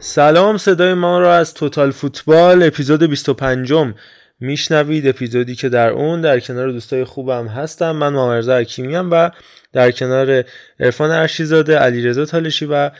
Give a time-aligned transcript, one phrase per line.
[0.00, 3.72] سلام صدای ما را از توتال فوتبال اپیزود 25
[4.40, 7.90] میشنوید اپیزودی که در اون در کنار دوستای خوبم هستم.
[7.90, 9.30] من مامرزا حکیمیم و
[9.72, 10.44] در کنار
[10.80, 12.90] عرفان ارشیزاده علیرضا تالشی و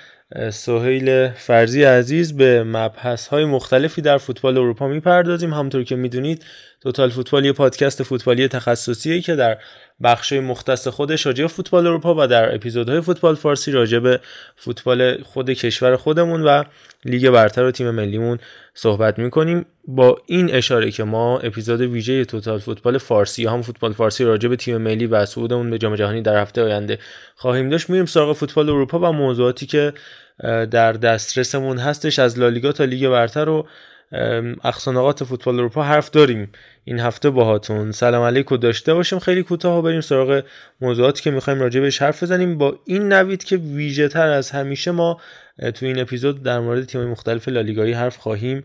[0.50, 5.54] سهیل فرزی عزیز به مبحث های مختلفی در فوتبال اروپا می‌پردازیم.
[5.54, 6.44] همونطور که می‌دونید
[6.82, 9.58] توتال فوتبال یه پادکست فوتبالی تخصصیه که در
[10.02, 14.20] بخش مختص خودش راجع فوتبال اروپا و در اپیزودهای فوتبال فارسی راجع به
[14.56, 16.64] فوتبال خود کشور خودمون و
[17.04, 18.38] لیگ برتر و تیم ملیمون
[18.74, 19.66] صحبت می‌کنیم.
[19.88, 24.56] با این اشاره که ما اپیزود ویژه توتال فوتبال فارسی هم فوتبال فارسی راجع به
[24.56, 26.98] تیم ملی و صعودمون به جام جهانی در هفته آینده
[27.36, 29.92] خواهیم داشت میریم سراغ فوتبال اروپا و موضوعاتی که
[30.70, 33.66] در دسترسمون هستش از لالیگا تا لیگ برتر و
[34.64, 36.52] اقصانقات فوتبال اروپا حرف داریم
[36.84, 39.18] این هفته باهاتون سلام علیکم داشته باشیم.
[39.18, 40.42] خیلی کوتاه بریم سراغ
[40.80, 42.58] موضوعاتی که می‌خوایم راجع بهش حرف بزنیم.
[42.58, 45.20] با این نوید که ویژه تر از همیشه ما
[45.74, 48.64] تو این اپیزود در مورد تیم مختلف لالیگایی حرف خواهیم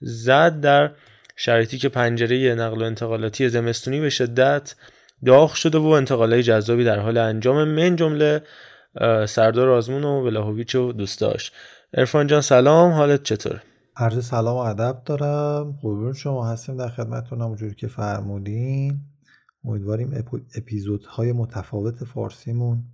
[0.00, 0.60] زد.
[0.60, 0.90] در
[1.36, 4.74] شرایطی که پنجره نقل و انتقالاتی زمستونی به شدت
[5.26, 8.42] داغ شده و انتقالای جذابی در حال انجام من جمله
[9.26, 11.52] سردار آزمون و ولاهویچ و دوستاش.
[11.94, 12.92] ارفان جان سلام.
[12.92, 13.60] حالت چطور؟
[13.96, 15.78] عرض سلام و ادب دارم.
[15.82, 19.00] قربون شما هستیم در خدمتتون اونجوری که فرمودین.
[19.64, 20.24] امیدواریم
[20.54, 22.84] اپیزودهای متفاوت فارسیمون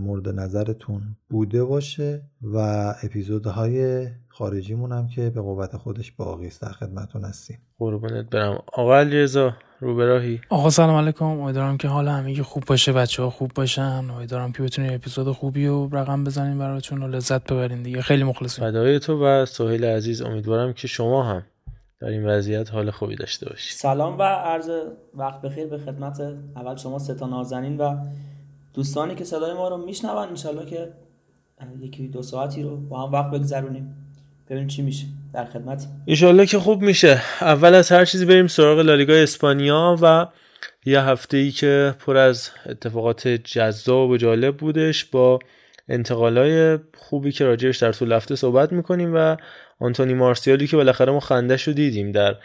[0.00, 2.56] مورد نظرتون بوده باشه و
[3.02, 7.58] اپیزودهای خارجیمون هم که به قوت خودش باقی است در خدمتتون هستیم.
[7.78, 8.62] قربونت برم.
[8.72, 11.24] آقا علیرضا رو براهی آقا سلام علیکم.
[11.24, 14.10] امیدوارم که حال همگی خوب باشه بچه ها خوب باشن.
[14.10, 18.00] امیدوارم که بتونید اپیزود خوبی و رقم بزنیم براتون و لذت ببرین دیگه.
[18.00, 18.64] خیلی مخلصیم.
[18.64, 21.42] فدای تو و سهیل عزیز امیدوارم که شما هم
[22.00, 24.70] در این وضعیت حال خوبی داشته باشید سلام و عرض
[25.14, 26.20] وقت بخیر به خدمت
[26.56, 27.96] اول شما ستا نازنین و
[28.74, 30.92] دوستانی که صدای ما رو میشنون انشالله که
[31.80, 33.96] یکی دو ساعتی رو با هم وقت بگذرونیم.
[34.46, 35.86] ببینیم چی میشه در خدمت.
[36.04, 37.22] ایشالله که خوب میشه.
[37.40, 40.26] اول از هر چیزی بریم سراغ لالیگا اسپانیا و
[40.86, 45.38] یه هفته ای که پر از اتفاقات جذاب و جالب بودش با
[45.88, 49.36] انتقالای خوبی که راجعش در طول هفته صحبت می‌کنیم و
[49.80, 52.36] آنتونی مارسیالی که بالاخره ما خندش رو دیدیم در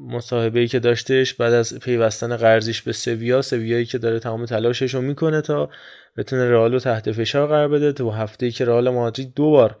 [0.00, 4.94] مصاحبه ای که داشتش بعد از پیوستن قرضیش به سویا سویایی که داره تمام تلاشش
[4.94, 5.70] رو می‌کنه تا
[6.16, 7.92] بتونه رئال رو تحت فشار قرار بده.
[7.92, 9.76] تو هفته ای که رئال مادرید دو بار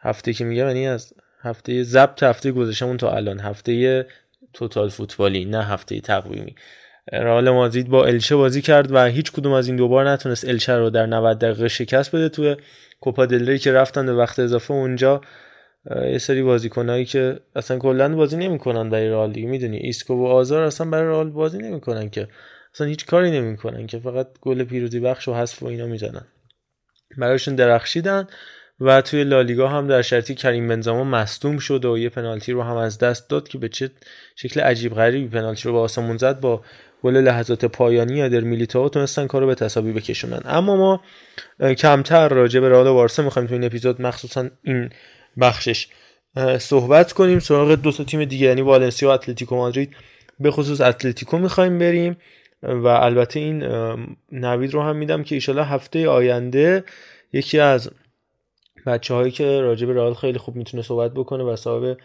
[0.00, 3.40] هفته که میگم یعنی از هفته ضبط هفته گذشتمون تا الان.
[3.40, 4.06] هفته
[4.52, 6.54] توتال فوتبالی نه هفته تقویمی.
[7.12, 10.90] رئال مادرید با الچه بازی کرد و هیچ کدوم از این دوبار نتونست الچه رو
[10.90, 12.28] در 90 دقیقه شکست بده.
[12.28, 12.56] تو
[13.00, 15.20] کوپا دل ری که رفتن به وقت اضافه اونجا
[16.12, 20.62] یه سری بازیکنایی که اصلا کلا بازی نمی‌کنن برای رئال دیگه می‌دونی؟ ایسکو و هازارد
[20.62, 22.28] اصلا برای رئال بازی نمی‌کنن که.
[22.74, 26.26] اصلا هیچ کاری نمی‌کنن که فقط گل پیروزی بخش و حذف و اینا می‌زنن.
[27.18, 28.26] برایشون درخشیدن
[28.80, 32.76] و توی لالیگا هم در شرطی کریم بنزما مصدوم شد و یه پنالتی رو هم
[32.76, 33.90] از دست داد که به چه
[34.36, 36.62] شکل عجیب غریبی پنالتی رو به آسمون زد با
[37.02, 40.40] گل لحظات پایانی ادر میلیتائو تونستن کارو به تساوی بکشونن.
[40.44, 41.00] اما ما
[41.74, 44.90] کمتر راجع به رئال و بارسا می‌خوایم تو این اپیزود مخصوصا این
[45.40, 45.86] بخشش.
[46.58, 49.96] صحبت کنیم سراغ دو تا تیم دیگه یعنی والنسیا و اتلتیکو مادرید.
[50.40, 52.16] به خصوص اتلتیکو می‌خوایم بریم
[52.62, 53.62] و البته این
[54.32, 56.84] نوید رو هم میدم که ایشالا هفته آینده
[57.32, 57.90] یکی از
[58.86, 61.96] بچه هایی که راجع به رئال خیلی خوب می‌تونه صحبت بکنه و صاحب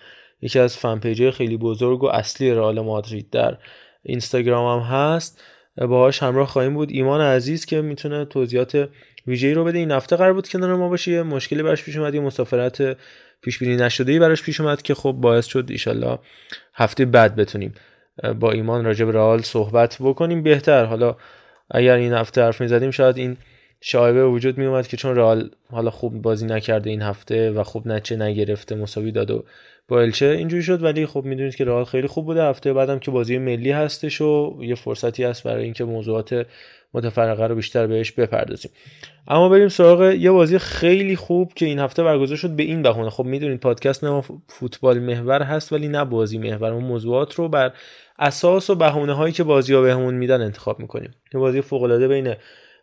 [0.42, 3.58] یکی از فن خیلی بزرگ و اصلی رئال مادرید در
[4.04, 5.44] اینستاگرام هم هست.
[5.78, 6.92] باهاش همراه خواهیم بود.
[6.92, 8.90] ایمان عزیز که می‌تونه توضیحات
[9.30, 12.16] ویژه‌ای رو بده این هفته قرار بود کنار ما باشه یه مشکلی براش پیش اومد
[12.16, 12.98] یه مسافرت
[13.42, 16.20] پیش بینی نشده ای براش پیش اومد که خب باعث شد ایشالله
[16.74, 17.74] هفته بعد بتونیم
[18.40, 20.86] با ایمان راجع به رئال صحبت بکنیم بهتر.
[20.86, 21.16] حالا
[21.72, 23.38] اگر این هفته حرف می‌زدیم شاید این
[23.82, 28.16] شایبه وجود می که چون رئال حالا خوب بازی نکرده این هفته و خوب نچه
[28.16, 29.46] نگرفته مساوی داد و
[29.88, 30.84] با الچه اینجوری شد.
[30.84, 32.44] ولی خب می‌دونید که رئال خیلی خوب بوده.
[32.44, 36.46] هفته بعدم که بازی ملی هستش و یه فرصتی هست برای اینکه موضوعات
[36.94, 38.72] متفرقه رو بیشتر بهش بپردازیم.
[39.28, 43.10] اما بریم سراغ یه بازی خیلی خوب که این هفته برگزار شد به این بهونه.
[43.10, 47.72] خب می‌دونید پادکست نه فوتبال محور هست ولی نه بازی محور اون موضوعات رو بر
[48.20, 51.12] اساس و بهونه هایی که بازی ها بهمون میدن انتخاب می‌کنیم.
[51.34, 52.36] یه بازی فوق العاده بین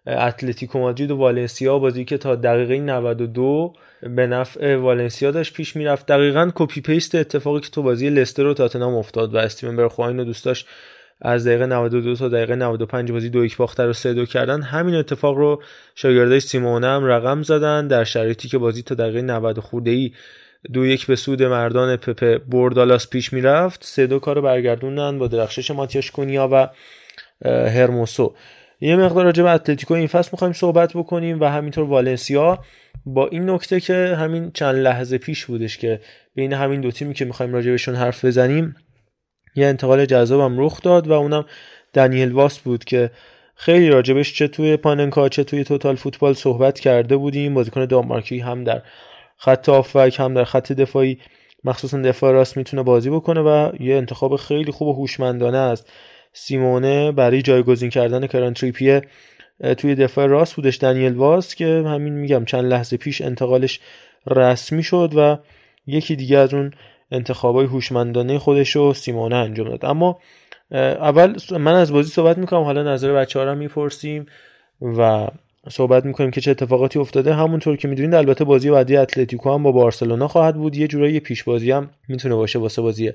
[0.07, 3.73] اتلتیکو مادرید و والنسیا بازی که تا دقیقه 92
[4.03, 6.07] به نفع والنسیا داشت پیش می‌رفت.
[6.07, 10.25] دقیقا copy paste اتفاقی که تو بازی لستر و تاتنهام افتاد و استیون برخواین و
[10.25, 10.67] دوست داشت
[11.21, 14.63] از دقیقه 92 تا دقیقه 95 بازی دو یک باخته رو سه دو کردن.
[14.63, 15.63] همین اتفاق رو
[15.95, 20.13] شاگردای سیمونه هم رقم زدن در شرایطی که بازی تا دقیقه 90 خورده ای
[20.73, 23.85] دو یک به سود مردان پپه بوردالاس پیش می‌رفت.
[23.85, 26.69] سه دو کارو برگردوندن با درخشش ماتیاش کونیا و
[27.45, 28.35] هرموسو.
[28.81, 32.59] یه مقدار راجع به اتلتیکو این فصل می‌خوایم صحبت بکنیم و همینطور والنسیا.
[33.07, 36.01] با این نکته که همین چند لحظه پیش بودش که
[36.35, 38.77] بین همین دو تیمی که می‌خوایم راجع بهشون حرف بزنیم
[39.57, 41.45] یه انتقال جذابم رخ داد و اونم
[41.93, 43.11] دنیل واس بود که
[43.55, 47.55] خیلی راجبش چه توی پاننکا چه توی توتال فوتبال صحبت کرده بودیم.
[47.55, 48.83] بازیکن دانمارکی هم در
[49.37, 51.19] خط آفک هم در خط دفاعی
[51.65, 55.93] مخصوصا دفاع راست می‌تونه بازی بکنه و یه انتخاب خیلی خوب و هوشمندانه است.
[56.33, 59.03] سیمونه برای جایگزین کردن کران تریپیه
[59.79, 63.81] توی دفاع راست بودش دنیل واس که همین میگم چند لحظه پیش انتقالش
[64.27, 65.39] رسمی شد و
[65.87, 66.73] یکی دیگه از اون
[67.11, 69.85] انتخابای هوشمندانه خودش رو سیمونه انجام داد.
[69.85, 70.19] اما
[70.71, 72.63] اول من از بازی صحبت می‌کنم.
[72.63, 74.27] حالا نظر بچه ها رو می‌پرسیم
[74.81, 75.29] و
[75.69, 77.35] صحبت می‌کنیم که چه اتفاقاتی افتاده.
[77.35, 80.77] همونطور که می‌دونید البته بازی بعدی اتلتیکو هم با بارسلونا خواهد بود.
[80.77, 83.13] یه جورایی پیش بازی هم می‌تونه باشه واسه بازی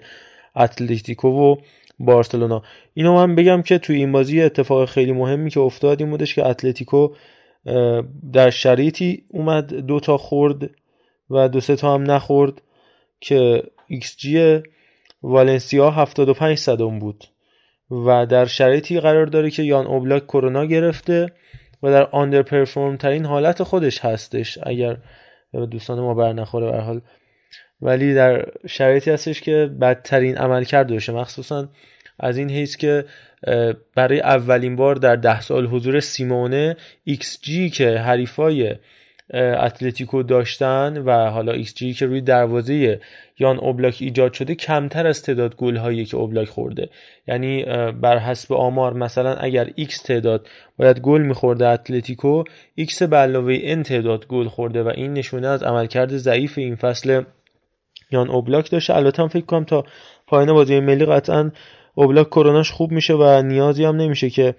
[0.56, 1.56] اتلتیکو و
[2.00, 2.64] بارسلونا.
[2.94, 6.48] اینو من بگم که توی این بازی اتفاق خیلی مهمی که افتاد این بودش که
[6.48, 7.10] اتلتیکو
[8.34, 10.70] در شرایطی اومد دو تا خورد
[11.30, 12.62] و دو سه تا هم نخورد
[13.20, 14.28] که XG
[15.24, 17.24] والنسیا 75 صدم بود
[17.92, 21.28] و در شرایطی قرار داره که یان اوبلاک کرونا گرفته
[21.84, 24.98] و در آندر پرفورم ترین حالت خودش هستش اگر
[25.72, 27.02] دوستان ما بر نخوره به حال.
[27.82, 31.70] ولی در شرایطی هستش که بدترین عمل کرده باشه مخصوصا
[32.20, 33.06] از این حیث که
[33.96, 36.78] برای اولین بار در ده سال حضور سیمونه
[37.10, 38.76] XG که حریفای
[39.34, 43.00] اتلتیکو داشتن و حالا XG که روی دروازه
[43.42, 46.90] یان اوبلاک ایجاد شده کمتر از تعداد گل هایی که اوبلاک خورده.
[47.28, 50.48] یعنی بر حسب آمار مثلا اگر X تعداد
[50.78, 52.44] باید گل میخورده اتلتیکو
[52.76, 57.22] X به علاوه N تعداد گل خورده و این نشونه از عملکرد ضعیف این فصل
[58.12, 58.96] یان اوبلاک داشته.
[58.96, 59.86] البته هم فکر کنم تا
[60.28, 61.52] پایان بازی ملی قطعا
[61.96, 64.56] اوبلاک کروناش خوب میشه و نیازی هم نمیشه که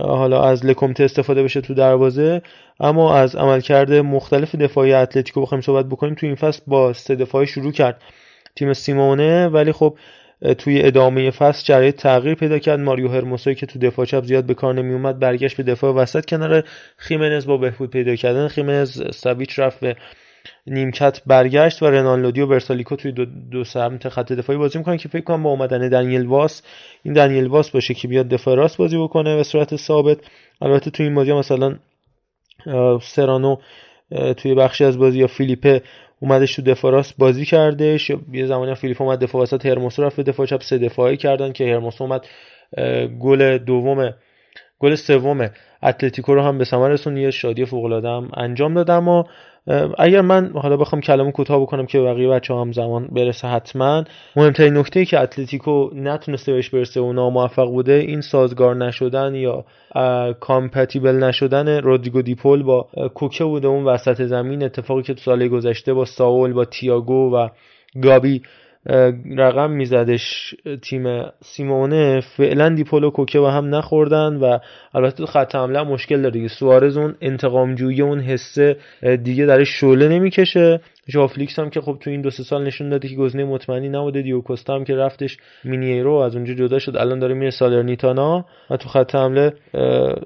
[0.00, 2.42] حالا از لکومته استفاده بشه تو دروازه
[2.80, 7.46] اما از عملکرد مختلف دفاعی اتلتیکو بخوایم صحبت بکنیم تو این فصل با سه دفاعی
[7.46, 8.02] شروع کرد
[8.56, 9.98] تیم سیمونه ولی خب
[10.58, 12.80] توی ادامه فصل شرایط تغییر پیدا کرد.
[12.80, 16.26] ماریو هرموسایی که تو دفاع چپ زیاد به کار نمی اومد برگشت به دفاع وسط
[16.26, 16.64] کنار
[16.96, 18.48] خیمنز با بهبود پیدا کردن.
[18.48, 19.96] خیمنز ساویچ رفت به
[20.66, 25.08] نیمکت برگشت و رنالدو و برسالیکو توی دو, دو سمت خط دفاعی بازی می‌کنن که
[25.08, 26.62] فکر کنم با اومدن دنیل واس
[27.02, 30.18] این دنیل واس باشه که بیاد دفاع راست بازی بکنه به صورت ثابت.
[30.60, 31.76] البته توی این بازی مثلا
[33.02, 33.56] سرانو
[34.36, 35.82] توی بخشی از بازی یا فیلیپه
[36.20, 38.10] اومدش تو دفاع راست بازی کردش.
[38.32, 42.04] یه زمانی فیلیپ اومد دفاع وسط هرموسو رفت دفاع چپ سه دفاعی کردن که هرموسو
[42.04, 42.26] اومد
[43.20, 44.14] گل دوم
[44.78, 45.50] گل سوم
[45.82, 49.24] اتلتیکو رو هم به ثمر رسوند یه شادی فوق العاده انجام دادم و
[49.98, 54.04] اگر من حالا بخوام کلامو کوتاه بکنم که بقیه بچه هم زمان برسه حتما.
[54.36, 59.64] مهمترین نکته که اتلتیکو نتونسته بهش برسه و ناموفق بوده این سازگار نشدن یا
[60.40, 65.94] compatible نشدن رودریگو دیپول با کوکه بوده اون وسط زمین اتفاقی که تو سال گذشته
[65.94, 67.48] با ساول با تییاگو و
[68.02, 68.42] گابی
[69.36, 72.20] رقم میزدش تیم سیمونه.
[72.20, 74.58] فعلا دیپول و کوکه با هم نخوردن و
[74.94, 76.48] البته تو خط حمله مشکل داره دیگه.
[76.48, 78.76] سوارز اون انتقامجویی اون حسه
[79.24, 80.80] دیگه درش شعله نمی‌کشه.
[81.08, 83.88] ژائو فلیکس هم که خب تو این دو سه سال نشون داده که گزینه مطمئنی
[83.88, 84.22] نبوده.
[84.22, 86.96] دیوکوستا هم که رفتش مینیرو از اونجا جدا شد.
[86.96, 89.52] الان داره میره سالرنیتانا و تو خط حمله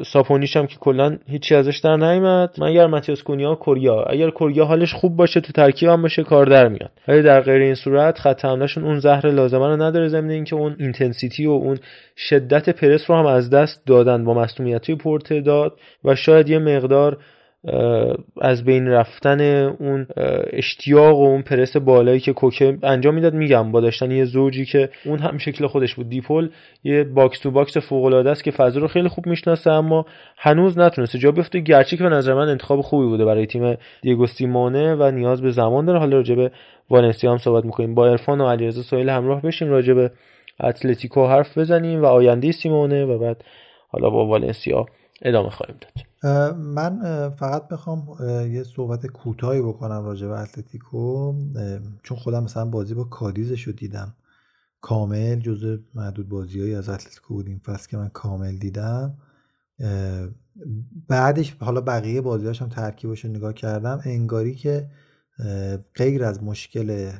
[0.06, 4.94] ساپونیش هم که کلا هیچی ازش در نیامد مگر ماتیاس کونیا کوریا اگر کوریا حالش
[4.94, 6.90] خوب باشه تو ترکیب هم باشه کار در میاد.
[7.08, 10.76] ولی در غیر این صورت خط حملهشون اون زهر لازمه رو نداره زمین اینکه اون
[10.78, 11.78] intensity و اون
[12.16, 17.18] شدت پرس رو هم از دست دادن با مصدومیت پرتعداد و شاید یه مقدار
[18.40, 19.40] از بین رفتن
[19.78, 20.06] اون
[20.52, 24.88] اشتیاق و اون پرس بالایی که کوکه انجام می‌داد میگم با داشتن یه زوجی که
[25.04, 26.08] اون هم شکل خودش بود.
[26.08, 26.50] دیپول
[26.84, 30.78] یه box to box فوق العاده است که فضا رو خیلی خوب می‌شناسه اما هنوز
[30.78, 31.18] نتونسته.
[31.18, 35.10] جا بیفته گرچه که به نظر من انتخاب خوبی بوده برای تیم دیگو سیمونه و
[35.10, 35.98] نیاز به زمان داره.
[35.98, 36.50] حالا راجع به
[36.90, 37.94] والنسیا هم صحبت می‌کنیم.
[37.94, 40.10] با عرفان و علیرضا سهیل همراه بشیم راجع به
[40.60, 43.44] اتلتیکو حرف بزنیم و آینده سیمونه و بعد
[43.88, 44.86] حالا با والنسیا
[45.22, 46.09] ادامه خواهیم داد.
[46.56, 48.16] من فقط بخوام
[48.52, 51.34] یه صحبت کوتاهی بکنم راجع به اتلتیکو
[52.02, 54.14] چون خودم مثلا بازی با کادیزش رو دیدم.
[54.80, 59.14] کامل جزء معدود بازیهایی از اتلتیکو بودیم فصل که من کامل دیدم.
[61.08, 64.00] بعدش حالا بقیه بازیهاش هم ترکیبش رو نگاه کردم.
[64.04, 64.90] انگاری که
[65.94, 67.12] غیر از مشکل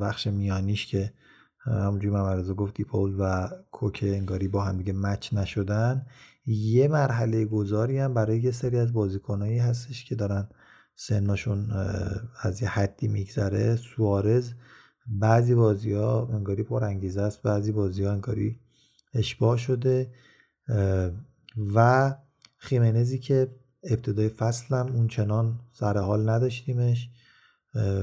[0.00, 1.12] بخش میانیش که
[1.58, 6.06] همونجوری من گفت دیپول و کوکه انگاری با هم دیگه مچ نشدن.
[6.52, 10.48] یه مرحله گذاری هم برای یه سری از بازیکنایی هستش که دارن
[10.94, 11.70] سنشون
[12.42, 13.76] از یه حدی میگذره.
[13.76, 14.52] سوارز
[15.06, 18.60] بعضی بازی ها انگاری پر انگیزه است بعضی بازی ها انگاری
[19.14, 20.10] اشباه شده
[21.74, 22.14] و
[22.56, 23.48] خیمنزی که
[23.84, 27.10] ابتدای فصلم اون چنان سر حال نداشتیمش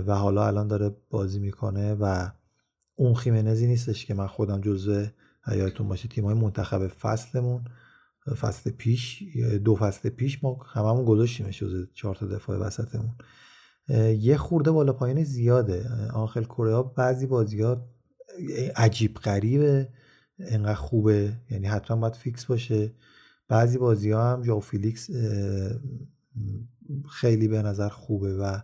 [0.07, 2.29] و حالا الان داره بازی می‌کنه و
[2.95, 5.05] اون خیمنزی نیستش که من خودم جزو
[5.43, 7.65] حیاتون باشه تیمای منتخب فصلمون.
[8.35, 9.23] فصل پیش
[9.65, 13.15] دو فصل پیش ما هممون گذاشتیمش جزو چهار تا دفاع وسطمون.
[14.19, 15.89] یه خورده بالا پایین زیاده.
[16.13, 17.87] آخر کره ها بعضی بازی ها
[18.75, 19.89] عجیب غریبه
[20.39, 21.33] انقدر خوبه.
[21.49, 22.93] یعنی حتما باید فیکس باشه.
[23.47, 25.09] بعضی بازی ها هم ژائو فلیکس
[27.09, 28.59] خیلی به نظر خوبه و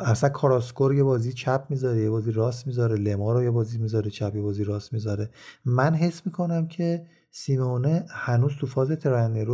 [0.00, 2.96] اصلا کاراسکو رو یه بازی چپ می‌ذاره یه بازی راست می‌ذاره.
[2.96, 5.30] لما رو یه بازی می‌ذاره چپ یه بازی راست می‌ذاره.
[5.64, 9.44] من حس می‌کنم که سیمونه هنوز تو فاز trying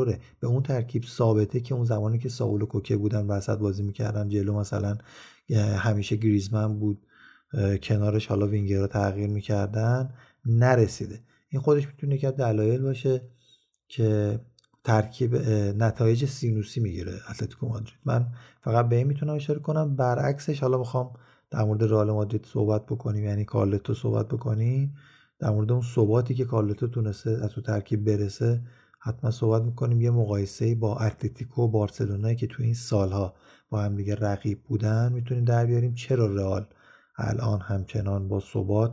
[0.41, 4.29] به اون ترکیب ثابته که اون زمانی که ساول و کوکه بودن وسط بازی می‌کردن
[4.29, 4.99] جلو مثلا
[5.77, 7.07] همیشه گریزمن بود
[7.83, 10.15] کنارش حالا وینگر رو تغییر می‌کردن
[10.47, 11.21] نرسیده.
[11.49, 13.23] این خودش می‌تونه که دلایل باشه
[13.89, 14.41] که
[14.85, 15.37] ترکیب
[15.77, 17.99] نتایج سینوسی می‌گیره اتلتیکو مادرید.
[18.05, 18.27] من
[18.61, 19.97] فقط به این می‌تونم اشاره کنم.
[19.97, 21.13] برعکسش حالا می‌خوام
[21.51, 24.95] در مورد رئال مادرید صحبت بکنیم یعنی کارلتو صحبت بکنیم.
[25.41, 28.61] در مورد اون ثباتی که کارلتو تونسته از تو ترکیب برسه
[28.99, 30.01] حتما صحبت می‌کنیم.
[30.01, 33.35] یه مقایسه با اتلتیکو و بارسلونایی که تو این سالها
[33.71, 35.95] با هم دیگه رقیب بودن می‌تونیم در بیاریم.
[35.95, 36.67] چرا رئال
[37.19, 38.93] الان همچنان با ثبات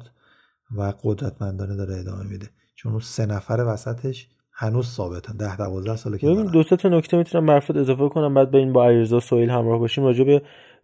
[0.77, 5.37] و قدرتمندانه داره ادامه میده؟ چون اون سه نفر وسطش هنوز ثابتن.
[5.37, 9.19] 10 12 ساله که دو تا نکته می‌تونم برفت اضافه کنم بعد این با علیرضا
[9.19, 10.03] سویل همراه باشیم.
[10.03, 10.41] راجع به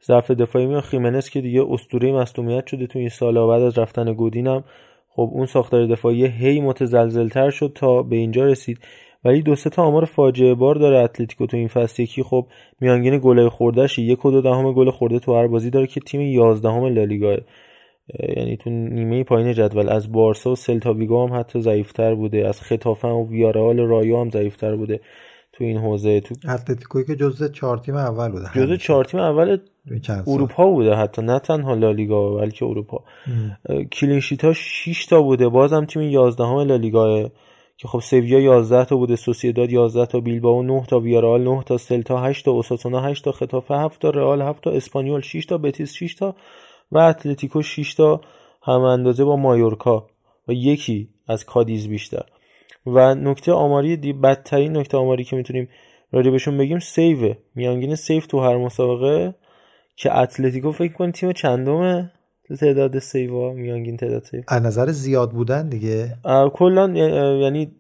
[0.07, 4.13] ضعف دفاعی میان خیمنس که دیگه اسطوره مصونیت شده تو این سالا بعد از رفتن
[4.13, 4.63] گودینم
[5.15, 8.79] خب اون ساختار دفاعی هی متزلزلتر شد تا به اینجا رسید.
[9.25, 12.03] ولی دو سه تا آمار فاجعه بار داره اتلتیکو تو این فصل.
[12.03, 12.47] یکی خب
[12.79, 16.21] میانگین گل خوردهش یک و دو دهم گل خورده تو هر بازی داره که تیم
[16.21, 17.37] 11 هم لالیگا
[18.37, 19.89] یعنی تو نیمه پایین جدول.
[19.89, 22.47] از بارسا و سلتا ویگو هم حتی ضعیفتر بوده.
[22.47, 24.99] از خطافه و ویارال رایو هم ضعیفتر بوده
[25.53, 26.19] تو این حوزه.
[26.19, 28.45] تو اتلتیکوی که جزء چهار تیم اول بوده.
[28.55, 29.57] جزء چهار تیم اول
[30.27, 33.03] اروپا بوده حتی نه تنها لالیگا بلکه اروپا.
[33.91, 37.29] clean sheet ها 6 تا بوده بازم تیم 11 هم لالیگا
[37.77, 41.77] که خب سویا 11 تا بوده سوسیداد 11 تا بیلبائو 9 تا ویارال 9 تا
[41.77, 45.57] سلتا 8 تا اوساسونا 8 تا خطافه 7 تا رئال 7 تا اسپانیول 6 تا
[45.57, 46.35] بتیس 6 تا
[46.91, 48.21] و اتلتیکو 6 تا
[48.63, 50.07] هم اندازه با مایورکا.
[50.47, 52.25] و یکی از کادیز بیشتر.
[52.85, 55.69] و نکته آماری دی بدترین نکته آماری که می‌تونیم
[56.11, 59.35] بهشون بگیم سیو میانگین سیو تو هر مسابقه
[59.95, 62.11] که اتلتیکو فکر کن تیم چندمه؟
[62.59, 66.15] تعداد save ا میانگین تعداد save از نظر زیاد بودن دیگه.
[66.53, 66.89] کلا
[67.41, 67.71] یعنی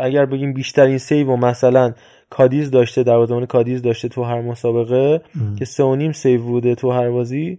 [0.00, 1.94] اگر بگیم بیشترین save و مثلا
[2.30, 5.56] کادیز داشته در زمان کادیز داشته تو هر مسابقه ام.
[5.56, 7.58] که سه و نیم save بوده تو هر بازی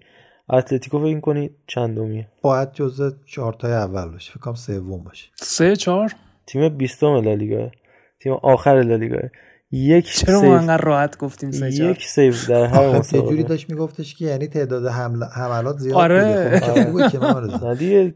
[0.49, 2.27] اتلتیکو فکر کنید چندمیه.
[2.41, 4.31] باید جزء چهار تای اول باشه.
[4.31, 5.29] فکر کنم سوم باشه.
[5.35, 6.11] سه چهار؟
[6.45, 7.71] تیم 20 لالیگا.
[8.19, 9.17] تیم آخر لالیگا.
[9.75, 14.15] یک چرا ما انقدر راحت گفتیم سه یک save در هر مسابقه جوری داشت میگفتش
[14.15, 15.23] که یعنی تعداد حمل...
[15.23, 16.61] حملات زیاد آره.
[16.91, 17.09] بوده.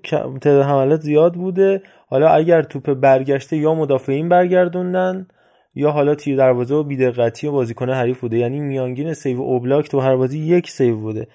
[0.04, 1.82] خب تعداد حملات زیاد بوده.
[2.10, 5.28] حالا اگر توپ برگشته یا مدافعین برگردوندن
[5.76, 8.38] یا حالا تیر دروازه و بیدقتی و بازیکن حریف بوده.
[8.38, 11.28] یعنی میانگین save اوبلاک تو هر بازی یک save بوده.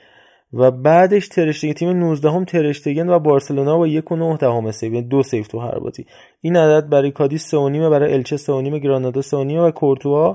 [0.53, 4.95] و بعدش ترشتگن تیم 19 هم ترشتگن و بارسلونا با یک و نه دهم سیو
[4.95, 6.07] یعنی دو سیو تو هر بازی.
[6.41, 10.35] این عدد برای کادیز 3 برای الچه 3 گرانادا 3 و کورتوا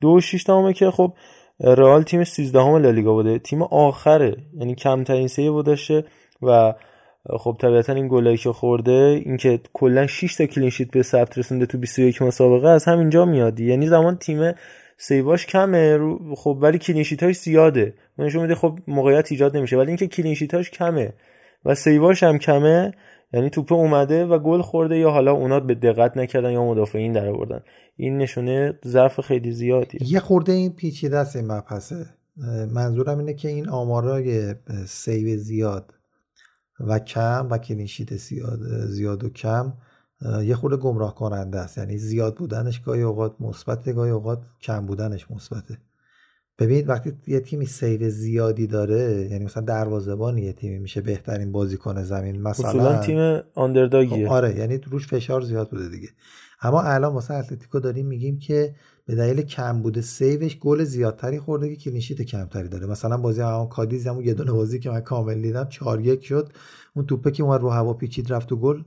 [0.00, 1.12] دو و 6 دهمه که خب
[1.60, 3.38] رئال تیم 13 هم لالیگا بوده.
[3.38, 6.04] تیم آخره یعنی کمترین save داشته
[6.42, 6.74] و
[7.38, 11.66] خب طبیعتا این گلایی که خورده اینکه کلا 6 تا clean sheet به ثبت رسونده
[11.66, 14.52] تو 21 مسابقه از همینجا میاد یعنی زمان تیم
[15.02, 15.98] save اش کمه
[16.36, 17.94] خب ولی clean sheet اش زیاده.
[18.18, 19.76] نشون میده خب موقعیت ایجاد نمیشه.
[19.76, 21.14] ولی اینکه clean sheet اش کمه
[21.64, 22.92] و save اش هم کمه
[23.32, 27.28] یعنی توپ اومده و گل خورده یا حالا اونا بی دقتی کردن یا مدافعین در
[27.28, 27.60] آوردن.
[27.96, 32.06] این نشونه ضعف خیلی زیادی یه خورده این پیچیده است این مبحثه.
[32.72, 34.54] منظورم اینه که این آمارای
[34.86, 35.94] save زیاد
[36.80, 39.72] و کم و clean sheet زیاد, زیاد و کم
[40.44, 41.78] یه خورده گمراه کننده است.
[41.78, 45.78] یعنی زیاد بودنش گاهی اوقات مثبت گاهی اوقات کم بودنش مثبته.
[46.58, 52.02] ببینید وقتی یه تیمی save زیادی داره یعنی مثلا دروازه‌بان یه تیمی میشه بهترین بازیکن
[52.02, 56.08] زمین مثلا تیم underdog یه خب، آره یعنی روش فشار زیاد بوده دیگه.
[56.62, 58.74] اما الان واسه اتلتیکو داریم میگیم که
[59.06, 62.86] به دلیل کم بوده save ش گل زیادتری خورده که clean sheet کمتری داره.
[62.86, 66.52] مثلا بازی همون کادیز همون یه دونه بازی که من کامل دیدم 4 1 شد.
[66.96, 68.82] اون توپه که اومد رو هوا پیچید رفت و گل.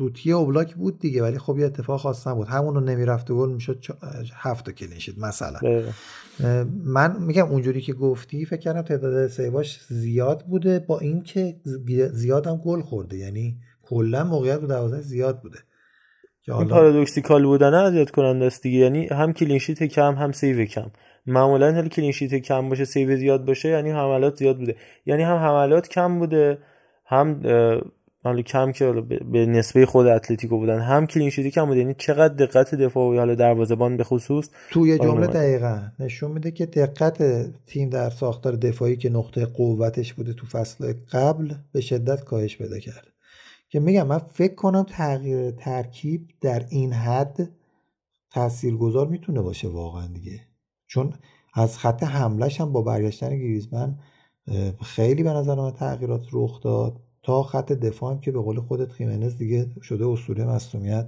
[0.00, 2.48] سوتی اوبلاک بود دیگه ولی خب یه اتفاق خاص نبود.
[2.48, 3.84] همون رو نمی‌رفت و گل می‌شد
[4.34, 5.58] هفت تا clean sheet مثلا.
[6.84, 11.56] من میگم اونجوری که گفتی فکر کردم تعداد save اش زیاد بوده با اینکه
[12.12, 15.58] زیاد هم گل خورده یعنی کلا موقعیت رو دروازه زیاد بوده.
[16.48, 18.78] این paradoxical بودن اذیت کننده است دیگه.
[18.78, 20.90] یعنی هم clean sheet کم هم save کم.
[21.26, 24.76] معمولا هر clean sheet کم باشه save زیاد باشه یعنی حملات زیاد بوده.
[25.06, 26.58] یعنی هم حملات کم بوده
[27.06, 27.42] هم
[28.24, 28.92] حالا کم که
[29.32, 30.80] به نسبه خود اتلتیکو بودن.
[30.80, 34.48] هم کلینشیتی کم بوده یعنی چقدر دقت دفاعی حالا دروازه‌بان به خصوص.
[34.70, 37.22] توی جمله دقیقا نشون میده که دقت
[37.66, 42.78] تیم در ساختار دفاعی که نقطه قوتش بوده تو فصل قبل به شدت کاهش پیدا
[42.78, 43.06] کرد.
[43.68, 47.50] که میگم من فکر کنم تغییر ترکیب در این حد
[48.30, 50.40] تاثیرگذار می‌تونه باشه واقعا دیگه.
[50.86, 51.12] چون
[51.54, 53.98] از خط حملش هم با برگشتن گریزمن
[54.82, 57.00] خیلی به نظر من تغییرات رخ داد.
[57.22, 61.06] تا خط دفاع هم که به قول خودت خیمنز دیگه شده اسطوره مصونیت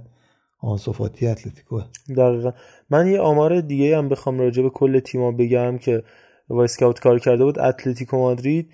[0.59, 1.81] آنسو فاتی اتلتیکو.
[2.17, 2.51] دقیقا.
[2.89, 6.03] من یه آمار دیگه هم بخوام راجع به کل تیما بگم که
[6.49, 7.59] Wyscout کار کرده بود.
[7.59, 8.69] اتلتیکو مادرید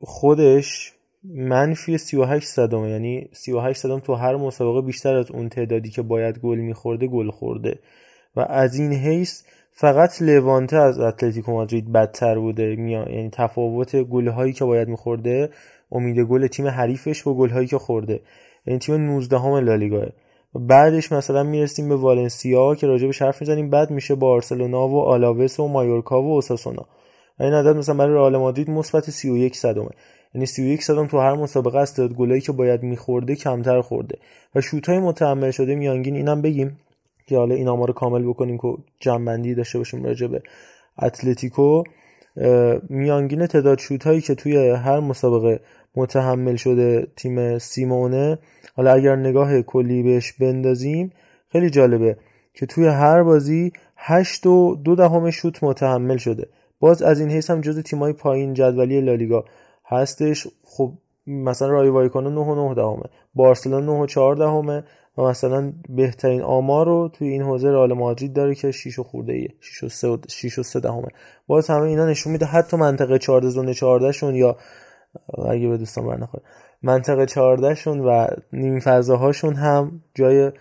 [0.00, 0.92] خودش
[1.24, 6.38] منفی 38 صدم یعنی 38 صدم تو هر مسابقه بیشتر از اون تعدادی که باید
[6.38, 7.78] گل میخورده گل خورده.
[8.36, 12.64] و از این حیث فقط لوانته از اتلتیکو مادرید بدتر بوده.
[12.64, 15.50] یعنی تفاوت گل هایی که باید میخورده
[15.92, 18.20] امید گل تیم حریفش با گل هایی که خورده.
[18.66, 20.06] یعنی تیم 19 هم لالیگا.
[20.54, 23.70] بعدش مثلا می‌رسیم به والنسیا که راجع به حرف می‌زنیم.
[23.70, 26.86] بعد میشه بارسلونا و آلاوس و مایورکا و اوساسونا.
[27.40, 29.90] این عدد مثلا برای رئال مادرید مثبت 31 صدمه.
[30.34, 34.18] یعنی 31 صدم تو هر مسابقه است تعداد گلایی که باید میخورده کمتر خورده.
[34.54, 36.78] و شوت های متحمل شده میانگین اینم بگیم
[37.26, 38.68] که حالا این آمار کامل بکنیم که
[39.00, 40.42] جنبندی داشته باشیم راجع به
[41.02, 41.82] اتلتیکو.
[42.88, 45.60] میانگین تعداد شوت هایی که توی هر مسابقه
[45.96, 48.38] متحمل شده تیم سیمونه.
[48.76, 51.12] حالا اگر نگاه کلی بهش بندازیم
[51.48, 52.16] خیلی جالبه
[52.54, 56.48] که توی هر بازی 8 و دو دهم شوت متحمل شده.
[56.80, 59.44] باز از این حیث هم جز تیمای پایین جدولی لالیگا
[59.86, 60.46] هستش.
[60.64, 60.92] خب
[61.26, 63.02] مثلا رای وایکانو 9 و 9 دهمه
[63.34, 64.84] بارسلونا 9 و 4 دهمه
[65.18, 69.32] و مثلا بهترین آمار رو توی این حوزه رئال مادرید داره که 6 و خورده
[69.32, 71.08] ایه 6 و 3 6 و 3 دهمه
[71.46, 74.56] باز همه اینا نشون میده حتی منطقه 14 زون 14 شون یا
[75.48, 76.42] اگه به دوستان برنخوره
[76.82, 80.52] منطقه 14 شون و نیم فضاهاشون هم جای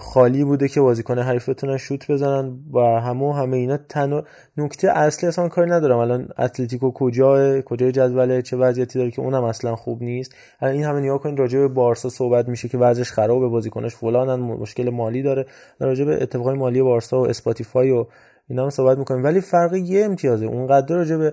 [0.00, 3.76] خالی بوده که بازیکن حریف بتونن شوت بزنن و همه همه اینا.
[3.76, 4.22] تن
[4.56, 5.98] نکته اصلی اصلا کاری ندارم.
[5.98, 10.84] الان اتلتیکو کجای کجای جدوله؟ چه وضعیتی داره که اونم اصلا خوب نیست؟ الان این
[10.84, 15.22] همه نگاه کنید راجع به بارسا صحبت میشه که وضعش خرابه بازیکنش فلانن مشکل مالی
[15.22, 15.46] داره.
[15.80, 18.06] راجع به اتفاقای مالی بارسا و اسپاتیفای و
[18.48, 19.24] اینا هم صحبت می‌کنیم.
[19.24, 20.46] ولی فرق یه امتیازه.
[20.46, 21.32] اونقدر راجع به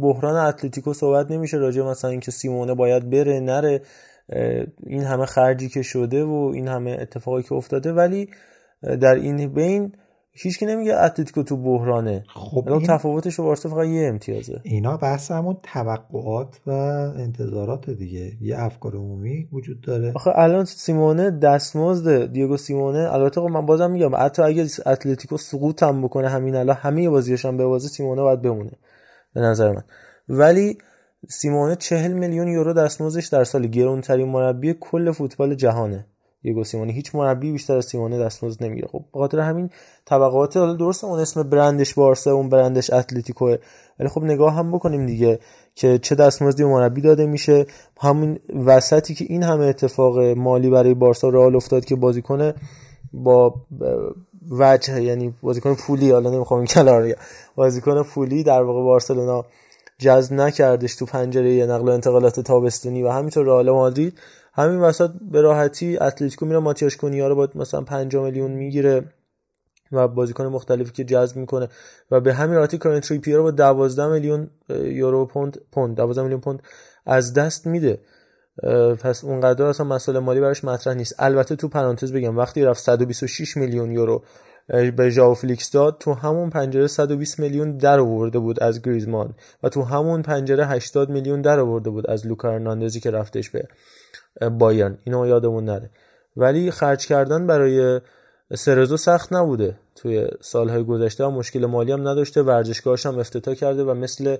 [0.00, 3.80] بحران اتلتیکو صحبت نمیشه راجع مثلا اینکه سیمونه باید بره نره.
[4.86, 7.92] این همه خرجی که شده و این همه اتفاقی که افتاده.
[7.92, 8.28] ولی
[8.82, 9.92] در این بین
[10.32, 12.24] هیچ نمیگه اتلتیکو تو بحرانه.
[12.34, 14.60] خب این تفاوتش رو وارسا فقط یه امتیازه.
[14.62, 18.32] اینا بحث همون توقعات و انتظارات دیگه.
[18.40, 20.12] یه افکار عمومی وجود داره.
[20.14, 23.12] آخه الان سیمونه دستمزد دیگو سیمونه.
[23.12, 27.44] البته خب من بازم میگم حتی اگه اتلتیکو سقوط هم بکنه همین الان همه بازیش
[27.44, 28.72] هم به بازی سیمونه باید بمونه.
[29.34, 29.84] به نظر من.
[30.28, 30.78] ولی
[31.28, 36.06] سیمونه چهل میلیون یورو دستمزدش در سال گرونترین مربی کل فوتبال جهانه.
[36.42, 39.70] دیگو سیمونه هیچ مربی بیشتر از سیمونه دستمزد نمی‌گیره خب به خاطر همین
[40.04, 43.56] طبقات حالا درسته اون اسم برندش بارسا اون برندش اتلتیکو
[43.98, 45.38] ولی خب نگاه هم بکنیم دیگه
[45.74, 47.66] که چه دستمزدی مربی داده میشه.
[48.00, 52.52] همین وسطی که این همه اتفاق مالی برای بارسا رئال افتاد که بازیکن
[53.12, 53.54] با
[54.50, 57.16] وجه یعنی بازیکن پولی حالا نمی‌خوام کلار
[57.54, 59.44] بازیکن پولی در واقع بارسلونا
[59.98, 64.18] جذب نکردش تو پنجره نقل و انتقالات تابستونی و همینطور رئال مادرید.
[64.52, 69.04] همین وسط به راحتی اتلتیکو میره ماتئوس کونیا رو با مثلا 5 میلیون می‌گیره
[69.92, 71.68] و بازیکن مختلفی که جذب می‌کنه
[72.10, 76.40] و به همین راحتی کیرن تریپیر رو با 12 میلیون یورو پوند پوند 12 میلیون
[76.40, 76.62] پوند
[77.06, 77.98] از دست میده.
[79.02, 81.14] پس اونقدر اصلا مسئله مالی براش مطرح نیست.
[81.18, 84.22] البته تو پرانتز بگم وقتی رفت 126 میلیون یورو
[84.96, 89.68] به ژائو فلیکس داد تو همون پنجره 120 میلیون در آورده بود از گریزمان و
[89.68, 93.68] تو همون پنجره 80 میلیون در آورده بود از لوکا هرناندزی که رفتش به
[94.50, 94.98] بایرن.
[95.04, 95.90] اینو یادمون نره.
[96.36, 98.00] ولی خرج کردن برای
[98.54, 102.42] سرزو سخت نبوده توی سالهای گذشته و مشکل مالی هم نداشته.
[102.42, 104.36] ورزشگاهش هم افتتاح کرده و مثل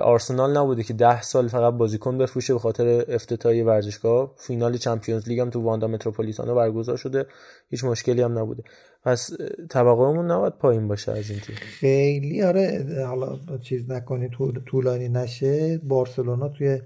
[0.00, 4.34] آرسنال نبوده که ده سال فقط بازیکن بفروشه به خاطر افتتاحی ورزشگاه.
[4.36, 7.26] فینال چمپیونز لیگ هم تو واندا متروپولیتانو برگزار شده.
[7.70, 8.62] هیچ مشکلی هم نبوده.
[9.04, 9.30] پس
[9.70, 11.56] توقعمون نباید پایین باشه از این تیم.
[11.56, 14.28] خیلی آره حالا چیز نکنی
[14.66, 15.78] طولانی نشه.
[15.78, 16.80] بارسلونا توی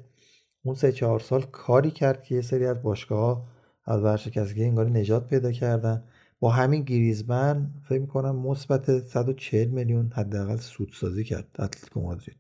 [0.64, 3.46] اون سه چهار سال کاری کرد که یه سری از باشگاه
[3.84, 6.04] از ورشکستگی انگاری نجات پیدا کردن.
[6.40, 12.36] با همین گریزمن فکر می‌کنم مثبت 140 میلیون حداقل سودسازی کرد اتلتیکو مادرید.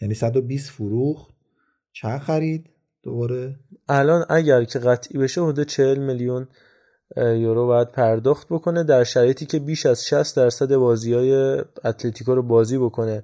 [0.00, 1.34] یعنی 120 فروخت.
[1.92, 2.70] چند خرید؟
[3.02, 3.56] دوباره.
[3.88, 6.48] الان اگر که قطعی بشه حدود 40 میلیون
[7.16, 11.32] یورو باید پرداخت بکنه در شرایطی که بیش از 60 درصد بازی های
[11.84, 13.22] اتلتیکو رو بازی بکنه.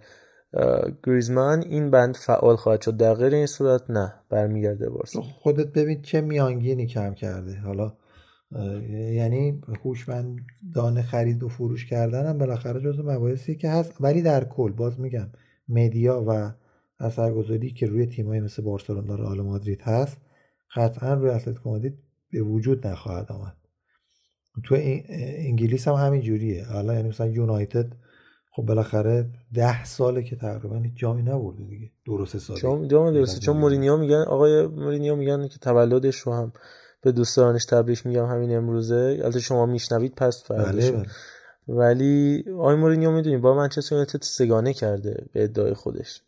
[1.05, 2.97] گریزمان این بند فعال خواهد شد.
[2.97, 5.21] در غیر این صورت نه برمیگرده بارسا.
[5.21, 7.59] خودت ببین چه میانگینی کم کرده.
[7.59, 7.93] حالا
[8.91, 13.97] یعنی هوشمندانه خرید و فروش کردن هم بالاخره جزو مباحثی که هست.
[14.01, 15.29] ولی در کل باز میگم
[15.69, 16.53] مدیا و
[17.01, 20.17] اثرگذاری که روی تیمایی مثل بارسلونا و رئال مادرید هست
[20.77, 21.99] قطعا روی اتلتیکو مادرید
[22.33, 23.57] به وجود نخواهد آمد.
[24.65, 24.77] تو
[25.39, 26.65] انگلیس هم همین جوریه.
[26.65, 27.93] حالا یعنی مثلا یونایتد
[28.53, 31.91] خب بالاخره ده ساله که تقریبا هیچ جامی نبرده دیگه.
[32.07, 32.61] درست ساله.
[32.61, 33.41] جام جام درسته.
[33.41, 36.53] چون مورینیو میگن آقای مورینیو میگن که تولدش رو هم
[37.03, 39.21] به دوستانش تبریک میگم همین امروزه.
[39.23, 41.03] البته شما میشنوید پس فرداش بله.
[41.03, 41.07] بله.
[41.69, 46.23] ولی آقای مورینیو می‌دونی با منچستر یونایتد سگانه کرده به ادعای خودش.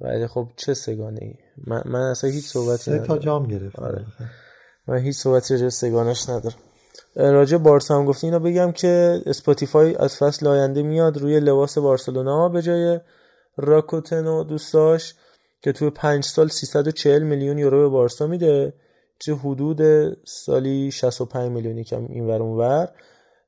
[0.00, 1.34] ولی خب چه سگانه ای
[1.66, 4.06] من, من اصلا هیچ صحبتی سه تا جام گرفت آره.
[4.88, 6.56] من هیچ صحبتی راجع سگانش ندارم.
[7.16, 8.26] راجع بارسا هم گفتی.
[8.26, 13.00] اینو بگم که اسپاتیفای از فصل آینده میاد روی لباس بارسلونا به جای
[13.56, 15.14] راکوتن و دوستاش
[15.62, 18.72] که توی پنج سال 340 میلیون یورو به بارسا میده
[19.18, 19.80] چه حدود
[20.24, 22.88] سالی 65 میلیونی کم این ور اون ور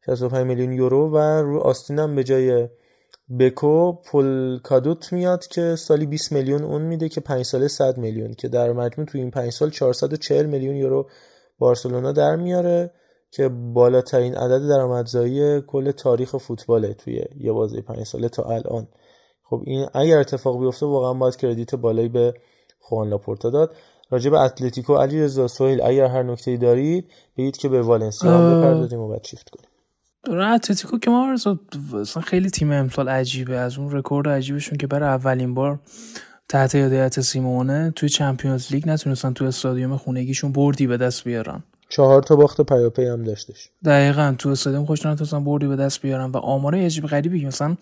[0.07, 2.69] 65 میلیون یورو و رو آستین هم به جای
[3.39, 3.93] بکو
[4.63, 8.73] کادوت میاد که سالی 20 میلیون اون میده که 5 ساله 100 میلیون که در
[8.73, 11.09] مجموع توی این 5 سال 440 میلیون یورو
[11.59, 12.91] بارسلونا در میاره
[13.31, 18.89] که بالاترین عدد درآمدزایی کل تاریخ فوتباله توی یه بازی 5 ساله تا الان.
[19.43, 22.35] خب این اگر اتفاق بیفته واقعا باید کردیت بالایی به
[22.81, 23.75] خوان لاپورتا داد.
[24.11, 28.61] راجع به اتلتیکو علی رضا سهیل اگر هر نکته‌ای دارید بگید که به والنسیا هم
[28.61, 29.72] بپردازیم و بعد شیفت کنیم.
[30.31, 31.33] اتلتیکو که ما
[32.01, 33.57] اصلا خیلی تیم امسال عجیبه.
[33.57, 35.81] از اون رکورد عجیبشون که برای اولین بار
[36.49, 41.63] تحت هدایت سیمونه توی Champions League نتونستن توی استادیوم خونگیشون بردی به دست بیارن.
[41.89, 43.71] چهار تا باخت پیاپی هم داشتش.
[43.85, 47.77] دقیقا تو استادیوم خودش نتونستن بردی به دست بیارن و آماره عجیب غریبی مثلا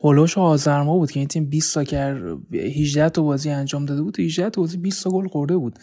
[0.00, 2.22] حول و حوش آذر ماه بود که این تیم 20 تا کرد
[2.52, 5.78] 18 تا بازی انجام داده بود 18 تا بازی 20 تا گل خورده بود.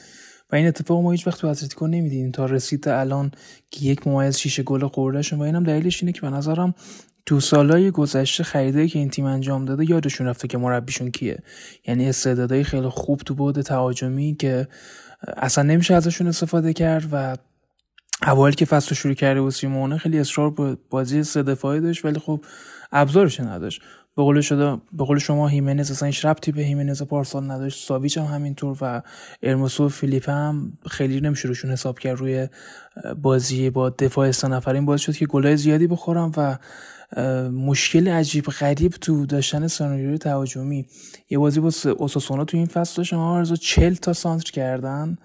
[0.54, 2.32] و این اتفاق ما هیچ وقت تو اتلتیکو نمی‌دیدیم.
[2.32, 3.32] تا رسید الان
[3.72, 6.76] که یک ممیز شیش گل خوردهشون و اینم دلیلش اینه که به نظرم
[7.26, 11.40] تو سالهای گذشته خریده که این تیم انجام داده یادشون رفته که مربیشون کیه.
[11.88, 14.68] یعنی استعدادهای خیلی خوب تو بعد تهاجمی که
[15.38, 17.38] اصلا نمیشه ازشون استفاده کرد و
[18.28, 22.46] اوایل که فصل شروع کرده و سیمونه خیلی اصرار بازی سه دفاعی داشت ولی خب
[22.92, 23.82] ابزارش نداشت.
[24.16, 27.88] به قول شده به قول شما هیمنز اصلا هیچ ربطی به هیمنز پارسال نداشت.
[27.88, 29.02] ساویچ هم همینطور و
[29.44, 32.48] ارموسو و فیلیپ هم خیلی نمیشه روشون حساب کرد روی
[33.22, 34.86] بازی با دفاع سه نفرین.
[34.86, 36.58] باز شد که گلای زیادی بخورم و
[37.50, 40.86] مشکل عجیب غریب تو داشتن سناریوی تهاجمی.
[41.30, 43.18] یه بازی با اوساسونا تو این فصل داشتن.
[43.18, 45.18] ارزو 40 تا سانتر کردن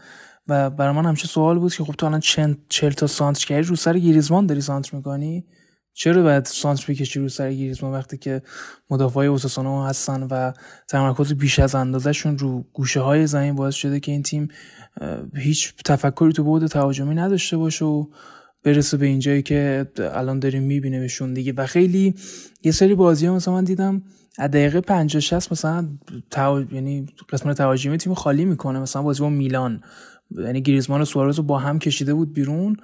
[0.48, 2.20] و برای من همچه سوال بود که خب تو الان
[2.68, 5.44] 40 تا سانتر کردی؟ رو سر گریزمان داری سانتر می‌کنی؟
[5.98, 8.42] چرا باید سانتر بکشی رو سر گریزمان وقتی که
[8.90, 10.52] مدافعای اوساسونا هستن و
[10.88, 14.48] تمرکز بیش از اندازهشون رو گوشه های زمین باعث شده که این تیم
[15.36, 18.06] هیچ تفکری تو بود تهاجمی نداشته باشه و
[18.62, 21.52] برسه به اینجایی که الان داریم میبینیمشون دیگه.
[21.56, 22.14] و خیلی
[22.62, 24.02] یه سری بازی ها مثلا من دیدم
[24.38, 25.88] از دقیقه 50 60 مثلا
[26.30, 26.64] تو...
[26.72, 28.78] یعنی قسمت تهاجمی تیم خالی می‌کنه.
[28.78, 29.80] مثلا بازی با میلان
[30.30, 32.76] یعنی گریزمان و سوارز رو با هم کشیده بود بیرون.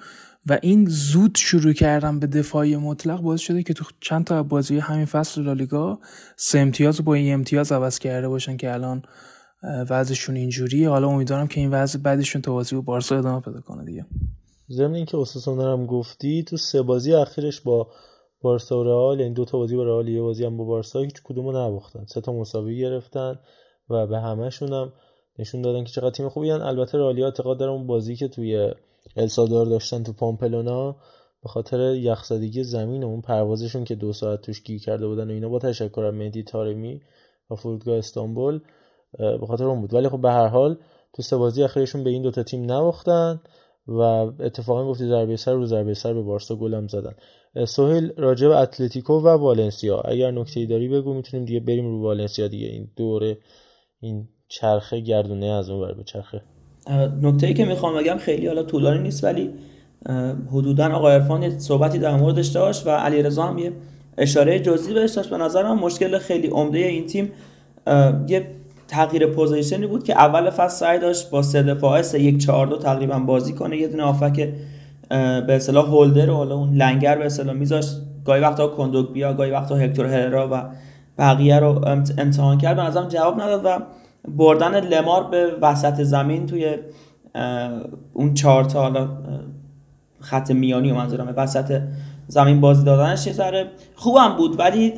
[0.46, 4.78] و این زود شروع کردن به دفاعی مطلق باعث شده که تو چند تا بازی
[4.78, 5.98] همین فصل لالیگا
[6.36, 9.02] سه امتیاز با این امتیاز عوض کرده باشن که الان
[9.90, 10.88] وضعشون اینجوریه.
[10.88, 14.06] حالا امیدوارم که این وضع بعدشون تا بازی با بارسا ادامه پیدا کنه دیگه.
[14.70, 17.88] ضمن اینکه اساسا هم گفتی تو سه بازی اخیرش با
[18.42, 21.22] بارسا و رئال یعنی دو تا بازی با رئال یه بازی هم با بارسا هیچ
[21.24, 22.04] کدومو نباختن.
[22.04, 23.38] سه تا مساوی گرفتن
[23.90, 24.92] و به همهشون هم
[25.38, 26.60] نشون دادن که چقدر تیم خوبی هن.
[26.60, 28.72] البته رئالیا اعتقاد دارم اون بازی که توی
[29.16, 30.96] السادار داشتن تو پامپلونا
[31.42, 35.32] به خاطر یخزدگی زمین و اون پروازشون که دو ساعت توش گیر کرده بودن و
[35.32, 37.00] اینا با تشکر از مهدی تارمی
[37.50, 38.60] و فرودگاه استانبول
[39.18, 39.94] به خاطر اون بود.
[39.94, 40.76] ولی خب به هر حال
[41.12, 43.40] تو سه بازی اخیرشون به این دوتا تیم نباختن
[43.88, 44.00] و
[44.40, 47.14] اتفاقا گفتی ضربه سر رو ضربه سر به بارسا گلم زدن.
[47.66, 50.00] سهیل راجع به اتلتیکو و والنسیا.
[50.00, 52.66] اگر نکته داری بگو می‌تونیم دیگه بریم رو والنسیا دیگه.
[52.66, 53.38] این دوره
[54.00, 56.42] این چرخه گردونه از اون بر به چرخه.
[57.22, 59.50] نکته ای که می‌خوام بگم خیلی حالا طولانی نیست ولی
[60.52, 63.72] حدودا آقای عرفان یه صحبتی در موردش داشت و علیرضا هم یه
[64.18, 65.30] اشاره جزئی بهش داشت.
[65.30, 67.32] به نظر من مشکل خیلی عمده این تیم
[68.28, 68.46] یه
[68.88, 72.66] تغییر position ی بود که اول فصل سعی داشت با سه دفاعه سه یک چهار
[72.66, 73.76] دو تقریبا بازی کنه.
[73.76, 74.48] یه دونه هافبک
[75.08, 77.90] به اصطلاح holder و حالا اون لنگر به اصطلاح میذاشت.
[78.24, 80.62] گاهی وقتا کندوگبیا گاهی وقتا هکتور هررا و
[81.18, 82.76] بقیه رو امتحان کرد.
[82.76, 83.78] به نظرم جواب نداد و
[84.28, 86.76] بردن لمار به وسط زمین توی
[88.12, 89.08] اون چهار تا حالا
[90.20, 91.80] خط میانی و منظورم وسط
[92.28, 93.34] زمین بازی دادنش یه
[93.94, 94.92] خوبم بود ولی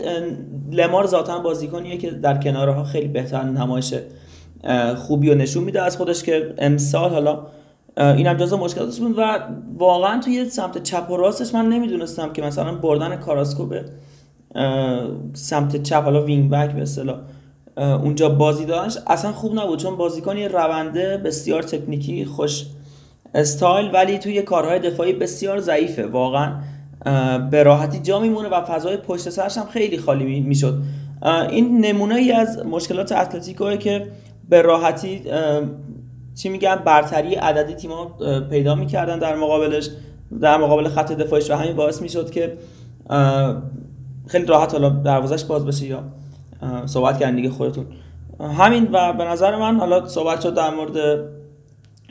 [0.72, 3.94] لمار ذاتا بازیکنیه که در کنارها خیلی بهتر نمایش
[4.96, 7.46] خوبی و نشون میده از خودش که امسال حالا
[7.96, 9.38] این هم جزو مشکلاتش بود و
[9.78, 13.84] واقعا توی سمت چپ و راستش من نمی‌دونستم که مثلا بردن کاراسکو به
[15.32, 17.18] سمت چپ حالا wing back به اصطلاح
[17.76, 22.66] اونجا بازی دادنش اصلا خوب نبود چون بازیکنی رونده بسیار تکنیکی خوش
[23.34, 26.06] استایل ولی توی کارهای دفاعی بسیار ضعیفه.
[26.06, 26.52] واقعا
[27.50, 30.82] به راحتی جا میمونه و فضای پشت سرش هم خیلی خالی می‌شد.
[31.50, 34.06] این نمونه ای از مشکلات اتلتیکوه که
[34.48, 35.22] به راحتی
[36.34, 38.04] چی میگن برتری عددی تیم‌ها
[38.50, 39.90] پیدا می‌کردن در مقابلش
[40.40, 42.58] در مقابل خط دفاعیش و همین باعث می‌شد که
[44.26, 46.02] خیلی راحت حالا دروازش باز بشه یا
[46.86, 47.86] صحبت کردن دیگه خودتون.
[48.40, 51.20] همین و به نظر من حالا صحبت شد در مورد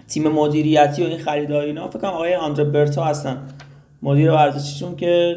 [0.07, 3.37] تیم مدیریتی و این خریدای اینا فکر کنم آقای آندره برتا هستن.
[4.01, 5.35] مدیر ورزشیشون که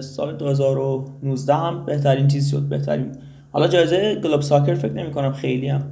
[0.00, 3.12] سال 2019 هم بهترین چیز شد بهترین.
[3.52, 5.82] حالا جایزه گلوب ساکر فکر نمی کنم خیلی هم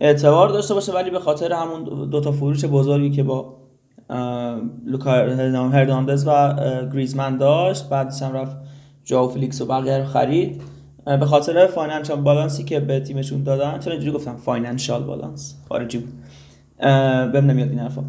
[0.00, 3.56] اعتبار داشته باشه ولی به خاطر همون دوتا فروش بزرگی که با
[4.86, 5.10] لوکاس
[5.72, 6.54] هرناندز و
[6.92, 8.56] گریزمن داشت بعدش هم رفت
[9.04, 10.62] ژائو فلیکس و بقیه رو خرید.
[11.04, 15.98] به خاطر financial balance ی که به تیمشون دادن چون اینجوری گفتم؟ financial balance خارجی
[15.98, 16.12] بود
[17.32, 18.04] بهم نمیاد این حرفا.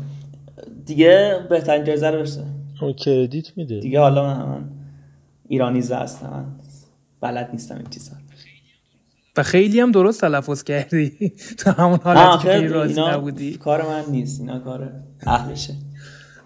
[0.86, 2.44] دیگه بهترین جایزه رو برسه.
[2.98, 3.80] credit میده.
[3.80, 4.70] دیگه حالا من, من
[5.48, 6.30] ایرانی هستم.
[6.30, 6.46] من
[7.22, 8.12] بلد نیستم این چیزا.
[9.38, 11.34] و خیلی هم درست تلفظ کردی.
[11.60, 13.54] تو همون حالتی که راضی نبودی.
[13.54, 14.40] کار من نیست.
[14.40, 14.94] اینا کار
[15.28, 15.74] اهلشه.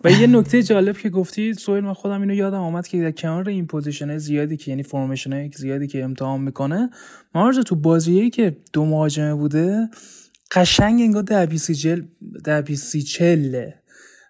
[0.06, 3.50] و یه نکته جالب که گفتی سویل من خودم اینو یادم آمد که در کنار
[3.50, 6.90] این پوزیشن زیادی که یعنی فرمیشن زیادی که امتحان می‌کنه
[7.36, 9.90] مارز تو بازیه که دو مهاجمه بوده
[10.52, 12.04] قشنگ انگار در بیسی
[12.44, 13.74] در بیسی چله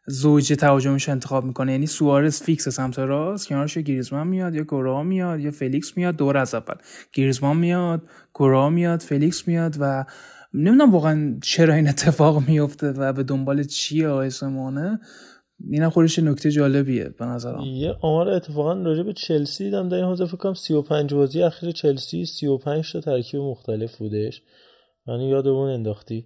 [0.08, 1.72] زوج تهاجمش انتخاب می‌کنه.
[1.72, 6.38] یعنی سوارز فیکس سمت راست کنارش گریزمان میاد یا گورا میاد یا فلیکس میاد دور
[6.38, 6.76] از اول.
[7.14, 10.06] گریزمان میاد گورا میاد فلیکس میاد و
[10.54, 15.00] نمی‌دونم واقعا چرا این اتفاق میفته و به دنبال چیه آقای سمونه
[15.70, 17.62] اینم خودش نکته جالبیه به نظرم.
[17.62, 21.72] یه آمار اتفاقا راجع به چلسی دیدم در این حوزه فکر کنم 35 بازی اخیر
[21.72, 24.42] چلسی 35 تا ترکیب مختلف بودش.
[25.08, 26.26] من یادمون انداختی.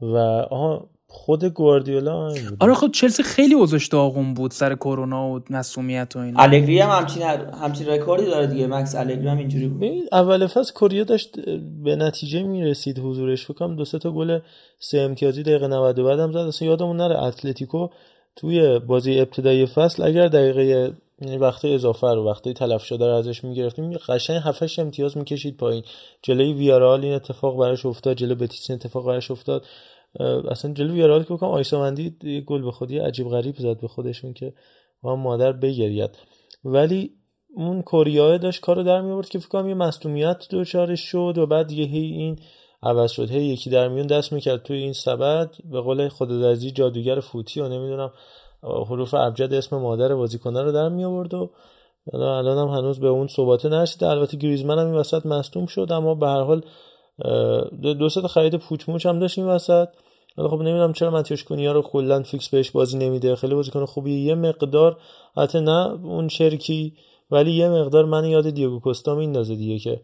[0.00, 0.16] و
[0.50, 6.16] آها خود گواردیولا هم آره خب چلسی خیلی اوضاعش داغون بود سر کرونا و مسئولیت
[6.16, 6.42] و اینا.
[6.42, 7.22] الگری هم همچین
[7.62, 8.66] همچین رکوردی داره دیگه.
[8.66, 9.82] مکس الگری هم اینجوری بود.
[10.12, 11.40] اول فصل کوریا داشت
[11.84, 13.44] به نتیجه می‌رسید حضورش.
[13.44, 14.38] فکر کنم دو سه تا گل
[14.78, 16.38] سه امتیازی دقیقه 90 بعد هم زد.
[16.38, 17.88] اصلا یادمون نره اتلتیکو
[18.40, 20.92] توی بازی ابتدایی فصل اگر دقیقه
[21.40, 25.84] وقتی اضافه رو وقتی تلف شده رو ازش می‌گرفتیم قشنگ 7 امتیاز می‌کشید پایین.
[26.22, 29.64] جلوی ویارال این اتفاق براش افتاد جلو بتیس این اتفاق براش افتاد.
[30.50, 34.32] اصلا جلو ویارال که بکنم آیسامندی یه گل به خودی عجیب غریب زد به خودشون
[34.32, 34.52] که
[35.02, 36.10] ما مادر بگرید
[36.64, 37.10] ولی
[37.56, 41.46] اون کوریاه داشت کارو در می آورد که فکر کنم یه مصونیت دوچارش شد و
[41.46, 42.38] بعد دیگه هی این
[42.82, 43.30] عوض شد.
[43.30, 45.50] هی یکی در میون دست می‌کرد توی این سبد.
[45.64, 48.12] به قول خدادرزی جادوگر فوتی و نمی‌دونم
[48.62, 51.38] حروف ابجد اسم مادر بازیکنه رو در می و
[52.12, 54.06] الان هم هنوز به اون ثبات نرسیده.
[54.06, 56.62] البته گریزمن هم این وسط مصدوم شد اما به هر حال
[57.82, 59.88] دو تا خرید پوچ هم داشت این وسط.
[60.38, 63.36] ولی خب نمی‌دونم چرا ماتیوش کونیا رو کلا فیکس بهش بازی نمیده.
[63.36, 64.96] خیلی بازیکن خوبی یه مقدار
[65.36, 66.96] حتی نه اون شرکی
[67.30, 70.00] ولی یه مقدار من یاد دیگو کوستا میندازه دیگه که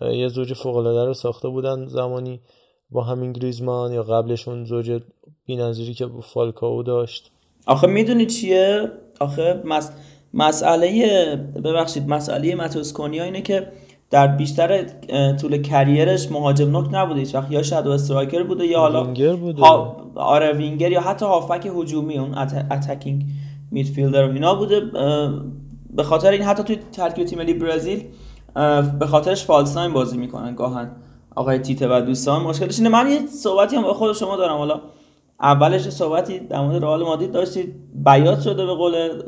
[0.00, 2.40] یه زوج فوق العاده رو ساخته بودن زمانی
[2.90, 5.00] با همین گریزمان یا قبلشون زوج
[5.46, 7.30] بی‌نظیری که فالکاو داشت.
[7.66, 9.92] آخه می‌دونی چیه؟ آخه مس...
[10.34, 13.66] مسئله ببخشید مسئله ماتوس کونیا اینه که
[14.10, 14.84] در بیشتر
[15.40, 19.36] طول career ش مهاجم نوک نبوده هیچ وقت یا shadow striker بوده یا حالا وینگر
[19.36, 19.62] بوده.
[19.62, 19.96] ها...
[20.14, 22.66] آره وینگر یا حتی هافبک هجومی اون att...
[22.70, 23.24] attacking
[23.70, 24.80] midfielder اینا بوده
[25.90, 28.04] به خاطر این حتی توی ترکیب تیم ملی برزیل
[28.98, 30.90] به خاطرش false nine بازی می‌کنن گاهن.
[31.36, 32.88] آقای تیته و دوستان مشکلش اینه.
[32.88, 34.56] من یه صحبتی هم با خود شما دارم.
[34.56, 34.80] حالا
[35.40, 39.22] اولش صحبتی در مورد رئال مادرید داشتید بیات شده به قول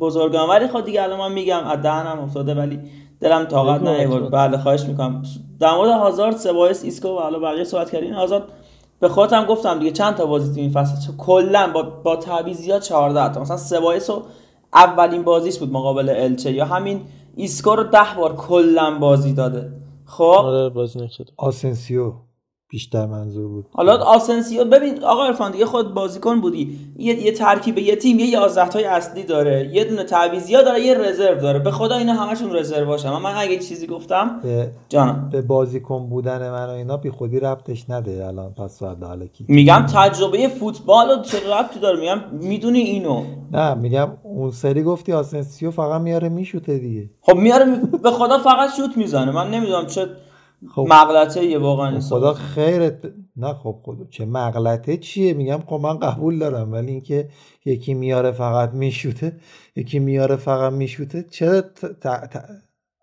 [0.00, 0.48] بزرگان.
[0.48, 2.80] ولی خود خب دیگه الان من میگم از دهنم افتاده ولی
[3.20, 5.22] دلم طاقت نیورد بله خواهش می‌کنم.
[5.60, 8.12] در مورد هازارد سبایوس ایسکو و حالا بقیه صحبت کردین.
[8.12, 8.42] هازارد
[9.00, 13.34] به خودم گفتم دیگه چند تا بازی تو این فصل کلا با با تعویضات 14
[13.34, 13.40] تا.
[13.40, 14.22] مثلا سبایوس و
[14.74, 17.00] اولین بازیش بود مقابل الچه یا همین
[17.36, 19.72] ایسکو رو 10 بار کلا بازی داده.
[20.04, 22.12] خب؟ آره بازی نکرد آسنسیو.
[22.72, 23.66] بیشتر منظور بود.
[23.72, 26.78] حالا آسنسیو ببین آقا عرفان دیگه خود بازیکن بودی.
[26.96, 29.70] یه, یه ترکیب یه تیم یه 11 تای اصلی داره.
[29.72, 31.58] یه دونه تعویضیا داره یه رزرو داره.
[31.58, 35.28] به خدا اینا همشون رزرو باشه من اگه چیزی گفتم به جانم.
[35.32, 39.86] به بازیکن بودن من و اینا بی خودی ربطش نده الان پس سوال کی میگم
[39.94, 43.24] تجربه فوتبال چه ربطی داره؟ میگم می‌دونی اینو.
[43.52, 47.10] نه میگم اون سری گفتی آسنسیو فقط میاره میشوته دیگه.
[47.20, 49.32] خب میاره به خدا فقط شوت می‌زنه.
[49.32, 50.06] من نمی‌دونم چه
[50.70, 50.86] خب.
[50.90, 53.12] مغلطه یه واقعا خب خدا خیرت.
[53.36, 54.04] نه خب خدا.
[54.10, 57.28] چه مغلطه چیه؟ میگم خب من قبول دارم ولی اینکه
[57.64, 59.36] یکی میاره فقط میشوته
[59.76, 62.06] یکی میاره فقط میشوته چرا ت...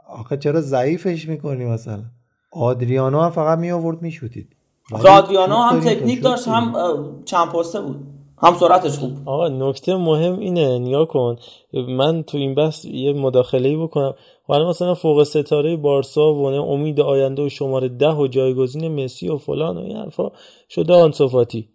[0.08, 2.04] آخه چرا ضعیفش می‌کنی مثلا؟
[2.52, 4.56] آدریانو هم فقط می آورد میشوتید
[4.92, 6.74] آدریانو هم تکنیک داشت هم
[7.26, 8.19] چند پسته بود.
[8.42, 9.12] هم سرعتش خوب.
[9.26, 11.36] آقا نکته مهم اینه نیا کن.
[11.74, 14.14] من تو این بحث یه مداخله بکنم.
[14.50, 19.38] ولی مثلا فوق ستاره بارسا و امید آینده و شماره ده و جایگزین مسی و
[19.38, 20.32] فلان و این حرفا.
[20.70, 21.70] شده آنصفاتی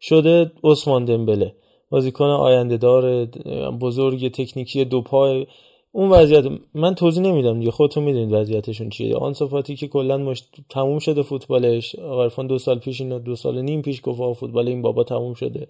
[0.00, 1.54] شده عثمان دمبله.
[1.90, 3.24] بازیکن آینده دار
[3.80, 5.46] بزرگ تکنیکی دو پای.
[5.92, 7.70] اون وضعیت من توضیح نمیدم دیگه.
[7.70, 9.16] خودتون می‌دونید وضعیتشون چیه.
[9.16, 10.42] آنسو فاتی که کلا مش...
[10.70, 11.94] تموم شده فوتبالش.
[11.94, 15.68] عرفان دو سال پیش اینو دو سال نیم پیش گفت فوتبال این بابا تموم شده.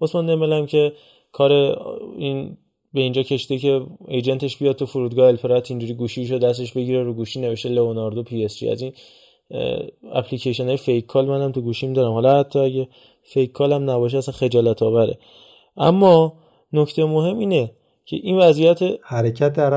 [0.00, 0.92] عثمان دمبله که
[1.32, 1.52] کار
[2.18, 2.56] این
[2.92, 7.02] به اینجا کشیده که agent ش بیاد تو فرودگاه ال پرات اینجوری گوشیشو دستش بگیره
[7.02, 8.68] رو گوشی نوشته لئوناردو PSG.
[8.68, 8.92] از این
[10.12, 12.12] اپلیکیشن های fake call منم تو گوشیم دارم.
[12.12, 12.88] حالا حتی اگه
[13.22, 15.18] fake call هم نباشه اصلا خجالت آوره.
[15.76, 16.32] اما
[16.72, 17.70] نکته مهم اینه
[18.04, 19.74] که این وضعیت حرکت در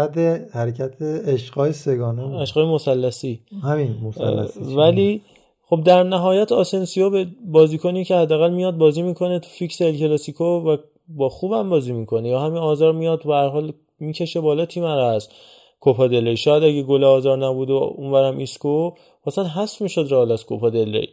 [0.54, 3.42] حرکت عشقای سگانه عشقای مثلثی.
[3.64, 4.76] همین مثلثی.
[4.76, 5.22] ولی
[5.70, 10.44] خب در نهایت آسنسیو به بازیکنی که حداقل میاد بازی می‌کنه تو فیکس ال کلاسیکو
[10.44, 10.78] و
[11.08, 12.30] با خوبم بازی می‌کنه.
[12.30, 15.30] یا همین آزار میاد و هر حال می‌کشه بالا تیم رو از
[15.80, 18.92] کوپا دل شاید اگه گل آزار نبود و اونورم ایسکو
[19.26, 21.06] واسه حذف می‌شد رئال از کوپا دل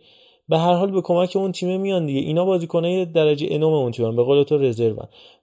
[0.48, 2.20] به هر حال به کمک اون تیم میان دیگه.
[2.20, 4.96] اینا بازیکنای درجه انوم اون تیم به قول تو رزرو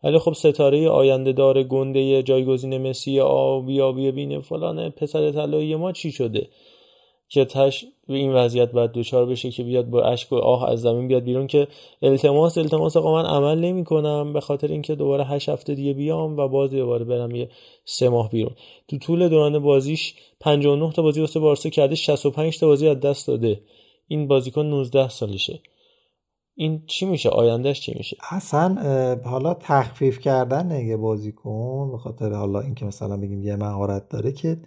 [0.04, 5.92] ولی خب ستاره آینده دار گنده جایگزین مسی آبی آبی بینه فلان پسر طلایی ما
[5.92, 6.48] چی شده؟
[7.34, 10.82] که تهش به این وضعیت باید دچار بشه که بیاد با اشک و آه از
[10.82, 11.68] زمین بیاد بیرون که
[12.02, 16.38] التماس التماس آقا من عمل نمی کنم به خاطر اینکه دوباره هشت هفته دیگه بیام
[16.38, 17.50] و باز دوباره برم یه
[17.86, 18.56] سه ماه بیرون.
[18.88, 23.28] تو طول دوران بازیش 59 تا بازی واسه بارسا کرده 65 تا بازی از دست
[23.28, 23.62] داده.
[24.08, 25.60] این بازیکن 19 سالشه.
[26.56, 28.76] این چی میشه؟ آیندهش چی میشه؟ اصلا
[29.26, 34.58] حالا تخفیف کردن نگه بازیکن به خاطر حالا اینکه مثلا بگیم یه مهارت داره که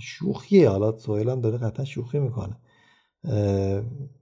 [0.00, 0.68] شوخیه.
[0.68, 2.56] حالا سوهیل هم داره قطعا شوخی می‌کنه.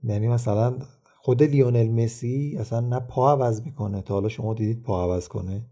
[0.03, 0.79] یعنی مثلا
[1.15, 4.01] خود لیونل مسی اصلا نه پا عوض می‌کنه.
[4.01, 5.65] تا حالا شما دیدید پا عوض کنه.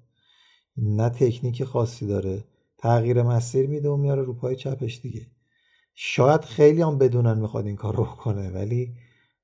[0.78, 2.44] نه تکنیک خاصی داره.
[2.78, 5.28] تغییر مسیر میده و میاره رو پای چپش دیگه.
[5.96, 8.96] شاید خیلی هم بدونن می‌خواد این کار رو کنه ولی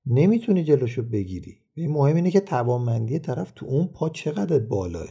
[0.06, 1.58] نمی‌تونی جلوشو بگیری.
[1.76, 5.08] این مهم اینه که توانمندی طرف تو اون پا چقدر بالاه.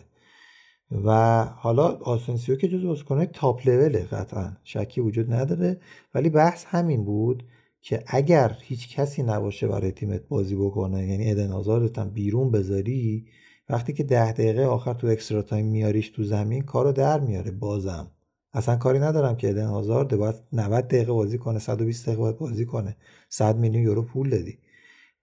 [0.91, 4.53] و حالا آسنسیو که جز بازیکنهای تاپ لوله قطعا.
[4.65, 5.81] شکی وجود نداره.
[6.15, 7.45] ولی بحث همین بود
[7.81, 13.27] که اگر هیچ کسی نباشه برای تیمت بازی بکنه یعنی ادن آزارت هم بیرون بذاری
[13.69, 18.11] وقتی که ده دقیقه آخر تو extra time میاریش تو زمین کارو در میاره بازم.
[18.53, 22.67] اصلا کاری ندارم که ادن آزارد باید 90 دقیقه بازی کنه 120 دقیقه باید بازی
[22.67, 22.97] کنه.
[23.29, 24.59] 100 میلیون یورو پول دادی.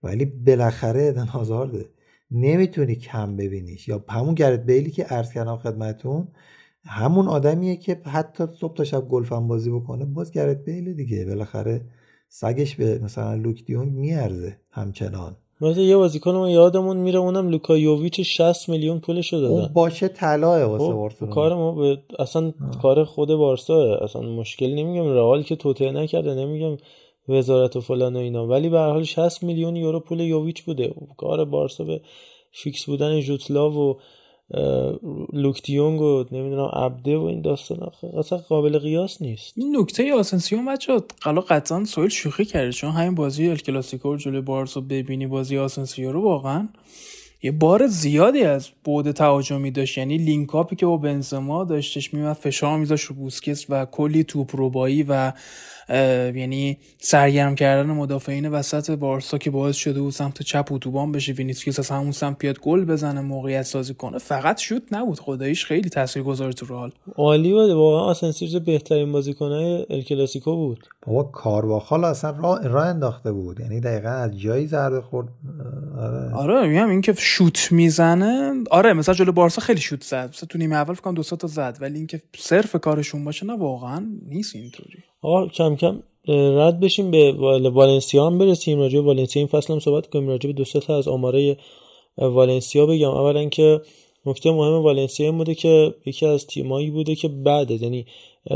[0.02, 1.88] ولی بالاخره ادن آزارده
[2.30, 3.88] نمی‌تونی کم ببینیش.
[3.88, 6.28] یا همون گرت بیلی که عرض کردم خدمتون
[6.84, 11.24] همون آدمیه که حتی صبح تا شب گلفم بازی بکنه باز گرت بیل دیگه.
[11.24, 11.80] بالاخره
[12.28, 15.36] سگش به مثلا لوک دیونگ میارزه همچنان.
[15.60, 19.46] مثلا یه بازیکن ما یادمون میره اونم لوکا یوویچ 60 میلیون پولش دادن.
[19.46, 24.74] اون باشه طلاه واسه خب، بارسا کار ما به اصلا کار خود بارسا اصلا مشکل
[24.74, 25.04] نمیگم.
[25.04, 26.76] رئال که توته نکرده نمیگم.
[27.28, 28.46] وزارت و فلان و اینا.
[28.46, 30.94] ولی به هر حال 60 میلیون یورو پول یوویچ بوده.
[31.16, 32.00] کار بارسا به
[32.52, 33.98] فیکس بودن جوتلا و
[35.32, 39.52] لوکتیونگ و نمی‌دونم عبده و این داستان اصلا قابل قیاس نیست.
[39.56, 42.72] این نکته آسنسیون بچه قلا قطعا سهیل شوخی کرده.
[42.72, 46.68] چون همین بازی ال کلاسیکو جلوی بارسا ببینی بازی آسنسیو رو واقعا
[47.42, 49.98] یه بار زیادی از بعد تهاجمی داشت.
[49.98, 54.54] یعنی link-up ی که با بنزما داشتش میومد فشار میذاشت رو بوسکس و کلی توپ
[55.08, 55.32] و
[55.88, 61.78] یعنی سرگرم کردن مدافعین وسط بارسا که باعث شده بود سمت چپ اتوبان بشه وینیسیوس
[61.78, 64.18] از همون سمت بیاد گل بزنه موقعیت سازی کنه.
[64.18, 65.20] فقط شوت نبود.
[65.20, 67.70] خداییش خیلی تاثیرگذار تو رال عالی بود.
[67.70, 70.86] واقعا آسنسیو بهترین بازیکنای ال کلاسیکو بود.
[71.06, 73.60] بابا کارواخال اصلا راه را انداخته بود.
[73.60, 75.28] یعنی دقیقا از جایی ضربه خورد.
[75.98, 76.34] آره.
[76.34, 78.52] آره میگم این که شوت می‌زنه.
[78.70, 80.28] آره مثلا جلو بارسا خیلی شوت زد.
[80.28, 81.78] مثلا تو نیمه اول فکر کنم دو تا زد.
[81.80, 85.04] ولی اینکه صرف کارشون باشه نه واقعا نیست اینطوری.
[85.22, 87.32] آقا کم کم رد بشیم به
[87.70, 88.78] والنسیا هم برسیم.
[88.78, 90.28] راجع به والنسیا این فصل هم صحبت کنیم.
[90.28, 91.56] راجع به دو تا از آماره
[92.18, 93.10] والنسیا بگم.
[93.10, 93.80] اولا که
[94.26, 98.06] نکته مهم والنسیا این بوده که یکی از تیمایی بوده که بعد یعنی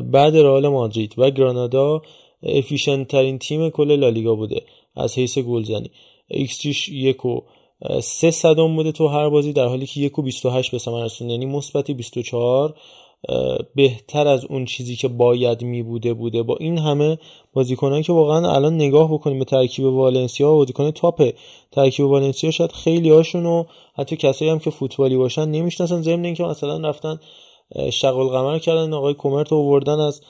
[0.03, 2.03] بعد رئال مادرید و گرانادا
[2.43, 4.63] efficient ترین تیم کل لالیگا بوده.
[4.97, 5.91] از حیث گلزنی
[6.29, 7.41] X یک و
[8.03, 11.33] سه صدم بوده تو هر بازی در حالی که یک و 28 به ثمر رسونده
[11.33, 12.75] یعنی مثبت 24
[13.75, 16.43] بهتر از اون چیزی که باید می بوده بوده.
[16.43, 17.19] با این همه
[17.53, 21.31] بازیکنان که واقعا الان نگاه بکنیم به ترکیب والنسیا و بازیکن top
[21.73, 23.65] ترکیب والنسیا شاید خیلی هاشون و
[23.95, 26.03] حتی کسایی هم که فوتبالی باشن نمی‌شناسن.
[26.03, 27.21] ضمن اینکه مثلا رفتن
[27.93, 30.21] شغل قمر کردن آقای کومرت آوردن از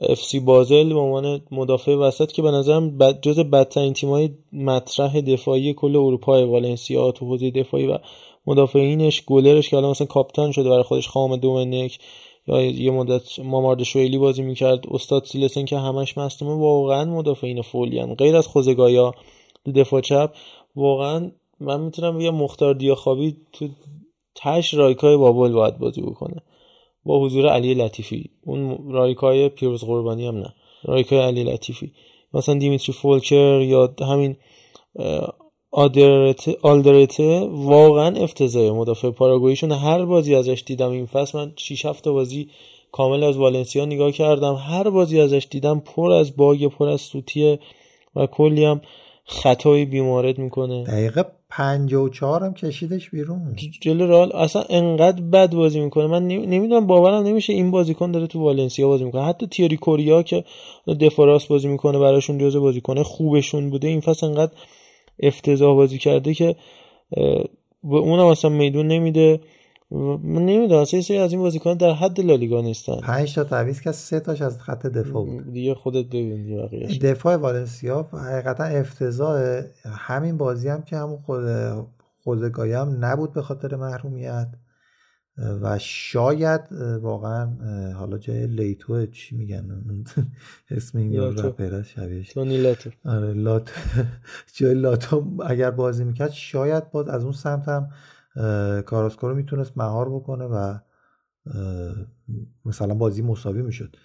[0.00, 5.20] اف سی بازل به عنوان مدافع وسط که به نظرم بد جز بدترین تیمای مطرح
[5.20, 7.98] دفاعی کل اروپا والنسیا تو حوزه دفاعی و
[8.46, 11.98] مدافعینش گلرش که الان مثلا کاپیتان شده برای خودش خام دومنیک
[12.46, 14.84] یا یه مدت مامارد شویلی بازی می‌کرد.
[14.90, 19.14] استاد سیلسن که همش مصدومه واقعا مدافعین فولیان غیر از خوزگایا
[19.74, 20.34] دفاع چپ
[20.76, 21.30] واقعا
[21.60, 23.68] من می‌تونم بگم مختار دیاخابی تو
[24.34, 26.42] تش رایکای بابل باید بازی بکنه.
[27.04, 28.30] با حضور علی لطیفی.
[28.46, 30.54] اون رایکای پیروز قربانی هم نه.
[30.84, 31.92] رایکای علی لطیفی.
[32.34, 34.36] مثلا دیمیتری فولکر یا همین
[35.72, 38.72] آلدرته واقعا افتضاحه.
[38.72, 41.38] مدافع پاراگویشون هر بازی ازش دیدم این فصل.
[41.38, 42.48] من 6 7 بازی
[42.92, 44.54] کامل از والنسیا نگاه کردم.
[44.54, 47.58] هر بازی ازش دیدم پر از باگ پر از سوتیه
[48.16, 48.80] و کلی هم
[49.24, 50.84] خطایی بیمارد می‌کنه.
[50.84, 53.56] دقیقه 54 هم کشیدش بیرون.
[53.80, 56.06] جلو رال اصلا انقدر بد بازی می‌کنه.
[56.06, 59.24] من نمی‌دونم باورم نمیشه این بازیکن داره تو والنسیا بازی می‌کنه.
[59.24, 60.44] حتی تیاری کوریا که
[61.00, 64.52] دفاراس بازی می‌کنه براشون جزء بازیکن خوبشون بوده این فصل انقدر
[65.22, 66.56] افتضاح بازی کرده که
[67.84, 69.40] به اونم اصلا میدون نمیده.
[69.90, 73.00] من نمی‌دونم اصلا سری از این بازیکن در حد لالیگا نیستن.
[73.00, 75.52] 5 تا تعویض که سه تاش از خط دفاع بود.
[75.52, 79.62] دیگه خودت ببین دیگه دفاع والنسیا حقیقتا افتضاح.
[79.84, 81.44] همین بازی هم که همون خود
[82.24, 84.48] خودگاهی هم نبود به خاطر محرومیت.
[85.38, 86.72] و شاید
[87.02, 87.46] واقعا
[87.92, 89.84] حالا جای لیتو چی میگن؟
[90.70, 92.90] اسم این رپر شبیه تونی لاتو.
[93.04, 93.70] آره لات
[94.56, 97.90] جای لاتو اگر بازی می‌کرد شاید باز از اون سمت هم
[98.82, 100.78] کاراسکو رو می‌تونست مهار بکنه و
[102.64, 103.96] مثلا بازی مساوی می‌شد.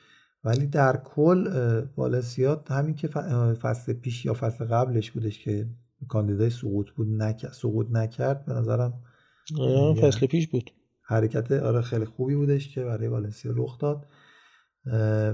[0.44, 1.48] ولی در کل
[1.98, 3.08] والنسیا همین که
[3.62, 5.68] فصل پیش یا فصل قبلش بودش که
[6.08, 8.94] کاندیدای سقوط بود نکرد سقوط نکرد به نظرم
[10.02, 10.72] فصل پیش بود.
[11.08, 14.06] حرکت آره خیلی خوبی بودش که برای والنسیا رخ داد.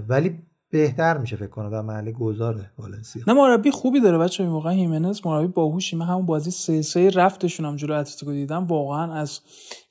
[0.07, 0.39] ولی
[0.71, 3.23] بهتر میشه فکر کنم در محل گذاره والنسیا.
[3.27, 5.95] نه مربی خوبی داره بچه این واقعا خیمنز مربی باهوشی.
[5.95, 8.65] من همون بازی سه سه رفتشون هم جلو اتلتیکو دیدم.
[8.67, 9.39] واقعا از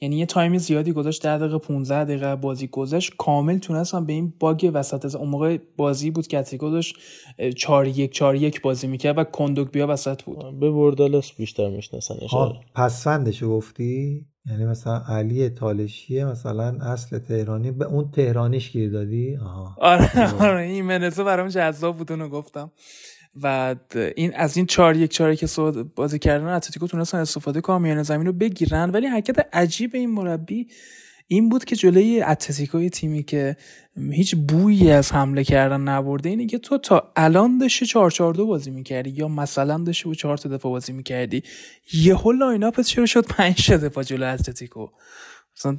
[0.00, 4.34] یعنی یه تایم زیادی گذاشت 10 دقیقه 15 دقیقه بازی گذاشت کامل تونستم به این
[4.40, 6.96] باگ وسط از اون موقع بازی بود که اتلتیکو داشت
[7.56, 10.60] 4 1 4 1 بازی می‌کرد و کندوک بیا وسط بود.
[10.60, 12.14] به بردالس بیشتر می‌شناسن
[12.74, 19.36] پس فندشو گفتی؟ یعنی مثلا علی تالشیه مثلا اصل تهرانی به اون تهرانیش گیر دادی؟
[19.36, 19.76] آها.
[19.80, 22.72] آره آره این منزه برام جذاب بود اونو گفتم.
[23.42, 23.76] و
[24.16, 25.46] این از این 4 1 4 که
[25.96, 30.68] بازی کردن اتلتیکو تونستن استفاده کنن میان زمین رو بگیرن ولی حرکت عجیب این مربی
[31.32, 33.56] این بود که جلوی اتلتیکوی تیمی که
[34.12, 38.46] هیچ بویی از حمله کردن نبرده اینه که تو تا الان داشتی 4 4 2
[38.46, 41.42] بازی می‌کردی یا مثلا داشتی با 4 تا بازی می‌کردی
[41.92, 44.88] یهو line-up ت چرا شد 5 دفاع جلو اتلتیکو؟
[45.56, 45.76] مثلا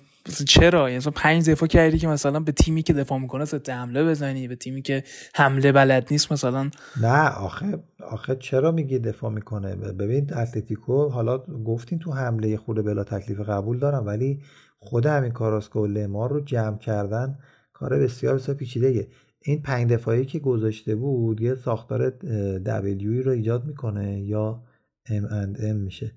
[0.47, 4.03] چرا؟ یعنی مثلا پنج دفاع کردی که مثلا به تیمی که دفاع می‌کنه ضد حمله
[4.03, 6.69] بزنی به تیمی که حمله بلد نیست مثلا.
[7.01, 13.03] نه آخه آخه چرا میگی دفاع می‌کنه؟ ببین اتلتیکو حالا گفتین تو حمله خود بلا
[13.03, 14.39] تکلیف قبول دارم ولی
[14.83, 17.39] خود همین کاراسکو و لمار رو جمع کردن
[17.73, 19.07] کار بسیار بسیار پیچیده
[19.41, 22.09] این پنج دفاعی که گذاشته بود یه ساختار
[22.57, 24.63] دبلیوی رو ایجاد می‌کنه یا
[25.09, 26.11] ام اند ام میشه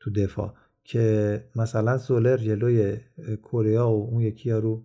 [0.00, 0.54] تو دفاع
[0.84, 2.96] که مثلا سولر جلوی
[3.42, 4.82] کره و اون یکی رو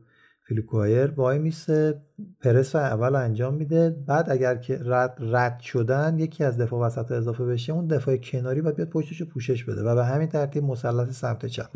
[0.47, 2.01] فیلیکوایر وای میسه
[2.41, 3.89] پرس اول انجام میده.
[3.89, 8.61] بعد اگر که رد, رد شدن یکی از دفاع وسط اضافه بشه اون دفاع کناری
[8.61, 11.69] باید بیاد پشتش رو پوشش بده و به همین ترتیب مثلث سمت چپ.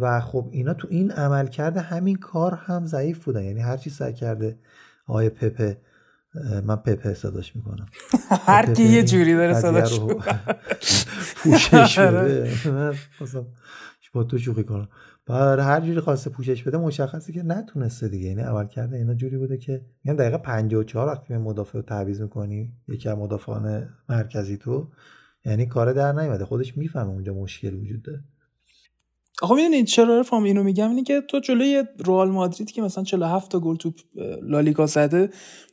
[0.00, 3.42] و خب اینا تو این عمل کرده همین کار هم ضعیف بودن.
[3.44, 4.58] یعنی هر چی سعی کرده
[5.06, 5.78] آقای پپه
[6.64, 7.86] من پپه صداش می‌کنم.
[8.46, 10.00] هر کی یه جوری داره صداش
[11.36, 12.50] پوشش بده.
[14.14, 14.88] با تو شوخی کنم.
[15.26, 18.28] بر هر جوری خواسته پوشش بده مشخصه که نتونسته دیگه.
[18.28, 22.72] یعنی عمل کرده اینا جوری بوده که میگم دقیقه 54 وقتی مدافع رو تعویض می‌کنی
[22.88, 24.88] یکی از مدافعان مرکزی تو
[25.44, 26.44] یعنی کار در نیومده.
[26.44, 28.24] خودش می‌فهمه اونجا مشکل وجود داره.
[29.42, 33.50] آخه می‌دونید چرا فام اینو میگم؟ اینه که تو جلوی رئال مادرید که مثلا 47
[33.50, 33.92] تا گل تو
[34.42, 35.30] لالیگا زده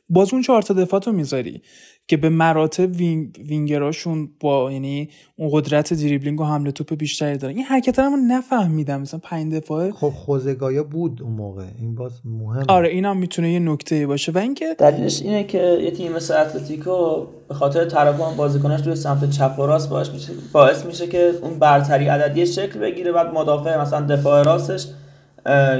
[0.08, 1.62] باز اون چهار تا دفاع تو می‌ذاری.
[2.10, 7.56] که به مراتب وینگ وینگراشون با یعنی اون قدرت دریبلینگ و حمله توپ بیشتری دارن.
[7.56, 9.00] این حرکت رو نفهمیدم.
[9.00, 11.64] مثلا پنج دفاعه خب خوزه گایا بود اون موقع.
[11.78, 14.32] این باز مهم آره اینم می‌تونه یه نکته باشه.
[14.32, 19.30] و اینکه دلیلش اینه که یه تیم مثل اتلتیکو به خاطر تراکم بازیکناش روی سمت
[19.30, 23.80] چپ و راست باعث میشه باعث میشه که اون برتری عددی شکل بگیره بعد مدافع
[23.80, 24.86] مثلا دفاع راستش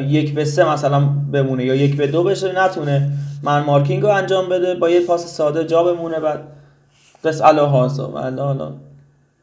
[0.09, 1.01] یک به سه مثلا
[1.33, 3.13] بمونه یا یک به دو بشه نتونه.
[3.43, 6.43] من مارکینگ رو انجام بده با یه پاس ساده جا بمونه بعد
[7.25, 7.43] بس.
[7.43, 8.73] الا هازا حالا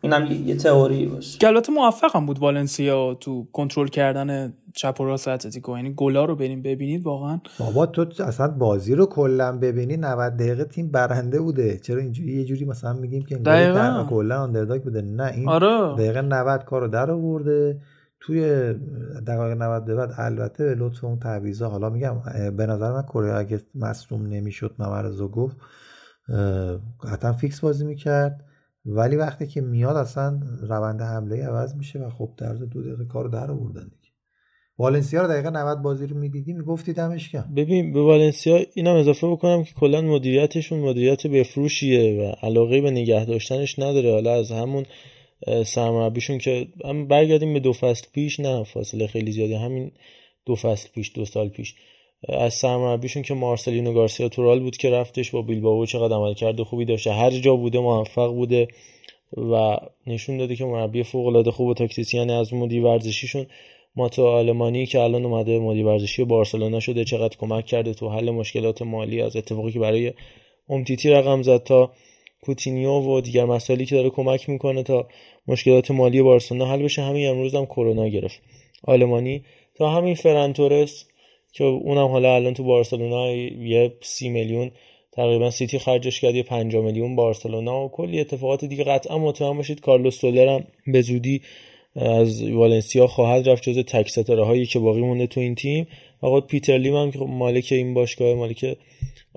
[0.02, 1.38] اینم یه تئوری باشه.
[1.38, 5.76] که البته موفقم بود والنسیا تو کنترل کردن چپ و راست اتلتیکو.
[5.76, 7.40] یعنی گلا رو بریم ببینید واقعا.
[7.60, 11.78] بابا تو اصلا بازی رو کلا ببینی 90 دقیقه تیم برنده بوده.
[11.78, 13.36] چرا اینجوری؟ یه جوری مثلا میگیم که
[14.10, 15.02] کلا آندرداگ بوده.
[15.02, 15.96] نه این آره.
[15.96, 17.78] دقیقه 90 کارو در آورده.
[18.20, 18.74] توی
[19.28, 22.22] دقایق 90 بعد البته به لطف اون تعویضا حالا میگم
[22.58, 25.58] به نظر من کره اگه مصدوم نمی‌شد ممرزو گفت
[27.04, 28.44] قطعا فیکس بازی می‌کرد.
[28.86, 33.30] ولی وقتی که میاد اصلا روند حمله عوض میشه و خب در دو دقیقه کارو
[33.30, 34.12] در آوردن دیگه.
[34.80, 39.28] والنسیا رو دقیقه 90 بازی رو می‌دیدی می‌گفتی دمش کم ببین به والنسیا اینم اضافه
[39.28, 44.12] بکنم که کلا مدیریتشون مدیریت بفروشیه و علاقه به نگه داشتنش نداره.
[44.12, 44.86] حالا از همون
[45.66, 49.92] سرمربیشون که هم برگردیم به دو فصل پیش نه فاصله خیلی زیادی همین
[50.46, 51.76] دو فصل پیش دو سال پیش.
[52.30, 56.86] از سرمربیشون که مارسلینو گارسیا تورال بود که رفتش با بیلبائو چقدر عمل کرده خوبی
[56.86, 57.14] داشته.
[57.14, 58.68] هر جا بوده موفق بوده
[59.38, 59.78] و
[60.08, 63.46] نشون داده که مربی فوق العاده خوب و تاکتیسیان از مدیر ورزشیشون.
[63.98, 68.82] ماتو آلمانی که الان اومده مدیر ورزشی بارسلونا شده چقدر کمک کرده تو حل مشکلات
[68.82, 70.14] مالی از اتفاقی که برای
[70.70, 71.92] امتیتی رقم زد تا
[72.42, 75.08] کوتینیو و دیگر مسائلی که داره کمک می‌کنه تا
[75.48, 77.02] مشکلات مالی بارسلونا حل بشه.
[77.02, 78.42] همین امروز هم کرونا گرفت.
[78.84, 79.44] آلمانی
[79.76, 81.06] تا همین فرانتورس
[81.52, 84.72] که اونم حالا الان تو بارسلونا یه سی میلیون
[85.12, 89.82] تقریبا سیتی خرجش کرد یه 5 میلیون بارسلونا و کلی اتفاقات دیگه قطعا مطمئن باشید
[89.82, 91.42] کارلوس سولر هم به زودی
[91.96, 95.88] از والنسیا خواهد رفت جز تک ستاره هایی که باقی مونده تو این تیم.
[96.24, 98.78] و پیتر لیم هم که مالک این باشگاه مالک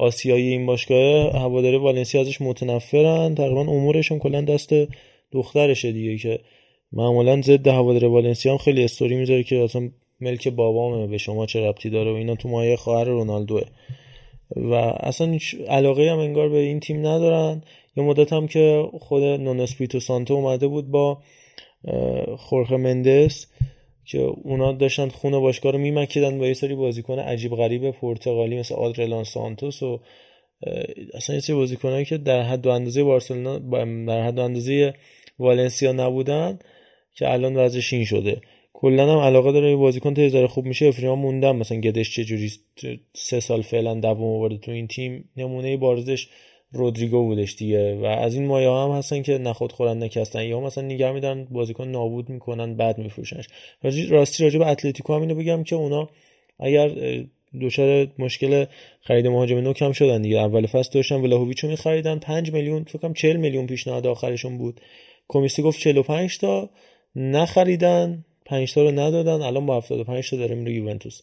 [0.01, 3.35] آسیایی این باشگاه هواداره والنسیا ازش متنفرن.
[3.35, 4.71] تقریبا امورشون کلا دست
[5.33, 6.41] دخترشه دیگه که
[6.93, 9.91] معمولا ضد هواداره والنسیا هم خیلی استوری می‌ذاره که اصلا
[10.21, 13.63] ملک بابامه به شما چه ربطی داره و اینا تو مایه خواهر رونالدوه.
[14.57, 15.39] و اصلا
[15.69, 17.63] علاقه هم انگار به این تیم ندارن.
[17.97, 21.19] یه مدت هم که خود نونسپیتو سانتو اومده بود با
[22.39, 23.47] خورخه مندس.
[24.11, 28.75] که اونا داشتن خونه باشگاه رو میمکیدن با یه سری بازیکن عجیب غریب پرتغالی مثل
[28.75, 30.01] آدرلان سانتوس و
[31.15, 33.59] اصلا یه سری بازیکنایی که در حد و اندازه بارسلونا
[34.07, 34.95] در حد و اندازه
[35.39, 36.59] والنسیا نبودن
[37.15, 38.41] که الان وضعش این شده.
[38.73, 42.51] کلا هم علاقه داره بازیکن تا خوب میشه افریقا موندم مثلا گدش چه جوری
[43.15, 46.29] سه سال فعلا دوم آورده تو این تیم نمونه بارزش
[46.73, 50.85] رودریگو بودش دیگه و از این مایه هم هستن که نخود خورن نکستن یا مثلا
[50.85, 53.49] نگه میدن بازیکن نابود می‌کنن بعد میفروشنش.
[54.11, 56.09] راستی راجع به اتلتیکو هم اینو بگم که اونا
[56.61, 56.91] اگر
[57.61, 58.65] دچار مشکل
[59.01, 60.39] خرید مهاجم نو کم شدن دیگه.
[60.39, 62.19] اول فصل داشتن ولاهویچو میخریدن.
[62.19, 64.81] 5 میلیون فکر کنم 40 میلیون پیشنهاد آخرشون بود.
[65.29, 66.71] کمیسی گفت 45 تا
[67.17, 69.43] نخریدن 5 تا رو ندادن.
[69.43, 71.23] الان با 75 تا داره میره یوونتوس.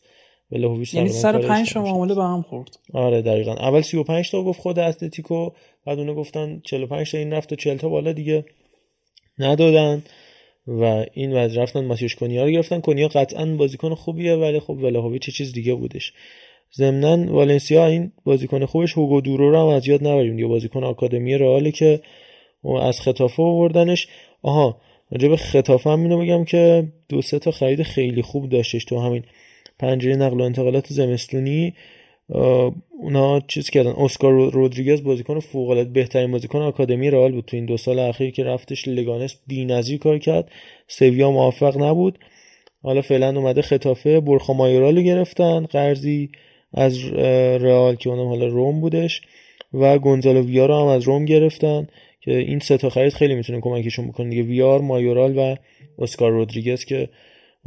[0.51, 2.79] ولاهویچ یعنی سر 5 تا معامله به هم خورد.
[2.93, 3.53] آره دقیقا.
[3.53, 5.49] اول 35 تا گفت خود اتلتیکو
[5.85, 8.45] بعد اونها گفتن 45 تا این رفت و 40 تا بالا دیگه
[9.39, 10.03] ندادن
[10.67, 12.79] و این وضع رفتن ماتیوش کنیا رو گرفتن.
[12.79, 16.13] کنیا قطعا بازیکن خوبیه ولی خب ولاهویچ چه چیز دیگه بودش.
[16.75, 20.47] ضمنا والنسیا این بازیکن خوبش هوگو دورو رو هم از یاد نبریم دیگه.
[20.47, 22.01] بازیکن آکادمی رئاله که
[22.81, 24.07] از خطافه آوردنش.
[24.41, 24.81] آها
[25.11, 28.99] راجع به خطافه هم اینو بگم که دو سه تا خرید خیلی خوب داشتش تو
[28.99, 29.23] همین
[29.79, 31.73] پنجره نقل و انتقالات زمستونی
[32.99, 33.91] اونا چیز کردن.
[33.91, 37.45] اسکار رودریگز بازیکن فوق العاده بهترین بازیکن آکادمی رئال بود.
[37.45, 40.51] تو این دو سال اخیر که رفتش لگانس بی‌نظیر کار کرد.
[40.87, 42.19] سویا موفق نبود.
[42.83, 44.19] حالا فعلا اومده خطافه.
[44.19, 45.65] برخا مایورال گرفتن.
[45.65, 46.29] قرضی
[46.73, 47.05] از
[47.61, 49.21] رئال که اونم حالا روم بودش.
[49.73, 51.87] و گونزالو ویار هم از روم گرفتن
[52.21, 54.29] که این سه تا خرید خیلی می‌تونه کمکشون بکنه.
[54.29, 55.55] دیگه ویار مایورال و
[55.99, 57.09] اسکار رودریگز که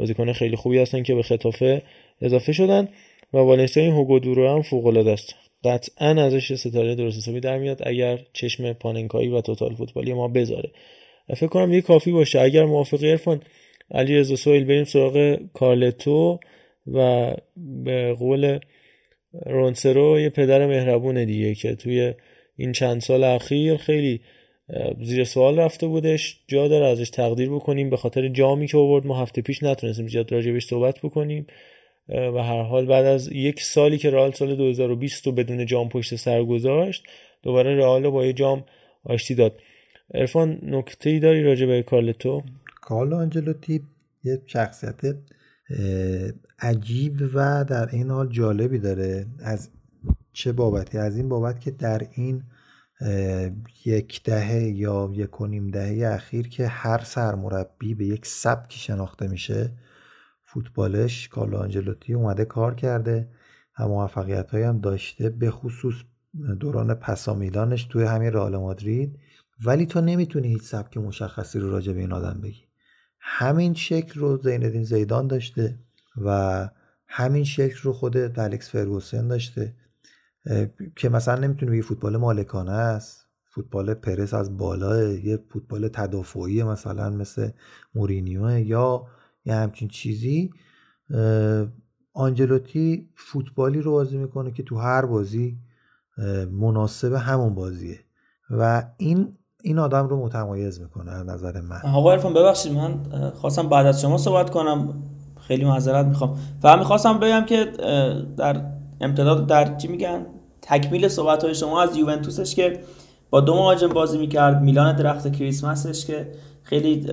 [0.01, 1.82] بازیکن خیلی خوبی هستن که به خطافه
[2.20, 2.88] اضافه شدن
[3.32, 5.34] و والنسیا این هوگو دورو هم فوق العاده است.
[5.64, 10.70] قطعا ازش ستاره درست حسابی در میاد اگر چشم پاننکایی و توتال فوتبالی ما بذاره.
[11.36, 12.40] فکر کنم یه کافی باشه.
[12.40, 13.42] اگر موافقی عرفان
[13.90, 16.38] علی رضا سویل بریم سراغ کارلتو
[16.86, 17.34] و
[17.84, 18.59] به قول
[19.46, 22.14] رونسرو یه پدر مهربون دیگه که توی
[22.57, 24.20] این چند سال اخیر خیلی
[25.03, 27.91] زیر سوال رفته بودش جا داره ازش تقدیر بکنیم.
[27.91, 31.47] به خاطر جامی که آورد ما هفته پیش نتونستیم زیاد راجبش صحبت بکنیم.
[32.09, 36.16] و هر حال بعد از یک سالی که رئال سال 2020 رو بدون جام پشت
[36.16, 37.05] سر گذاشت
[37.43, 38.64] دوباره رئال با یه جام
[39.05, 39.61] آشتی داد.
[40.14, 42.43] ارفان نکته ای داری راجع به کارلتو؟
[42.81, 43.81] کارلو آنجلوتی
[44.25, 45.01] یه شخصیت
[46.59, 49.27] عجیب و در این حال جالبی داره.
[49.45, 49.71] از
[50.33, 52.43] چه بابتی؟ از این بابت که در این
[53.84, 59.28] یک دهه یا یک و نیم دهه اخیر که هر سرمربی به یک سبکی شناخته
[59.28, 59.72] میشه.
[60.44, 63.28] فوتبالش کارلو آنجلوتی اومده کار کرده.
[63.80, 65.94] و موفقیت هم داشته به خصوص
[66.61, 69.18] دوران پسامیلانش توی همین رئال مادرید.
[69.64, 72.64] ولی تو نمی‌تونی هیچ سبک مشخصی رو راجع به این آدم بگی.
[73.20, 75.78] همین شکل رو زیندین زیدان داشته
[76.24, 76.68] و
[77.07, 79.74] همین شکل رو خود الکس فرگوسن داشته.
[80.97, 83.26] که مثلا نمی‌تونی بگی فوتبال مالکانه است.
[83.53, 87.51] فوتبال پرس از بالا یه فوتبال تدافعی مثلا مثل
[87.95, 89.07] مورینیو یا
[89.45, 90.51] یه همچین چیزی.
[92.12, 95.59] آنجلوتی فوتبالی رو بازی می‌کنه که تو هر بازی
[96.51, 97.99] مناسب همون بازیه.
[98.51, 101.80] و این این آدم رو متمایز می‌کنه از نظر من.
[101.84, 105.03] آقا عرفان ببخشید من خواستم بعد از شما صحبت کنم.
[105.41, 106.38] خیلی معذرت می‌خوام.
[106.62, 107.64] و می‌خواستم بگم که
[108.36, 108.70] در
[109.01, 110.26] امتداد در چی میگن؟
[110.62, 112.80] تکمیل صحبت های شما از یوونتوسش که
[113.30, 116.28] با دو مهاجم بازی می‌کرد میلان درخت کریسمسش که
[116.62, 117.07] خیلی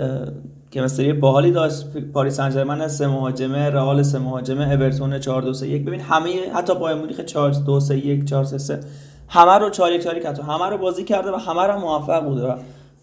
[0.76, 1.88] مثلا باحالی داشت.
[2.14, 6.52] پاریس سن ژرمن سه مهاجمه رئال سه مهاجمه اورتون 4 2 3 1 ببین همه
[6.54, 8.80] حتی بایر مونیخ 4 2 3 1 4 3 3
[9.28, 12.48] همه رو 4 1 4 1 همه رو بازی کرده و همه رو موفق بوده
[12.48, 12.56] و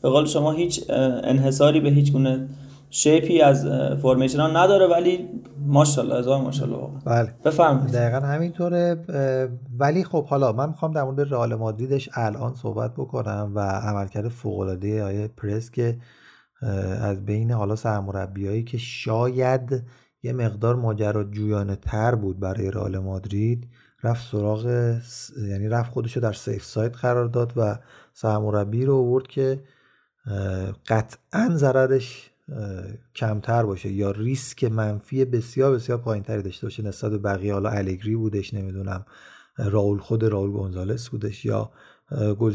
[0.02, 0.84] به قول شما هیچ
[1.24, 2.48] انحصاری به هیچ گونه
[2.94, 3.66] شیپی از
[4.02, 5.28] فرمیشن ها نداره ولی
[5.66, 7.34] ماشاءالله هزار ماشاءالله بله.
[7.44, 7.92] بفرمایید.
[7.92, 9.04] دقیقا همینطوره.
[9.78, 14.58] ولی خب حالا من می‌خوام در مورد رئال مادریدش الان صحبت بکنم و عملکرد فوق
[14.58, 15.98] العاده آیه پرس که
[17.00, 19.82] از بین حالا سرمربیایی که شاید
[20.22, 23.68] یه مقدار ماجرا جویانه تر بود برای رئال مادرید
[24.02, 24.66] رفت سراغ
[25.48, 27.78] یعنی رفت خودشو در سیف سایت قرار داد و
[28.12, 29.60] سرمربی رو آورد که
[30.88, 32.30] قطعا ضررش
[33.14, 37.70] کمتر باشه یا ریسک منفی بسیار بسیار پایین تری داشته باشه نسبت به بقیه حالا
[37.70, 39.04] الگری بودش نمی‌دونم
[39.58, 41.70] راول خود راول گونزالس بودش یا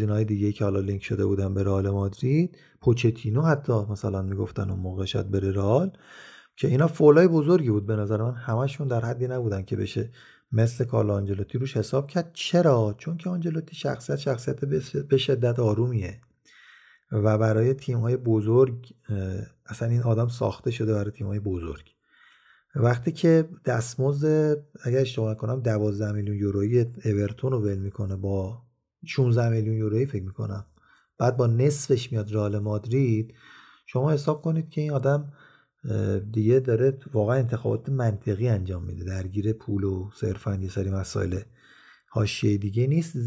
[0.09, 2.57] های دیگه که حالا لینک شده بودن به رئال مادرید.
[2.81, 5.91] پوچتینو حتی مثلا می‌گفتن اون موقع شاید بره رئال
[6.55, 8.33] که اینا فولای بزرگی بود به نظر من.
[8.33, 10.09] همشون در حدی نبودن که بشه
[10.51, 12.31] مثل کارلو آنجلوتی روش حساب کرد.
[12.33, 14.65] چرا؟ چون که آنجلوتی شخصیت شخصیت
[15.09, 16.21] به شدت آرومیه.
[17.11, 18.93] و برای تیم های بزرگ
[19.65, 21.95] اصلا این آدم ساخته شده برای تیم های بزرگ.
[22.75, 28.61] وقتی که دستمزد اگر اشتباه کنم 12 میلیون یورویی اورتون رو ول می‌کنه با
[29.05, 30.65] 16 میلیون یورویی فکر می‌کنم.
[31.17, 33.33] بعد با نصفش میاد رئال مادرید.
[33.85, 35.33] شما حساب کنید که این آدم
[36.31, 39.05] دیگه داره واقعا انتخابات منطقی انجام میده.
[39.05, 41.39] درگیر پول و صرفا یه سری مسائل
[42.09, 43.17] حاشیه دیگه نیست.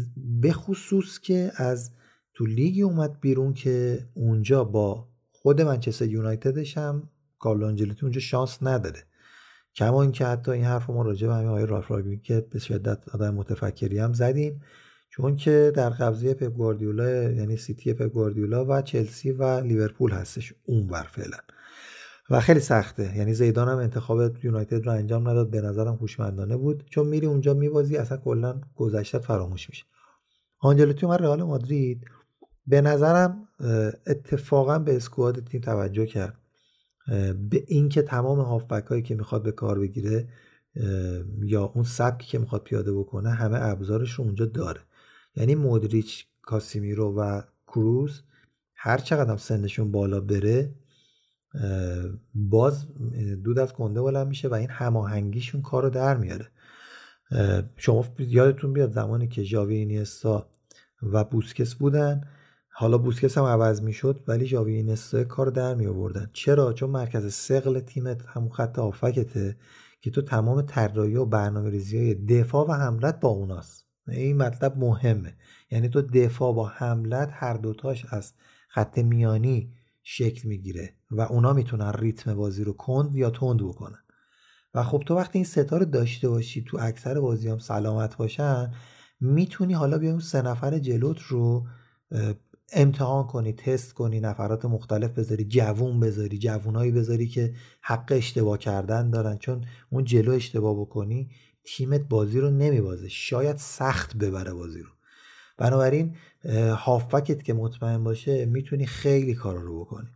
[0.41, 1.91] به خصوص که از
[2.33, 7.09] تو لیگی اومد بیرون که اونجا با خود منچستر یونایتدش هم
[7.39, 9.03] کارلو آنجلوتی اونجا شانس نداره.
[9.75, 11.91] کما اینکه حتی این حرف ما راجع به همین آقای رالف
[12.23, 14.61] که به شدت آدم متفکری هم زدیم.
[15.09, 20.53] چون که در قبضه پپ گواردیولا یعنی سیتی پپ گواردیولا و چلسی و لیورپول هستش
[20.63, 21.37] اون بر فعلا.
[22.29, 23.17] و خیلی سخته.
[23.17, 25.49] یعنی زیدان هم انتخاب یونایتد رو انجام نداد.
[25.49, 26.85] به نظرم هوشمندانه بود.
[26.89, 29.83] چون میری اونجا میبازی اصلا کلا گذشته فراموش میشه.
[30.59, 32.05] آنجلوتی اومد رئال مادرید.
[32.67, 33.47] به نظرم
[34.07, 36.37] اتفاقا به اسکواد تیم توجه کرد.
[37.49, 40.27] به اینکه تمام هافبک هایی که می‌خواد به کار بگیره
[41.39, 44.81] یا اون سبکی که می‌خواد پیاده بکنه همه ابزارش رو اونجا داره.
[45.35, 48.21] یعنی مودریچ کاسیمیرو و کروز
[48.75, 50.75] هر چقدر سنشون بالا بره
[52.35, 52.87] باز
[53.43, 56.47] دود از کنده بلند میشه و این هماهنگیشون کارو در میاره.
[57.75, 60.49] شما یادتون بیاد زمانی که ژاوی اینیستا
[61.03, 62.21] و بوسکس بودن
[62.75, 67.33] حالا بوسکس هم عوض می‌شد ولی ژاوی اینستا کار در می آوردن چرا؟ چون مرکز
[67.33, 69.57] سقل تیمت همون خط آفکته
[70.01, 73.85] که تو تمام طراحی و برنامه ریزی های دفاع و حملت با اوناست.
[74.07, 75.35] این مطلب مهمه.
[75.71, 78.33] یعنی تو دفاع با حملت هر دوتاش از
[78.69, 83.99] خط میانی شکل می‌گیره و اونا می‌تونن ریتم بازی رو کند یا تند بکنن.
[84.73, 88.73] و خب تو وقتی این ستا رو داشته باشی تو اکثر بازی هم سلامت باشن
[89.19, 91.67] می‌تونی حالا بیا سه نفر جلوت رو
[92.75, 99.09] امتحان کنی تست کنی نفرات مختلف بذاری جوون بذاری جوونایی بذاری که حق اشتباه کردن
[99.09, 99.37] دارن.
[99.37, 101.29] چون اون جلو اشتباه بکنی
[101.65, 103.07] تیمت بازی رو نمیبازه.
[103.09, 104.89] شاید سخت ببره بازی رو.
[105.57, 106.15] بنابراین
[106.75, 110.07] هافبکت که مطمئن باشه می‌تونی خیلی کارا رو بکنی.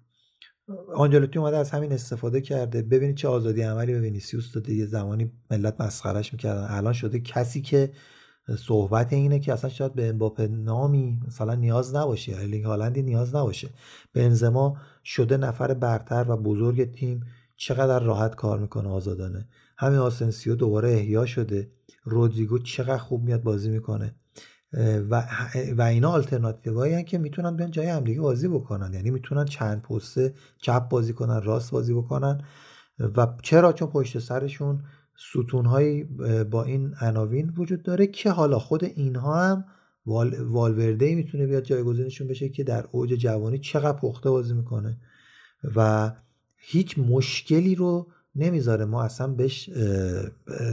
[0.95, 2.81] آنجلوتی اومده از همین استفاده کرده.
[2.81, 6.67] ببینید چه آزادی عملی به وینیسیوس داده یه زمانی ملت مسخرش می‌کردن.
[6.69, 7.91] الان شده کسی که
[8.55, 13.69] صحبت اینه که اصلا شاید به امباپه نامی مثلا نیاز نباشه ارلینگ هالندی نیاز نباشه.
[14.13, 17.25] بنزما شده نفر برتر و بزرگ تیم
[17.57, 19.47] چقدر راحت کار می‌کنه آزادانه.
[19.77, 21.71] همین آسنسیو دوباره احیا شده.
[22.03, 24.15] رودریگو چقدر خوب میاد بازی می‌کنه.
[25.09, 25.27] و,
[25.77, 28.93] و اینا آلترناتیوهایی که می‌تونن بیان جای همدیگه بازی بکنن.
[28.93, 32.41] یعنی می‌تونن چند پسته چپ بازی کنن راست بازی بکنن.
[32.99, 34.83] و چرا؟ چون پشت سرشون
[35.17, 36.03] ستونهایی
[36.51, 39.65] با این عناوین وجود داره که حالا خود اینها هم
[40.05, 44.97] وال، والورده می‌تونه بیاد جایگزینشون بشه که در اوج جوانی چقدر پخته بازی می‌کنه.
[45.75, 46.11] و
[46.57, 49.69] هیچ مشکلی رو نمی‌ذاره ما اصلا بهش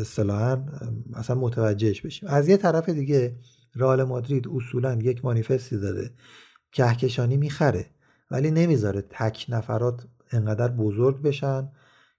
[0.00, 0.66] اصطلاحا
[1.14, 2.28] اصلا متوجهش بشیم.
[2.28, 3.36] از یه طرف دیگه
[3.74, 6.10] رئال مادرید اصولا یک مانیفستی داده
[6.72, 7.86] کهکشانی می‌خره
[8.30, 11.68] ولی نمی‌ذاره تک نفرات انقدر بزرگ بشن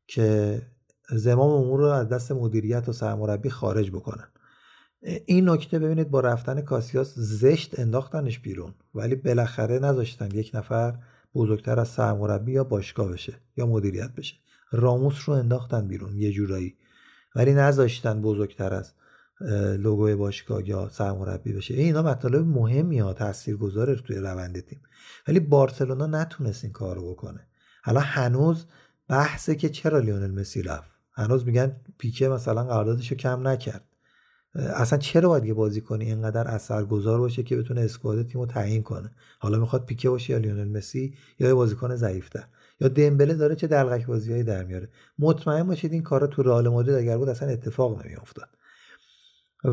[0.07, 0.61] که
[1.09, 4.27] زمام امور رو از دست مدیریت و سرمربی خارج بکنن.
[5.25, 10.99] این نکته ببینید با رفتن کاسیاس زشت انداختنش بیرون ولی بالاخره نذاشتن یک نفر
[11.35, 14.35] بزرگتر از سرمربی یا باشگاه بشه یا مدیریت بشه.
[14.71, 16.75] راموس رو انداختن بیرون یه جورایی
[17.35, 18.93] ولی نذاشتن بزرگتر از
[19.79, 21.73] لوگوی باشگاه یا سرمربی بشه.
[21.73, 24.81] اینا مطالب مهمی ها تاثیرگذاره توی روند تیم.
[25.27, 27.47] ولی بارسلونا نتونست این کارو بکنه.
[27.83, 28.65] حالا هنوز
[29.07, 30.94] بحثه که چرا لیونل مسی رفت.
[31.15, 33.83] هنوز میگن پیکه مثلا قراردادش رو کم نکرد.
[34.55, 38.83] اصلا چرا باید یه بازی کنی اینقدر اثرگذار باشه که بتونه اسکواد تیم رو تعیین
[38.83, 42.43] کنه؟ حالا می‌خواد پیکه باشه یا لیونل مسی یا یه بازیکن ضعیفتر.
[42.81, 44.89] یا دمبله داره چه دلغک بازیایی در میاره.
[45.19, 48.49] مطمئن باشید این کارا تو رئال مادرید اگر بود اصلا اتفاق نمیافتاد.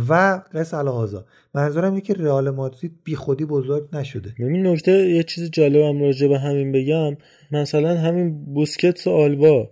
[0.09, 1.25] و قص الهازا
[1.55, 4.35] منظورم اینه که رئال مادرید بیخودی بزرگ نشده.
[4.39, 7.17] این نکته یه چیز جالبم راجع به همین بگم.
[7.51, 9.71] مثلا همین بوسکتس آلبا.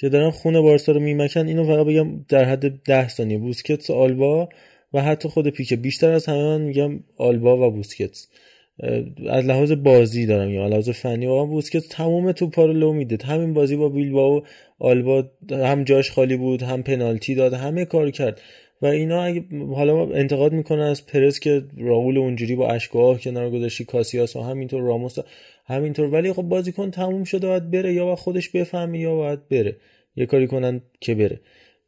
[0.00, 3.38] که دارن خونه بارسا رو میمکن اینو فقط بگم در حد ده ثانیه.
[3.38, 4.48] بوسکتس آلبا
[4.92, 5.76] و حتی خود پیکه.
[5.76, 8.28] بیشتر از همه من میگم آلبا و بوسکتس.
[9.28, 13.26] از لحاظ بازی دارم یا لحاظ فنی واقعا بوسکتس تمام توپا رو لو میده.
[13.26, 14.42] همین بازی با بیلباو
[14.78, 18.40] آلبا هم جاش خالی بود هم پنالتی داد همه کار کرد.
[18.82, 19.44] و اینا اگه
[19.74, 24.82] حالا انتقاد می‌کنن از پرس که راول اونجوری با اشکاه کنار گذاشتی کاسیاس و همینطور
[24.82, 25.16] راموس
[25.66, 26.08] همینطور.
[26.08, 29.76] ولی خب بازیکن تموم شده باید بره یا باید خودش بفهمه یا باید بره.
[30.16, 31.40] یه کاری کنن که بره.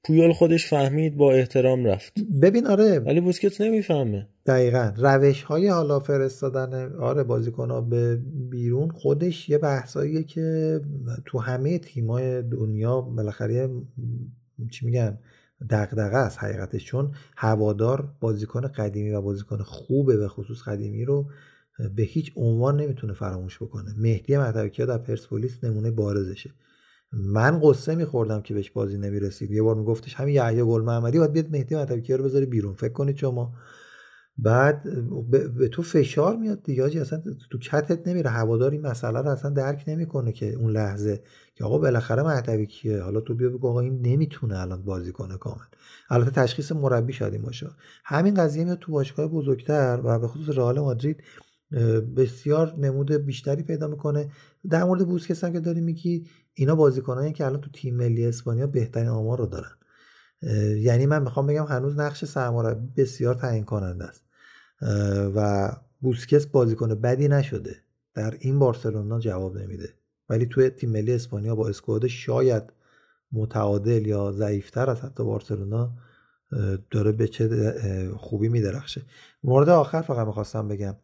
[0.05, 2.13] پویال خودش فهمید با احترام رفت.
[2.43, 2.99] ببین آره.
[2.99, 4.29] ولی بوسکت نمی‌فهمه.
[4.47, 4.93] دقیقا.
[4.97, 8.19] روش های حالا فرستادن آره بازیکن ها به
[8.51, 8.91] بیرون.
[8.91, 10.81] خودش یه بحثاییه که
[11.27, 13.71] تو همه تیمای دنیا بالاخره
[14.71, 15.19] چی میگن
[15.71, 16.85] دغدغه است حقیقتش.
[16.85, 21.27] چون هوادار بازیکن قدیمی و بازیکن خوبه به خصوص قدیمی رو
[21.97, 23.95] به هیچ عنوان نمی‌تونه فراموش بکنه.
[23.99, 26.51] مهدی مهدوی در پرسپولیس نمونه بارزشه.
[27.13, 29.51] من قصه میخوردم که بهش بازی نمی‌رسید.
[29.51, 32.75] یه بار میگفتش همین یحیی گل محمدی باید بیاد مهدی مهدوی رو بذاری بیرون.
[32.75, 33.53] فکر کنید شما.
[34.41, 34.83] بعد
[35.59, 38.31] به تو فشار میاد دیگه اصلا تو کتت نمیره.
[38.31, 41.23] هوادار این مسئله رو اصلا درک نمی‌کنه که اون لحظه
[41.55, 45.37] که آقا بالاخره مهدوی کیه؟ حالا تو بیا بگو آقا این نمی‌تونه الان بازی کنه
[45.37, 45.65] کامل.
[46.11, 47.67] البته تشخیص مربی شاید باشه
[48.05, 51.23] همین قضیه میاد تو باشگاه بزرگتر و به خصوص رئال مادرید
[52.17, 54.31] بسیار نمود بیشتری پیدا می‌کنه.
[54.71, 58.67] در مورد بوسکس هم که داری میگی اینا بازیکنایی که الان تو تیم ملی اسپانیا
[58.67, 59.71] بهترین آمار رو دارن.
[60.77, 64.25] یعنی من می‌خوام بگم هنوز نقش سرمربی بسیار تعیین کننده است
[65.35, 67.77] و بوسکس بازیکن بدی نشده.
[68.15, 69.89] در این بارسلونا جواب نمیده.
[70.29, 72.63] ولی توی تیم ملی اسپانیا با اسکواد شاید
[73.33, 75.93] متعادل یا ضعیفتر از حتی بارسلونا
[76.91, 79.03] داره به چه خوبی میدرخشه.
[79.45, 80.97] مورد آخر فقط می‌خواستم بگم.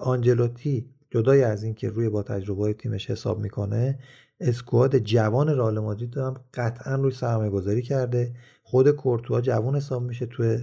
[0.00, 3.98] آنجلوتی جدای از اینکه روی با تجربه تیمش حساب می‌کنه
[4.40, 8.34] squad جوان رئال مادرید هم قطعا روی سرمایه گذاری کرده.
[8.62, 10.58] خود کورتوا جوان حساب میشه توی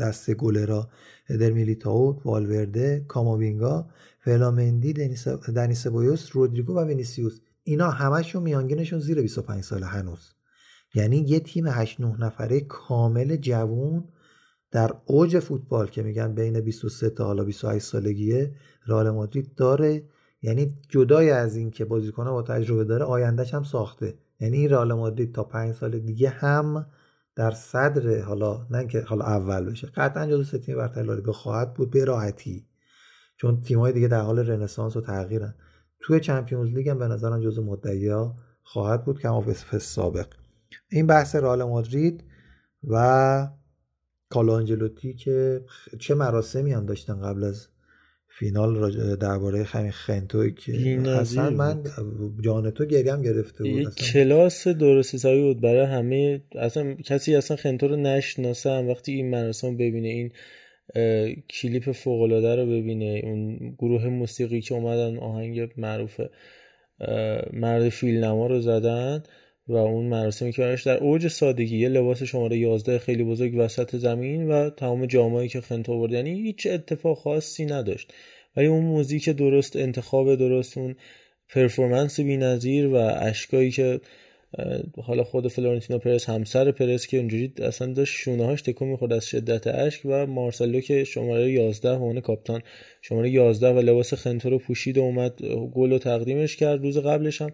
[0.00, 0.88] دست گلرا.
[1.28, 3.86] در میلیتاو والورده کاماوینگا
[4.20, 7.40] فلامندی دنیس دنی سبایوس رودریگو و وینیسیوس.
[7.64, 10.32] اینا همشون میانگینشون زیر 25 سال هنوز.
[10.94, 14.04] یعنی یه تیم 8 9 نفره کامل جوون
[14.72, 18.54] در اوج فوتبال که میگن بین 23 تا حالا 28 سالگیه
[18.86, 20.04] رئال مادرید داره.
[20.42, 24.14] یعنی جدای از این که بازیکن با تجربه داره آیندهش هم ساخته.
[24.40, 26.86] یعنی این رئال مادرید تا 5 سال دیگه هم
[27.36, 31.74] در صدر حالا نه اینکه حالا اول بشه قطعا جزو سه تیم برتر لالیگا خواهد
[31.74, 32.66] بود به راحتی.
[33.36, 35.54] چون تیم‌های دیگه در حال رنسانس و تغییرن.
[36.00, 40.26] توی چمپیونز لیگ هم به نظرم جزو مدعیا خواهد بود کما وصف سابق.
[40.90, 42.24] این بحث رئال مادرید
[42.84, 43.48] و
[44.32, 45.60] کالو آنجلوتی که
[45.98, 47.68] چه مراسمی هم داشتن قبل از
[48.38, 51.82] فینال درباره همین خنتوی که اصلا من
[52.40, 53.72] جان تو گریم گرفته بود.
[53.72, 56.42] یک کلاس درست حسابی بود برای همه.
[56.54, 58.88] اصلا کسی اصلا خنتو رو نشناسه هم.
[58.88, 60.32] وقتی این مراسم ببینه این
[61.50, 66.20] کلیپ فوق العاده رو ببینه اون گروه موسیقی که اومدن آهنگ معروف
[67.52, 69.22] مرد فیل نما رو زدن.
[69.68, 73.96] و اون مراسمی که براش در اوج سادگی یه لباس شماره 11 خیلی بزرگ وسط
[73.96, 76.12] زمین و تمام جامایی که خنتو آورد.
[76.12, 78.12] یعنی هیچ اتفاق خاصی نداشت.
[78.56, 80.96] ولی اون موزیک درست انتخاب درست اون
[81.48, 84.00] performance بی‌نظیر و اشکایی که
[85.02, 89.26] حالا خود فلورنتینو پرز همسر پرز که اونجوری اصلا داشت شونه هاش تکون می‌خورد از
[89.26, 92.62] شدت اشک و مارسلو که شماره 11 اون کاپیتان
[93.02, 95.42] شماره 11 و لباس خنتو رو پوشید و اومد
[95.74, 97.50] گل رو تقدیمش کرد روز قبلش هم.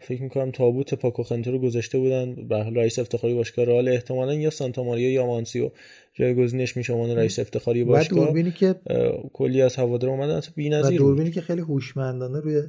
[0.00, 2.34] فکر می‌کنم تابوت پاکو خنتو رو گذاشته بودن.
[2.34, 5.70] به رئیس افتخاری باشگاه رئال احتمالا یا سانتا ماریا یا مانسیو
[6.14, 8.24] جایگزینش میشه عنوان رئیس افتخاری باشگاه.
[8.24, 8.74] دوربینی که
[9.32, 10.40] کلی از هوادار اومدن.
[10.54, 12.62] بی‌نظیر دوربینی که خیلی هوشمندانه روی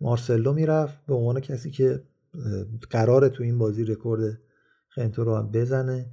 [0.00, 0.98] مارسلو می‌رفت.
[1.08, 2.00] به عنوان کسی که
[2.90, 4.38] قراره تو این بازی رکورد
[4.88, 6.06] خنتو رو هم بزنه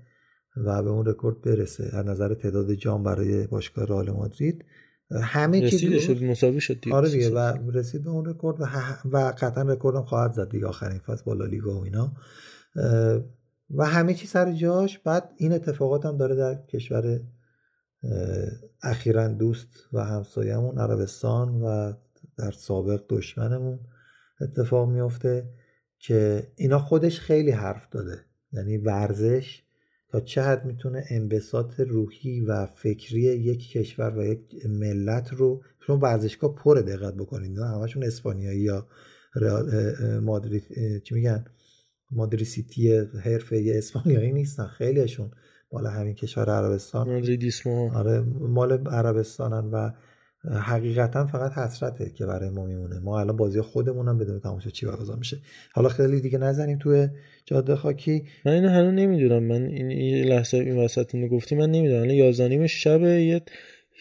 [0.57, 1.83] و به اون رکورد برسه.
[1.93, 4.65] از نظر تعداد جام برای باشگاه رئال مادرید.
[5.11, 8.65] همه چیز شد مساوی شد دیگه آره دیگه و رسید به اون رکورد و,
[9.11, 12.13] و قطعا رکورد هم خواهد زد دیگه آخرین فصل بالا لیگا و اینا.
[13.69, 14.99] و همه چی سر جاش.
[14.99, 17.19] بعد این اتفاقات هم داره در کشور
[18.83, 21.93] اخیرا دوست و همسایمون عربستان و
[22.37, 23.79] در سابق دشمنمون
[24.41, 25.49] اتفاق میفته
[25.99, 28.25] که اینا خودش خیلی حرف داده.
[28.51, 29.62] یعنی ورزش
[30.13, 35.99] تا چه حد می‌تونه انبساط روحی و فکری یک کشور و یک ملت رو چون
[35.99, 38.87] ورزشگاه پر دقت بکنید همشون اسپانیایی یا
[40.21, 40.63] مادرید
[41.03, 41.45] چی میگن؟
[42.11, 45.31] مادریسیتی حرفه اسپانیایی نیستن خیلیشون
[45.71, 47.09] مال همین کشور عربستان.
[47.09, 49.91] مادریدیسمو آره مال عربستانن و
[50.51, 52.99] حقیقتا فقط حسرته که برای ما میمونه.
[52.99, 55.37] ما الان بازی خودمون هم بدون تماشا چی برگزار میشه.
[55.73, 57.07] حالا خیلی دیگه نزنیم توی
[57.45, 58.23] جاده خاکی.
[58.45, 59.43] من اینو هنوز نمی‌دونم.
[59.43, 62.01] من این لحظه این وسط اینو گفتی من نمی‌دونم.
[62.01, 63.41] الان 11 شب یه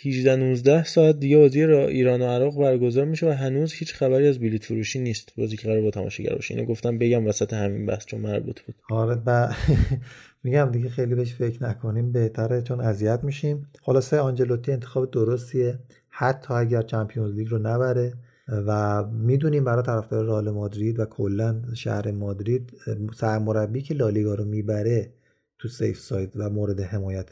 [0.05, 4.27] 18 19 ساعت دیگه بازی را ایران و عراق برگزار میشه و هنوز هیچ خبری
[4.27, 5.33] از بلیت فروشی نیست.
[5.37, 6.55] بازی که قرار با تماشاگر باشه.
[6.55, 8.75] اینو گفتم بگم وسط همین بحث چون مربوط بود.
[8.91, 9.49] آره ب...
[10.45, 12.13] میگم دیگه خیلی بهش فکر نکنیم.
[12.13, 13.67] بهتره چون اذیت میشیم.
[13.83, 15.79] خلاصه آنجلوتی انتخاب درستیه.
[16.15, 18.15] حتی اگر چمپیونز لیگ رو نبره.
[18.49, 22.73] و می‌دونیم برای طرفدار رئال مادرید و کلا شهر مادرید
[23.15, 25.13] سرمربی که لالیگا رو می‌بره
[25.59, 27.31] تو سیف ساید و مورد حمایت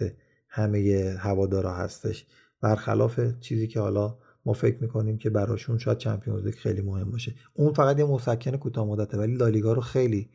[0.48, 2.26] همه هوادارا هستش.
[2.60, 7.34] برخلاف چیزی که حالا ما فکر می‌کنیم که براشون شاید چمپیونز لیگ خیلی مهم باشه.
[7.54, 10.30] اون فقط یه مسکن کوتاه مدته ولی لالیگا رو خیلی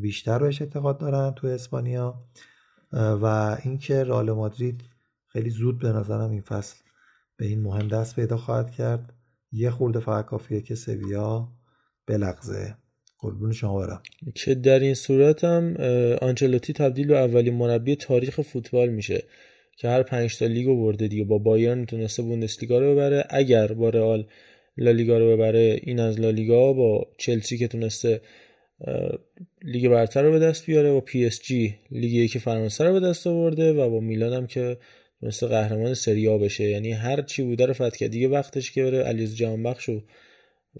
[0.00, 2.24] بیشتر بهش اعتقاد دارن تو اسپانیا.
[2.92, 4.82] و اینکه رئال مادرید
[5.28, 6.81] خیلی زود به نظرم این فصل
[7.36, 9.12] به این مهم دست پیدا خواهد کرد.
[9.52, 11.48] یه خورده فقط کافیه که سویا
[12.06, 12.74] بلغزه.
[13.18, 14.02] قربون شما برم.
[14.34, 15.76] که در این صورت هم
[16.22, 19.22] آنچلوتی تبدیل به اولین مربی تاریخ فوتبال میشه
[19.76, 21.24] که هر پنج تا لیگو برده دیگه.
[21.24, 23.24] با بایرن تونسته بوندسلیگا رو ببره.
[23.30, 24.26] اگر با رئال
[24.76, 28.20] لالیگا رو ببره این از لالیگا با چلسی که تونسته
[29.62, 30.92] لیگ برتر رو به دست بیاره.
[30.92, 34.46] با پی اس جی لیگ یکی فرانسه رو به دست آورده و با میلان هم
[34.46, 34.78] که
[35.22, 36.64] مثل قهرمان سریا بشه.
[36.64, 40.02] یعنی هر چی بوده رو فتح دیگه وقتش که بره علیز جهانبخش و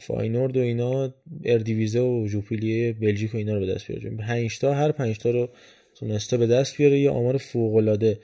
[0.00, 1.14] فاینورد و اینا
[1.44, 4.16] اردیویزه و جوپیلیه بلژیک و اینا رو به دست بیاره.
[4.16, 5.48] 5 تا هر 5 تا رو
[5.94, 6.98] تونسته به دست بیاره.
[6.98, 8.18] یه آمار فوق العاده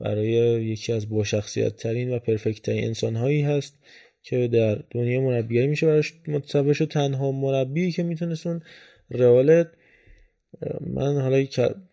[0.00, 0.28] برای
[0.64, 3.78] یکی از با شخصیت ترین و پرفکت ترین انسان هایی هست
[4.22, 5.86] که در دنیا مربیگری میشه.
[5.86, 8.62] براش متصور شد تنها مربی که میتونستون
[9.10, 9.64] رئال
[10.80, 11.44] من حالا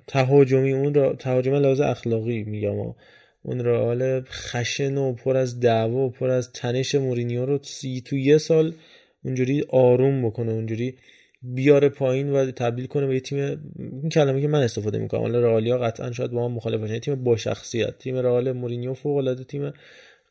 [0.08, 2.94] تهاجمی اون را تهاجم لحاظ اخلاقی میگم.
[3.44, 7.58] اون رئال خشن و پر از دعوا و پر از تنش مورینیو رو
[8.06, 8.74] تو یه سال
[9.24, 10.96] اونجوری آروم بکنه اونجوری
[11.42, 13.38] بیاره پایین و تبدیل کنه به یه تیم
[13.78, 15.22] این کلمه که من استفاده می‌کنم.
[15.22, 17.98] حالا رئالیا قطعا شاید با هم مخالف باشن تیم با شخصیت.
[17.98, 19.74] تیم رئال مورینیو فوق العاده تیم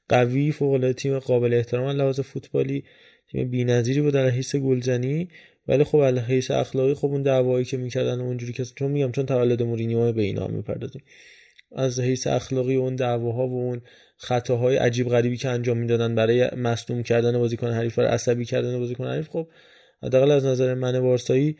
[0.09, 2.85] قوی فوق تیم قابل احترام لحاظ فوتبالی
[3.31, 5.29] تیم بی‌نظیری بود در حیث گلزنی.
[5.69, 9.27] ولی خب از حیث اخلاقی خب اون دعوایی که می‌کردن اونجوری که چون میگم چون
[9.27, 11.03] تولد مورینیو به اینا می‌پردازیم.
[11.77, 13.81] از حیث اخلاقی اون دعواها و اون
[14.17, 19.07] خطاهای عجیب غریبی که انجام می‌دادن برای مصدوم کردن بازیکن حریف و عصبی کردن بازیکن
[19.07, 19.49] حریف خب
[20.03, 21.57] حداقل از نظر من بارسایی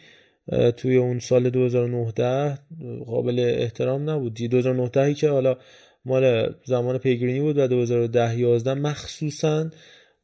[0.77, 2.59] توی اون سال 2019
[3.07, 4.35] قابل احترام نبود.
[4.35, 5.57] 2019 که حالا
[6.05, 9.71] مال زمان پیگرینی بود و 2010 11 مخصوصا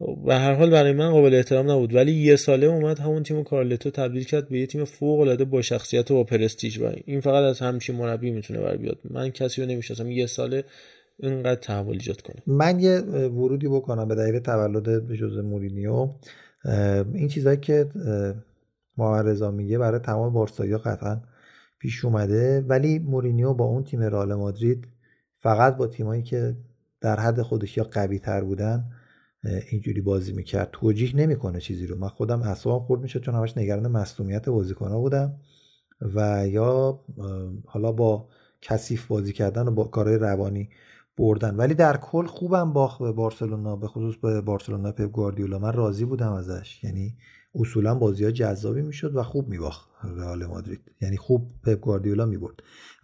[0.01, 1.95] و هر حال برای من قابل احترام نبود.
[1.95, 5.63] ولی یه ساله اومد همون تیم کارلتو تبدیل کرد به یه تیم فوق العاده با
[5.63, 6.81] شخصیت و با پرستیژ.
[6.81, 8.99] و این فقط از همچین مربی می‌تونه بر بیاد.
[9.11, 10.65] من کسی رو نمی‌شناسم یه ساله
[11.19, 12.37] اینقدر تحول ایجاد کنه.
[12.47, 16.09] من یه ورودی بکنم به دلیل تولد جوز مورینیو.
[17.15, 17.87] این چیزایی که
[18.99, 21.21] محمد میگه برای تمام بارسایی قطعا
[21.79, 22.61] پیش اومده.
[22.61, 24.87] ولی مورینیو با اون تیم رئال مادرید
[25.41, 26.57] فقط با تیمایی که
[27.01, 28.85] در حد خودش یا قوی تر بودن
[29.45, 30.69] اینجوری بازی می‌کرد.
[30.73, 31.99] توجیه نمی‌کنه چیزی رو.
[31.99, 35.35] من خودم اصلا خورد میشه چون همش نگران مصونیت بازیکنها بودم
[36.15, 37.01] و یا
[37.67, 38.29] حالا با
[38.63, 40.69] کثیف بازی کردن و با کارهای روانی
[41.17, 41.57] بردن.
[41.57, 45.59] ولی در کل خوبم باخت به بارسلونا به خصوص به بارسلونا پپ گواردیولا.
[45.59, 46.85] من راضی بودم ازش.
[46.85, 47.17] یعنی
[47.55, 50.81] اصولا بازی ها جذابی می‌شد و خوب میباخت رئال مادرید.
[51.01, 52.55] یعنی خوب پپ گواردیولا می‌برد.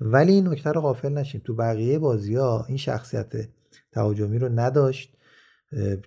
[0.01, 3.32] ولی این نکته رو غافل نشیم تو بقیه بازی ها این شخصیت
[3.93, 5.16] تهاجمی رو نداشت.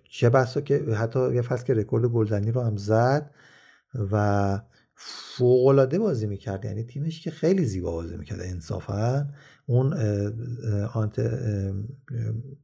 [0.10, 3.32] چه بسا که حتی یه فصل که رکورد گلزنی رو هم زد
[4.12, 4.62] و
[4.96, 6.66] فوقالعاده بازی می‌کرد.
[6.66, 9.28] یعنی تیمش که خیلی زیبا بازی می‌کرد انصافا.
[9.66, 9.94] اون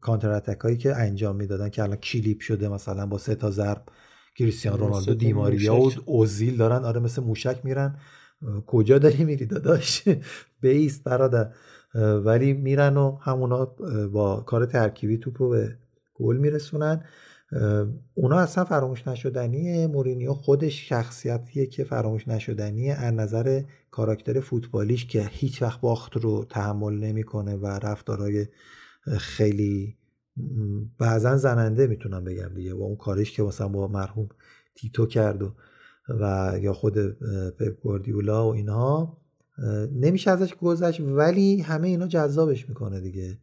[0.02, 3.84] کانتر اتک هایی که انجام می‌دادن که الان کلیپ شده مثلا با سه تا ضرب
[4.36, 6.84] کریستیان رونالدو دیماریا و اوزیل دارن.
[6.84, 7.96] آره مثل موشک میرن.
[8.68, 10.04] کجا داری میری داداش؟
[10.62, 11.52] بیست برادر.
[12.24, 13.66] ولی میرن و همونا
[14.14, 15.78] با کار ترکیبی توپو به
[16.24, 17.04] گل میرسونن.
[18.14, 23.62] اونا اصلا فراموش نشدنیه مورینیو خودش شخصیتیه که فراموش نشدنیه از نظر
[23.92, 28.48] کاراکتر فوتبالیش که هیچ وقت باخت رو تحمل نمی‌کنه و رفتارهای
[29.18, 29.98] خیلی
[30.98, 32.74] بعضا زننده می‌تونم بگم دیگه.
[32.74, 34.30] با اون کارش که مثلا با مرحوم
[34.76, 35.56] تیتو کرد و,
[36.10, 36.98] و یا خود
[37.60, 39.18] پپ گواردیولا و اینها
[39.92, 43.38] نمیشه ازش گذشت ولی همه اینا جذابش می‌کنه دیگه.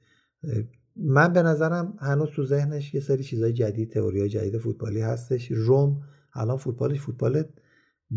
[0.96, 5.50] من به نظرم هنوز تو ذهنش یه سری چیزای جدید تئوری جدید فوتبالی هستش.
[5.50, 6.02] روم
[6.34, 7.44] الان فوتبالش فوتبال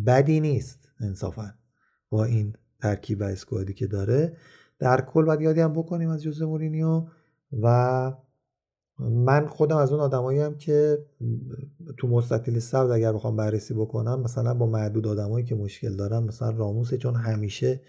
[0.06, 1.54] بدی نیست انصافا
[2.10, 4.38] با این ترکیب و اسکوادی که داره.
[4.80, 7.06] در کل باید یادی هم بکنیم از جوز مورینیو
[7.62, 8.14] و
[9.00, 11.06] من خودم از اون آدمایی هم که
[11.98, 16.50] تو مستطیل سبز اگر بخوام بررسی بکنم مثلا با معدود آدمایی که مشکل دارم مثلا
[16.50, 17.82] راموسه چون همیشه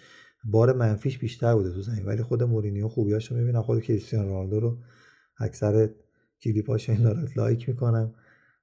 [0.44, 2.04] بار منفیش بیشتر بوده تو زمین.
[2.04, 3.62] ولی خود مورینیو خوبیاشو می‌بینم.
[3.62, 4.78] خود کریستیانو رونالدو رو
[5.38, 5.88] اکثر
[6.42, 8.14] کلیپاشو این دارم لایک می‌کنم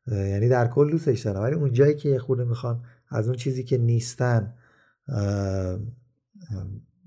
[0.07, 1.41] یعنی در کل دوستش دارم.
[1.41, 4.53] ولی اون جایی که یه خورده می‌خوان از اون چیزی که نیستن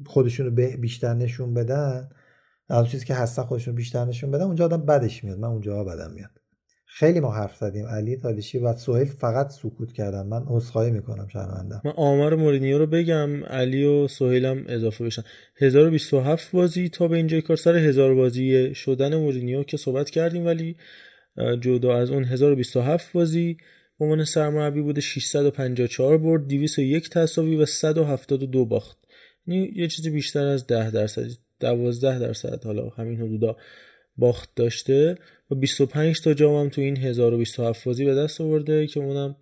[0.07, 2.09] خودشونو بیشتر نشون بدن
[2.68, 5.39] از اون چیزی که هستن خودشون بیشتر نشون بدن اونجا آدم بدش میاد.
[5.39, 6.41] من اونجا بدم میاد.
[6.97, 7.86] خیلی ما حرف زدیم.
[7.86, 11.80] علی تالیشی و سهیل فقط سکوت کردم من عذرخواهی می‌کنم شرمنده.
[11.84, 13.45] من آمار مورینیو رو بگم.
[13.45, 15.22] علی و سهیل هم اضافه بشن.
[15.57, 20.76] 1027 بازی تا به اینجای کار سر 1000 بازی شدن مورینیو که صحبت کردیم ولی
[21.61, 23.57] جدا از اون 1027 بازی
[23.99, 28.99] به عنوان سرمربی بوده 654 برد 201 تساوی و 172 باخت.
[29.47, 31.26] یعنی یه چیزی بیشتر از 10 درصد
[31.61, 33.57] 12 درصد حالا همین حدودا.
[34.16, 35.18] باخت داشته
[35.50, 39.36] و 25 تا جام هم تو این 1027 بازی به دست آورده که اونم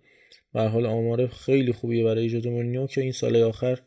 [0.53, 3.79] به حال آمار خیلی خوبیه برای جوزه مورینیو که این سال آخر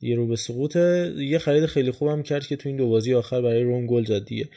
[0.00, 3.42] یه رو به سقوطه یه خرید خیلی خوبم کرد که تو این دو بازی آخر
[3.42, 4.48] برای روم گل زد دیگه.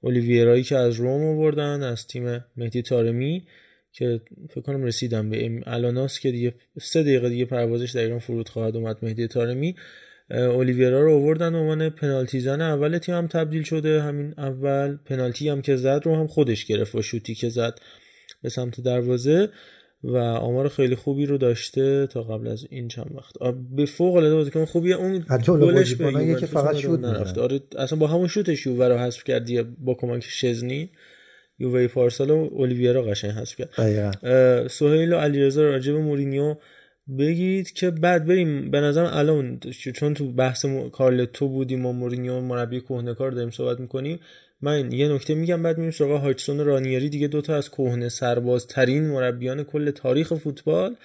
[0.00, 3.46] اولیویرایی که از روم آوردن از تیم مهدی تارمی
[3.92, 4.20] که
[4.50, 8.76] فکر کنم رسیدم به الاناس که دیگه سه دقیقه دیگه پروازش در ایران فرود خواهد
[8.76, 9.76] اومد مهدی تارمی.
[10.30, 14.02] اولیویرا رو آوردن عنوان پنالتی زن اول تیم هم تبدیل شده.
[14.02, 17.78] همین اول پنالتی هم که زد رو هم خودش گرفت و شوتی که زد
[18.42, 19.48] به سمت دروازه
[20.04, 23.34] و آمار خیلی خوبی رو داشته تا قبل از این چند وقت.
[23.76, 27.38] به فوق العاده بازیکن خوبیه اون گلش به که فقط شوت نرفت.
[27.38, 30.90] آره اصلا با همون شوتش یووه رو حذف کردی با کمک شزنی.
[31.58, 34.68] یووه پارسال و اولیویرا قشنگ حذف کرد.
[34.68, 36.56] سهیل و علیرضا راجب مورینیو
[37.18, 39.60] بگید که بعد بریم به نظرم الان
[39.94, 44.20] چون تو بحث کارلتو بودیم و مورینیو مربی کهنه کار داریم صحبت می‌کنیم
[44.62, 49.06] من یه نکته میگم بعد میریم سراغ هاچسون رانیری دیگه دوتا از کهنه سرباز ترین
[49.06, 50.96] مربیان کل تاریخ فوتبال.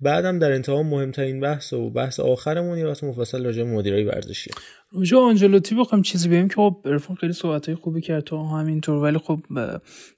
[0.00, 4.50] بعدم در انتها مهمترین بحث و بحث آخرمون یه مفصل راجع به مدیرای ورزشی
[4.92, 9.18] راجع آنجلوتی بخوام چیزی بگم که خب ارفان خیلی صحبت خوبی کرد تو همینطور ولی
[9.18, 9.40] خب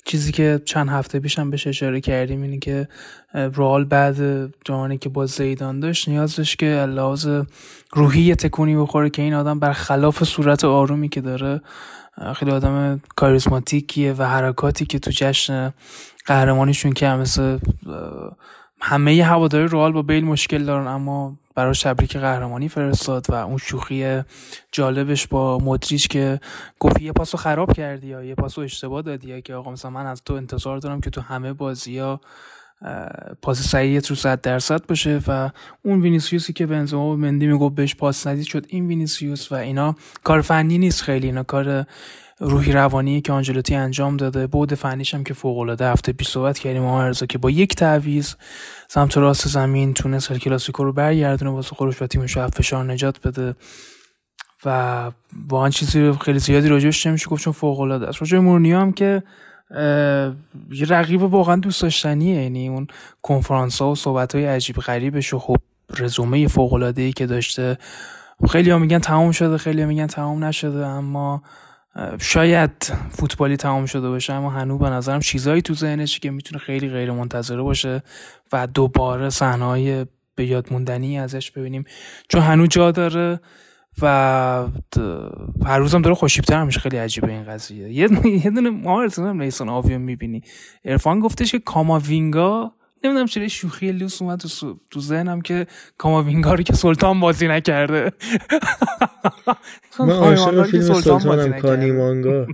[0.04, 2.88] چیزی که چند هفته پیشم بهش اشاره کردیم اینه که
[3.54, 7.28] رال بعد جوانی که با زیدان داشت نیاز داشت که لحاظ
[7.92, 11.60] روحی تکونی بخوره که این آدم برخلاف صورت آرومی که داره
[12.34, 15.72] خیلی آدم کاریزماتیکیه و حرکاتی که تو جشن
[16.26, 17.58] قهرمانیشون که مثل
[18.82, 24.22] همه هواداری رئال با بیل مشکل دارن اما برای تبریک قهرمانی فرستاد و اون شوخی
[24.72, 26.40] جالبش با مدریچ که
[26.80, 30.06] گفت یه پاسو خراب کردی یا یه پاسو اشتباه دادی یا که آقا مثلا من
[30.06, 32.20] از تو انتظار دارم که تو همه بازی ها
[33.42, 35.50] پاس صحیحت رو صد درصد باشه و
[35.82, 38.66] اون وینیسیوسی که بنزما و مندی می‌گفت بهش پاس ندید شد.
[38.68, 41.86] این وینیسیوس و اینا کار فنی نیست خیلی اینا کار
[42.40, 46.58] روحی روانی که آنجلوتی انجام داده بود فنیش هم که فوق العاده هفته پیش صحبت
[46.58, 48.34] کردیم ارزا که با یک تعویض
[48.88, 53.54] سمت راست زمین تونست کلاسیکو رو برگردونه واسه خودش و تیمش فشار نجات بده
[54.64, 55.10] و
[55.48, 58.20] واقعا چیزی خیلی زیادی راجعش نمیشه گفت چون فوق العاده است.
[58.20, 59.22] راجع مورینیو هم که
[60.70, 62.86] یه رقیب واقعا دوست داشتنیه یعنی اون
[63.22, 65.56] کنفرانس ها و صحبت های عجیب غریبش و خب
[65.98, 67.78] رزومه فوق العاده ای که داشته.
[68.50, 71.42] خیلی ها میگن تمام شده خیلی ها میگن تمام نشده اما
[72.20, 72.70] شاید
[73.10, 77.12] فوتبالی تمام شده باشه اما هنوز به نظرم چیزایی تو ذهنش که می‌تونه خیلی غیر
[77.12, 78.02] منتظره باشه
[78.52, 81.84] و دوباره صحنه‌های به یاد موندنی ازش ببینیم.
[82.28, 83.40] چون هنوز جا داره
[84.02, 84.06] و
[85.64, 86.80] هر روزم داره خوشیبتر میشه.
[86.80, 87.88] خیلی عجیبه این قضیه.
[87.90, 90.42] یه دونه ما ریسون آویو می‌بینی.
[90.84, 92.74] ارفان گفتش که کاماوینگا
[93.04, 95.66] نمی‌دونم چرا شوخی لوس اومد تو, تو ذهنم که
[95.98, 98.12] کاماوینگا رو که سلطان بازی نکرده.
[100.00, 102.46] من عاشق فیلم سلطانم کانی مانگا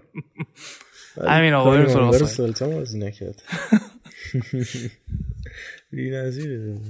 [1.29, 3.43] همین آقا سلطان بازی نکرد.
[5.93, 6.81] بی نظیره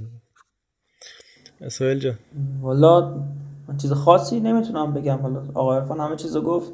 [1.61, 2.15] اسویل جان.
[2.61, 3.15] والا
[3.67, 5.17] من چیز خاصی نمی‌تونم بگم.
[5.17, 6.71] حالا آقا عرفان همه چیزو گفت.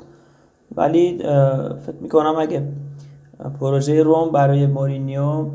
[0.75, 1.17] ولی
[1.85, 2.67] فکر می‌کنم اگه
[3.49, 5.45] پروژه روم برای مورینیو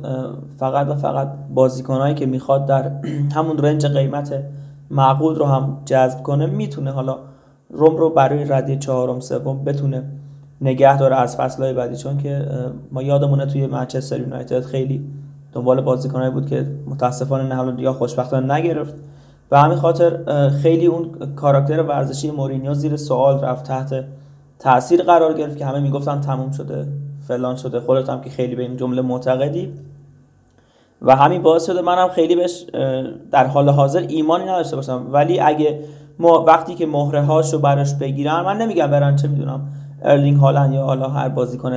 [0.59, 2.91] فقط و فقط بازیکنهایی که می‌خواد در
[3.37, 4.45] همون رنج قیمت
[4.91, 7.17] معقول رو هم جذب کنه می‌تونه حالا
[7.71, 10.03] روم رو برای ردی چهارم سوم بتونه
[10.61, 12.47] نگه داره از فصلهای بعدی چون که
[12.93, 15.05] ما یادمونه توی منچستر یونایتد خیلی
[15.53, 18.95] دنبال بازیکنایی بود که متاسفانه نه یا خوشبختانه نگرفت.
[19.51, 24.05] و همین خاطر خیلی اون کاراکتر ورزشی مورینیو زیر سوال رفت تحت
[24.59, 26.87] تاثیر قرار گرفت که همه می‌گفتن تموم شده.
[27.29, 29.73] فلان شده خودت هم که خیلی به این جمله معتقدی.
[31.03, 32.65] و همین باعث شده منم خیلی بهش
[33.31, 35.07] در حال حاضر ایمانی نداشته باشم.
[35.13, 35.81] ولی اگه
[36.19, 39.61] ما وقتی که مهره هاشو براش بگیرن من نمیگم برن چه می‌دونم
[40.03, 41.73] ارلینگ هالند یا حالا هر بازیکن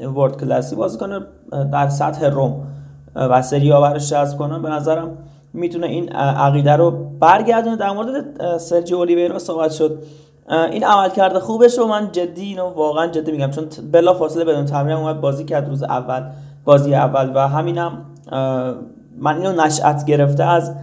[0.00, 1.26] world class ی بازیکن
[1.72, 2.66] در سطح روم
[3.14, 4.62] و سری براش جذب کنن.
[4.62, 5.18] به نظرم
[5.52, 7.76] می‌تونه این عقیده رو برگردونه.
[7.76, 10.02] در مورد سرجی اولیویرا صحبت شد.
[10.48, 14.64] این عمل کرده خوبش رو من جدی اینو واقعا جدی میگم چون بلا فاصله بدون
[14.64, 16.22] تمرین اومد بازی کرد روز اول
[16.64, 17.98] بازی اول و همینم
[19.18, 20.74] من اینو نشأت گرفته از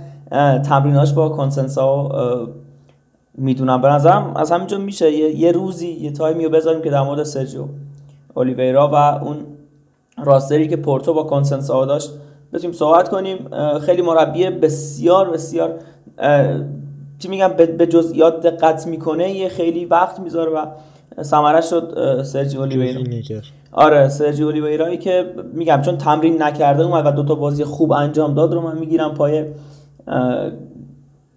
[0.66, 2.10] تمریناش با کنسنسا
[3.34, 3.82] می‌دونم.
[3.82, 5.12] به نظرم از همینجا میشه.
[5.12, 7.66] یه, روزی یه تایمی رو بذاریم که در مورد سرجیو
[8.34, 9.38] اولیویرا و اون
[10.24, 12.12] راستری که پورتو با کنسنسا داشت
[12.54, 13.50] بتونیم صحبت کنیم.
[13.80, 15.74] خیلی مربی بسیار بسیار
[17.20, 20.66] چی میگم به جزئیات دقت می‌کنه یه خیلی وقت می‌ذاره و
[21.24, 23.02] ثمره شد سرجی اولیویرا.
[23.72, 28.34] آره سرجی اولیویرایی که میگم چون تمرین نکرده اومد و دو تا بازی خوب انجام
[28.34, 29.46] داد رو من می‌گیرم پای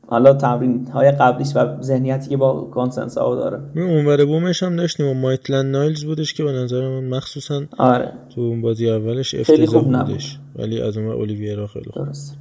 [0.09, 5.07] حالا تمرین های قبلیش و ذهنیتی که با کانسنس ها داره اونور بومش هم داشتیم
[5.07, 8.13] و مایتلند نایلز بودش که به نظر من مخصوصا آره.
[8.35, 10.39] تو اون بازی اولش افتضاح بودش.
[10.57, 12.05] ولی از اون اولیویرا خیلی خوب.
[12.05, 12.37] درست.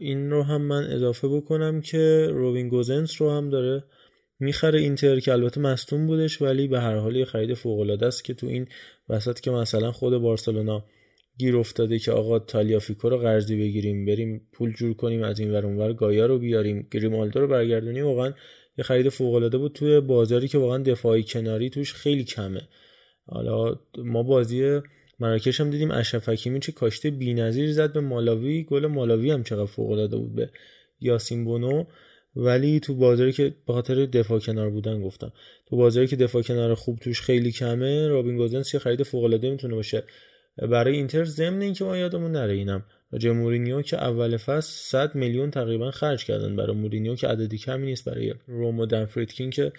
[0.00, 3.84] این رو هم من اضافه بکنم که روبین گوزنس رو هم داره
[4.40, 8.34] می‌خره اینتر که البته مصدوم بودش ولی به هر حال یه خرید فوق است که
[8.34, 8.68] تو این
[9.08, 10.84] وسط که مثلا خود بارسلونا
[11.38, 15.66] گیر افتاده که آقا تالیافیکو رو قرضی بگیریم بریم پول جور کنیم از این ور
[15.66, 18.32] اونور گایا رو بیاریم گریمالدو رو برگردونیم واقعا
[18.78, 22.68] یه خرید فوق العاده بود توی بازاری که واقعا دفاعی کناری توش خیلی کمه.
[23.26, 24.80] حالا ما بازی
[25.20, 28.64] مراکش هم دیدیم اشرف حکیمی چه کاشته بی‌نظیر زد به مالاوی.
[28.64, 30.50] گل مالاوی هم چقدر فوق العاده بود به
[31.00, 31.84] یاسین بونو.
[32.36, 35.32] ولی تو بازاری که به خاطر دفاع کنار بودن گفتم.
[35.66, 39.50] تو بازاری که دفاع کنار خوب توش خیلی کمه رابین گوزنس یه خرید فوق العاده
[39.50, 40.04] می‌تونه باشه.
[40.56, 42.84] برای اینتر ضمن اینکه ما یادمون نره اینم.
[43.12, 47.86] راجع مورینیو که اول فصل 100 میلیون تقریبا خرج کردن برای مورینیو که عددی کمی
[47.86, 49.72] نیست برای رومو دنفریدکین که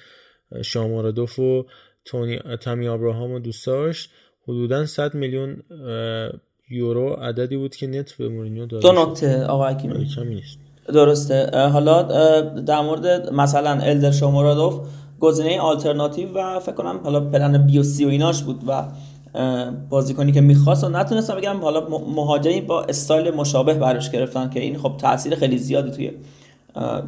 [0.61, 1.65] شومورودوف و
[2.05, 4.11] تونی تامی ابراهام و دوست داشت.
[4.47, 5.63] حدودا 100 میلیون
[6.69, 9.93] یورو عددی بود که net به مورینیو داد دو نکته آقا حکیمی.
[9.93, 10.57] آره، کمی نیست.
[10.93, 11.67] درسته.
[11.69, 12.01] حالا
[12.51, 14.79] در مورد مثلا الدر شومورودوف
[15.19, 18.83] گزینه آلترناتیو و فکر کنم حالا plan B و C و ایناش بود و
[19.89, 24.77] بازیکنی که می‌خواست و نتونستم بگم حالا مهاجمی با استایل مشابه براش گرفتن که این
[24.77, 26.11] خب تاثیر خیلی زیادی توی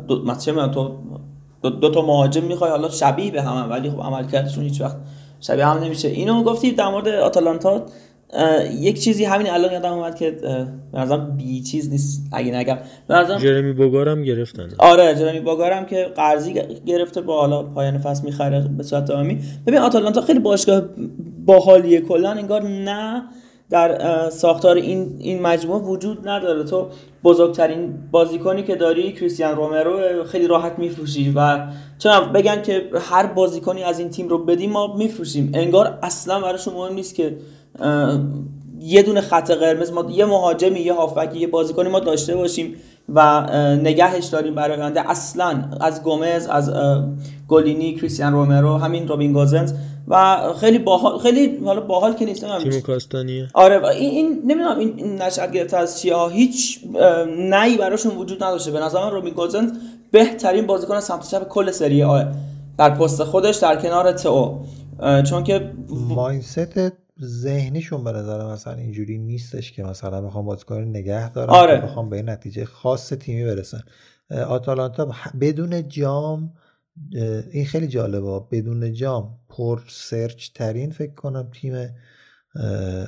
[0.07, 0.97] دو مثلا تو
[1.63, 4.97] دو, تا مهاجم می‌خوای حالا شبیه به هم, ولی خب عملکردشون هیچ وقت
[5.47, 6.07] شبیه هم نمیشه.
[6.07, 7.85] اینو گفتی در مورد آتالانتا
[8.79, 10.31] یک چیزی همین الان یادم اومد که
[10.93, 12.27] به بی چیز نیست.
[12.31, 12.77] اگه نگم
[13.07, 14.69] به جرمی بوگارم گرفتن.
[14.77, 16.53] آره جرمی بوگارم که قرضی
[16.85, 20.81] گرفته با حالا پایان فصل می‌خره به صورت دائمی ببین آتالانتا خیلی باشگاه
[21.45, 22.01] باحالیه.
[22.01, 23.23] کلا انگار نه.
[23.69, 26.63] در ساختار این این مجموعه وجود نداره.
[26.63, 26.87] تو
[27.23, 31.67] بزرگترین بازیکنی که داری کریستیان رومرو خیلی راحت میفروشی و
[31.99, 35.51] چون بگن که هر بازیکنی از این تیم رو بدیم ما میفروشیم.
[35.53, 37.37] انگار اصلا براشون مهم نیست که
[38.79, 42.75] یه دونه خط قرمز ما یه مهاجمی یه هافبکی یه بازیکنی ما داشته باشیم
[43.09, 43.41] و
[43.75, 45.09] نگهش داریم برای آینده.
[45.09, 46.73] اصلا از گومز از
[47.47, 49.73] گولینی کریستیان رومرو همین روبین گوزنز
[50.07, 53.47] و خیلی باحال خیلی حالا باحال که نیست تیم کاستانیه.
[53.53, 56.79] آره این, این نمی‌دونم این نشأت گرفته از چیه هیچ
[57.37, 58.71] نهی براشون وجود نداشته.
[58.71, 59.71] به نظر من روبین گوزنز
[60.11, 62.23] بهترین بازیکن سمت چپ کل سری آ
[62.77, 64.65] در پست خودش در کنار تو
[65.29, 66.79] چون که مایندست
[67.23, 71.81] ذهنیشون به نظر مثلا اینجوری نیستش که مثلا بخوام بازیکن نگه دارن آره.
[71.81, 73.81] بخوام به نتیجه خاص تیمی برسن
[74.47, 75.07] آتالانتا
[75.41, 76.53] بدون جام
[77.51, 78.41] این خیلی جالبه.
[78.51, 81.73] بدون جام پر سرچ ترین فکر کنم تیم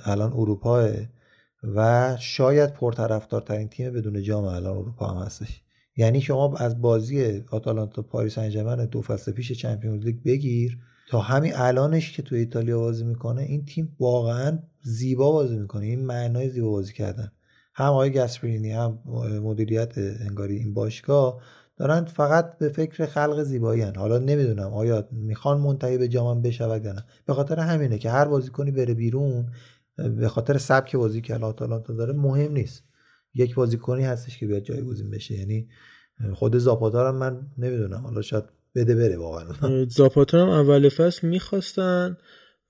[0.05, 0.89] الان اروپا
[1.75, 5.61] و شاید پرطرفدارترین تیم بدون جام الان اروپا هم هستش.
[5.97, 10.77] یعنی شما از بازی آتالانتا پاریس سن دو فصل پیش چمپیونز لیگ بگیر.
[11.09, 15.85] تا همین الانش که تو ایتالیا بازی می‌کنه این تیم واقعا زیبا بازی می‌کنه.
[15.85, 17.31] این معنای زیبا بازی کردن.
[17.73, 18.99] هم آقای گسپرینی هم
[19.43, 21.41] مدیریت انگاری این باشگاه
[21.77, 23.95] دارن فقط به فکر خلق زیبایی هن.
[23.95, 27.05] حالا نمی‌دونم آیا می‌خوان منتهی به جامم بشود یا نه.
[27.25, 29.45] به خاطر همینه که هر بازیکنی بره بیرون
[29.97, 32.83] به خاطر سبک بازی که آتالانتا داره مهم نیست.
[33.33, 35.35] یک بازیکنی هستش که بیاد جایگزین بشه.
[35.35, 35.67] یعنی
[36.33, 38.01] خود زاپاتا من نمی‌دونم.
[38.01, 38.43] حالا شاید
[38.75, 39.85] بده بره واقعا.
[39.85, 42.17] زاپاتا هم اول فصل می‌خواستن.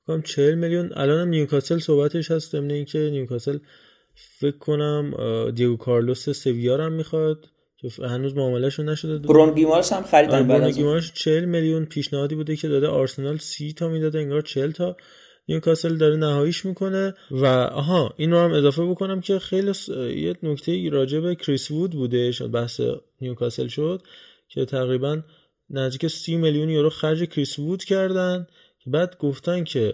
[0.05, 0.91] کام 40 میلیون.
[0.93, 3.57] الان هم نیوکاسل صحبتش هست ضمن اینکه نیوکاسل
[4.39, 5.13] فکر کنم
[5.55, 7.45] دیگو کارلوس سویا هم می‌خواد.
[7.77, 12.67] که هنوز معاملهشون نشده برون گیمارش هم خریدن برون گیمارش 40 میلیون پیشنهادی بوده که
[12.67, 14.97] داده آرسنال 30 تا می‌داده انگار 40 تا.
[15.49, 17.13] نیوکاسل داره نهاییش می‌کنه.
[17.31, 19.71] و آها این رو هم اضافه بکنم که خیلی
[20.15, 22.81] یه نکته راجع به کریس وود بوده شد بحث
[23.21, 24.01] نیوکاسل شد
[24.49, 25.21] که تقریبا
[25.69, 28.47] نزدیک 30 میلیون یورو خرج کریس وود کردن.
[28.85, 29.93] بعد گفتن که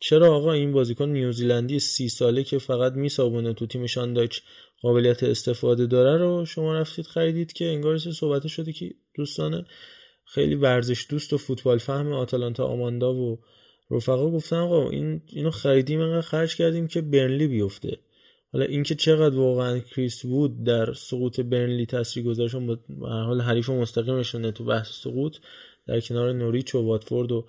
[0.00, 4.42] چرا آقا این بازیکن نیوزیلندی سی ساله که فقط میسابونه تو تیم شان دایچ
[4.82, 9.66] قابلیت استفاده داره رو شما رفتید خریدید که انگار صحبت شده که دوستان
[10.24, 13.38] خیلی ورزش دوست و فوتبال فهم آتالانتا آماندا و
[13.90, 17.98] رفقا گفتن آقا این اینو خریدیم انقدر خرج کردیم که برنلی بیفته.
[18.52, 24.52] حالا اینکه چقدر واقعا کریس وود در سقوط برنلی تاثیر گذاشت به حال حریف مستقیمشونه
[24.52, 25.36] تو بحث سقوط
[25.86, 27.46] در کنار نوریچ و واتفورد و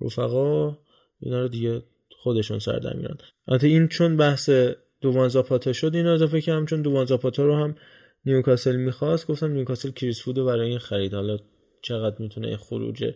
[0.00, 0.78] رفقا
[1.20, 1.82] اینا رو دیگه
[2.22, 2.80] خودشون سر
[3.48, 4.50] البته این چون بحث
[5.00, 7.74] دوان زاپاتا شد این اضافه کردم چون دوان زاپاتا رو هم
[8.26, 11.14] نیوکاسل می‌خواست گفتم نیوکاسل کریس وود برای این خرید.
[11.14, 11.38] حالا
[11.82, 13.14] چقدر می‌تونه خروج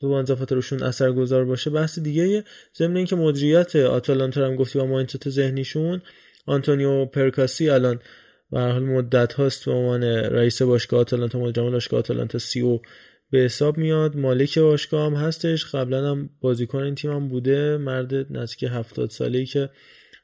[0.00, 2.44] دوان زاپاتا روشون اثرگذار باشه؟ بحث دیگه
[2.76, 6.02] ضمن اینکه مدیریت آتالانتا هم گفتی با mindset ذهنیشون
[6.46, 8.00] آنتونیو پرکاسی الان
[8.50, 12.82] به حال مدت هاست به عنوان رئیس باشگاه آتالانتا مدیر باشگاه آتالانتا CEO
[13.32, 14.16] به حساب میاد.
[14.16, 15.64] مالک باشگاه هم هستش.
[15.74, 17.76] قبلا هم بازیکن این تیم هم بوده.
[17.76, 19.70] مرد نزدیک 70 ساله که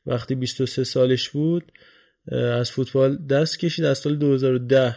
[0.06, 1.72] وقتی 23 سالش بود
[2.32, 3.84] از فوتبال دست کشید.
[3.84, 4.96] از سال 2010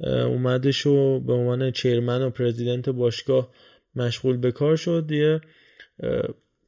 [0.00, 3.50] اومدش و به عنوان چیرمن و پرزیدنت باشگاه
[3.94, 5.10] مشغول به کار شد.
[5.10, 5.40] یه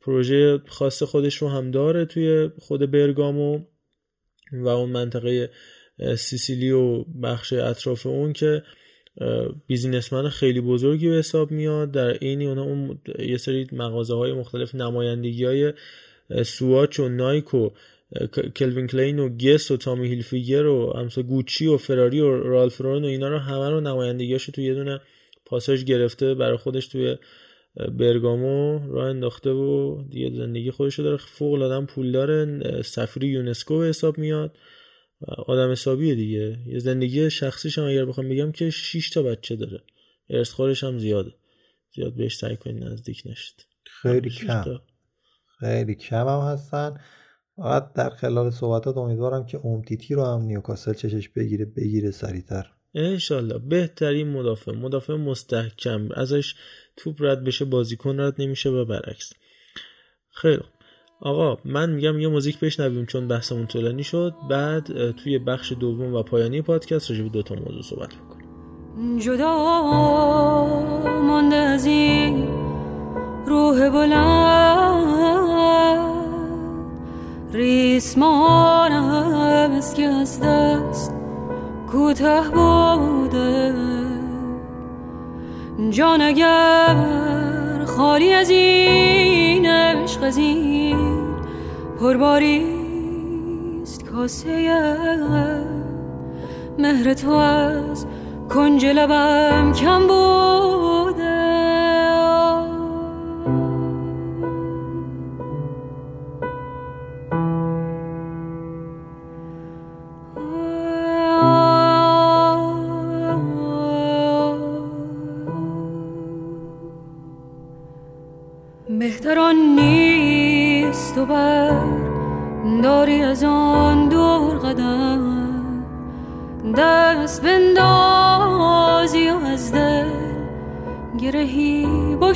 [0.01, 3.65] پروژه خاص خودش رو هم داره توی خود برگامو
[4.53, 5.51] و اون منطقه
[6.17, 8.63] سیسیلی و بخش اطراف اون که
[9.67, 11.91] بیزینسمن خیلی بزرگی به حساب میاد.
[11.91, 15.73] در عین اون اون یه سری مغازه های مختلف نمایندگی های
[16.45, 17.71] سواچ و نایک و
[18.57, 23.05] کلوین کلین و گس و تامی هیلفیگر و همسا گوچی و فراری و رالف رون
[23.05, 25.01] و اینا رو همه رو نمایندگیاشو تو یه دونه
[25.47, 27.17] پاساژ گرفته برای خودش توی
[27.77, 31.17] برگامو راه انداخته و دیگه زندگی خودش رو داره.
[31.17, 32.83] فوق العاده پول داره.
[32.83, 34.57] سفری یونسکو به حساب میاد.
[35.27, 36.59] آدم حسابیه دیگه.
[36.67, 39.83] یه زندگی شخصیش هم اگر بخوام بگم که 6 تا بچه داره.
[40.31, 41.35] ارث هم زیاده.
[41.95, 43.67] زیاد بهش سعی کنید نزدیک نشید.
[44.03, 44.65] خیلی کم.
[45.61, 47.01] خیلی کم هم هستن.
[47.57, 52.71] فقط در خلال صحبتات امیدوارم که اومتیتی رو هم نیوکاسل چشش بگیره بگیره سریعتر.
[52.95, 53.59] انشالله.
[53.59, 54.73] بهترین مدافع.
[54.73, 56.09] مدافع مستحکم.
[56.15, 56.55] ازش
[56.97, 59.33] توپ رد بشه بازیکن رد نمیشه و برعکس.
[60.31, 60.63] خیلی
[61.23, 64.35] آقا من میگم یه موزیک بشنویم چون بحثمون طولانی شد.
[64.51, 69.57] بعد توی بخش دوم و پایانی پادکست راجع به دو تا موضوع صحبت بکنیم جدا
[71.23, 72.49] مانده از این
[73.47, 75.01] روح بلند.
[77.53, 79.05] ریسمانم
[79.77, 81.15] از که از دست
[81.91, 83.75] کوته بوده.
[85.91, 89.30] جان اگر خالی از این
[89.71, 90.97] عشق از این
[92.01, 94.71] پرباریست کاسه
[96.79, 98.07] مهر تو از
[98.49, 101.00] کنج لبم کم بوده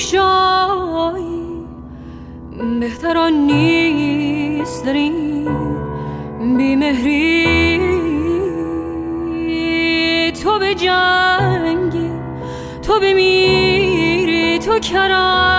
[0.04, 1.64] بشایی
[2.80, 5.10] بهتران نیست داری
[6.40, 7.44] بیمهری.
[10.44, 12.10] تو به جنگی
[12.82, 15.53] تو بمیری تو کرم.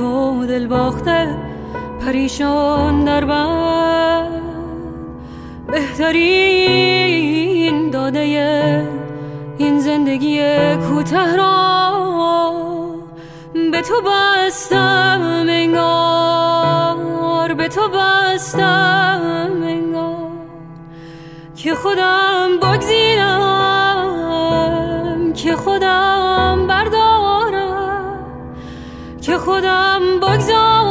[0.00, 1.36] تو دل باخته
[2.00, 4.42] پریشان در بند
[5.72, 7.10] بهترین
[7.90, 8.20] داده
[9.58, 10.40] این زندگی
[10.76, 11.92] کوته را
[13.72, 16.74] به تو بستم انگار
[17.54, 19.20] به تو بستم
[19.62, 20.30] انگار.
[21.56, 23.49] که خودم بگزینم
[29.30, 30.90] که خودم بگذارم.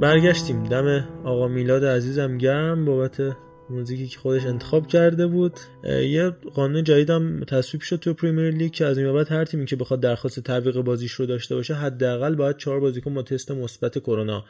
[0.00, 0.64] برگشتیم.
[0.64, 3.20] دم آقا میلاد عزیزم گرم بابت
[3.70, 5.52] موزیکی که خودش انتخاب کرده بود.
[5.84, 9.76] یه قانون جدیدم تصویب شد تو پریمیر لیگ که از این بعد هر تیمی که
[9.76, 14.44] بخواد درخواست تعویق بازیش رو داشته باشه حداقل باید چهار بازیکن با تست مثبت کرونا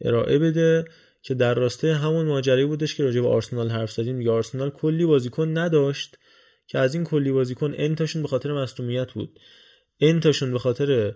[0.00, 0.84] ارائه بده.
[1.22, 4.18] که در راستای همون ماجرایی بودش که راجع به آرسنال حرف زدیم.
[4.18, 6.18] دیگه آرسنال کلی بازیکن نداشت
[6.66, 9.38] که از این کلی بازیکن انتاشون به خاطر مصونیت بود.
[10.00, 11.14] انتاشون به خاطر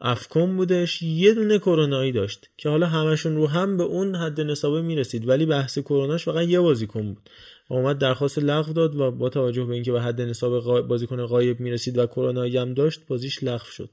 [0.00, 1.02] افکن بودش.
[1.02, 5.28] یه دونه کرونایی داشت که حالا همشون رو هم به اون حد نصابه می‌رسید.
[5.28, 7.30] ولی بحث کروناش فقط یه بازیکن بود.
[7.68, 11.98] اومد درخواست لغو داد و با توجه به اینکه به حد نصاب بازیکن غایب می‌رسید
[11.98, 13.90] و کرونایی هم داشت بازیش لغو شد.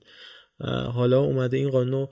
[0.93, 2.07] حالا اومده این قانون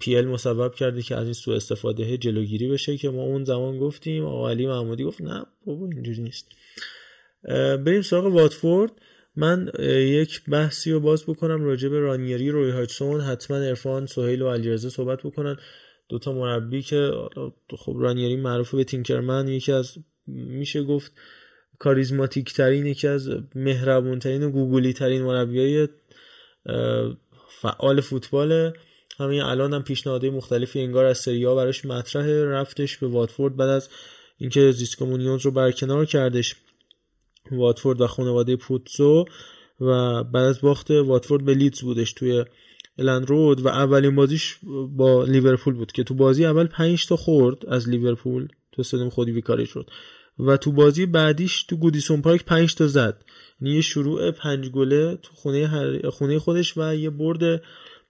[0.00, 3.78] پی ال مسبب کرده که از این سوء استفاده جلوگیری بشه که ما اون زمان
[3.78, 4.24] گفتیم.
[4.24, 6.48] آقا علی محمودی گفت نه بابا اینجوری نیست.
[7.84, 8.92] بریم سراغ واتفورد.
[9.36, 14.50] من یک بحثی رو باز بکنم راجع به رانیری روی هایتسون حتما ارفان سهیل و
[14.50, 15.56] علیرضا صحبت بکنن.
[16.08, 17.10] دوتا مربی که
[17.78, 19.48] خب رانیری معروف به تینکرمن.
[19.48, 21.12] یکی از میشه گفت
[21.78, 25.88] کاریزماتیک ترین یکی از مهربون ترین و گوگلی ترین مربیای
[27.48, 28.72] فعال فوتبال
[29.18, 33.88] همین الان هم پیشنهادهای مختلفی انگار از سریا براش مطرح رفتش به واتفورد بعد از
[34.38, 36.56] اینکه زیسکومونیونز رو برکنار کردش
[37.50, 39.24] واتفورد و خانواده پوتزو
[39.80, 42.44] و بعد از باخت واتفورد به لیدز بودش توی
[42.98, 44.58] الند رود و اولین بازیش
[44.96, 49.32] با لیورپول بود که تو بازی اول 5 تا خورد از لیورپول تو استادیوم خودی
[49.32, 49.90] ویکاری شد.
[50.38, 53.24] و تو بازی بعدیش تو گودیسون پارک 5 تا زد.
[53.60, 56.10] یعنی شروع پنج گله تو خونه, هر...
[56.10, 57.62] خونه خودش و یه برد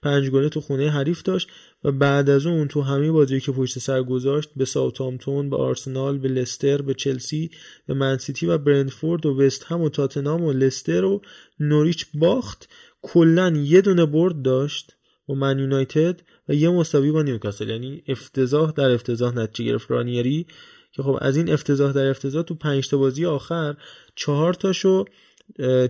[0.07, 1.49] پنج گله تو خونه حریف داشت
[1.85, 6.19] و بعد از اون تو همه بازی که پشت سر گذاشت به ساوثهامپتون به آرسنال
[6.19, 7.51] به لستر به چلسی
[7.87, 11.23] به منسیتی و برندفورد و وست هم و تاتنام و لستر و
[11.61, 12.69] نوریچ باخت.
[13.03, 14.97] کلا یه دونه برد داشت
[15.29, 17.71] و من یونایتد و یه مساوی با نیوکاسل.
[17.71, 20.47] یعنی افتضاح در افتضاح نتیجه گرفت رانیری
[20.93, 23.77] که خب از این افتضاح در افتضاح تو پنج تا بازی آخر
[24.15, 25.05] چهار تاشو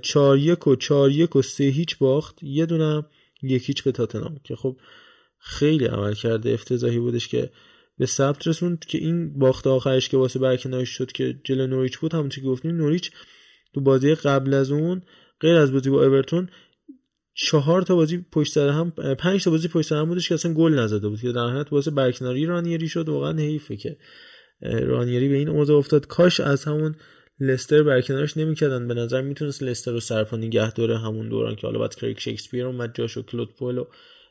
[0.02, 2.42] چهار یک و چهار یک و سه هیچ باخت.
[2.42, 3.04] یه دونه
[3.42, 4.76] یک هیچ به تاتنام که خب
[5.38, 7.50] خیلی عمل کرده افتضاحی بودش که
[7.98, 12.14] به ثبت رسوند که این باخت آخرش که واسه برکنارش شد که جلو نوریچ بود
[12.14, 13.10] همونطور که گفتیم نوریچ
[13.74, 15.02] تو بازی قبل از اون
[15.40, 16.48] غیر از بازی با اورتون
[17.34, 20.54] چهار تا بازی پشت سر هم پنج تا بازی پشت سر هم بودش که اصلا
[20.54, 23.96] گل نزده بود که در نهایت واسه برکناری رانیری شد واقعا حیفه که
[24.62, 26.06] رانیری به این اوضاع افتاد.
[26.06, 26.94] کاش از همون
[27.40, 28.88] لستر برکنارش نمی‌کردن.
[28.88, 32.66] به نظر می‌تونست لستر رو سرپا نگه داره همون دوران که حالا بعد کریک شکسپیر
[32.66, 33.84] اومد جاش و کلود و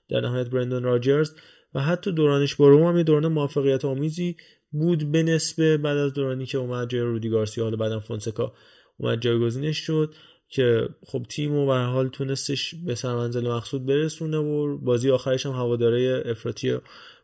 [0.09, 1.31] در نهایت برندون راجرز.
[1.73, 4.35] و حتی دورانش با روم هم یه دوران موفقیت آمیزی
[4.71, 7.63] بود به نسبه بعد از دورانی که اومد جای رودی گارسیا.
[7.63, 8.53] حالا بعدم فونسکا
[8.97, 10.13] اومد جایگزینش شد
[10.49, 15.51] که خب تیم و به حال تونستش به سرمنزل مقصود برسونه و بازی آخرش هم
[15.51, 16.77] هواداره افراطی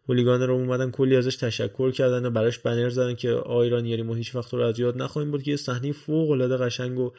[0.10, 4.16] هولیگان رو اومدن کلی ازش تشکر کردن و براش بنر زدن که آیران یری ما
[4.16, 7.12] هیچ وقت رو از یاد نخواهیم بود که یه صحنه فوق العاده قشنگ و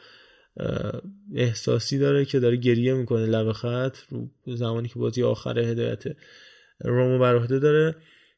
[1.35, 6.03] احساسی داره که داره گریه می‌کنه لب خط رو زمانی که بازی آخر هدایت
[6.81, 7.95] رومو بر داره.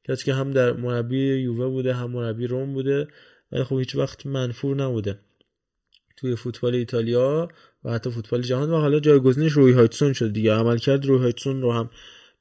[0.08, 3.08] کسی که هم در مربی یووه بوده هم مربی روم بوده
[3.52, 5.20] ولی خب هیچ وقت منفور نبوده.
[6.18, 7.48] توی فوتبال ایتالیا
[7.84, 10.54] و حتی فوتبال جهان و حالا جایگزینش روی هایتسون شد دیگه.
[10.54, 11.90] عملکرد روی هایتسون رو هم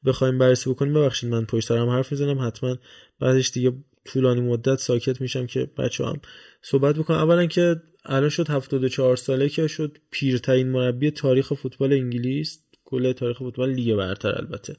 [0.06, 2.78] بخوایم بررسی بکنیم ببخشید من پشت سر هم حرف می‌زنم حتما
[3.20, 3.72] بعدش دیگه
[4.04, 6.20] طولانی مدت ساکت میشم که بچه ها هم
[6.62, 12.64] صحبت بکنم اولا که الان شد 74 ساله که شد پیرترین مربی تاریخ فوتبال انگلیس
[12.84, 14.76] کل تاریخ فوتبال لیگ برتر البته.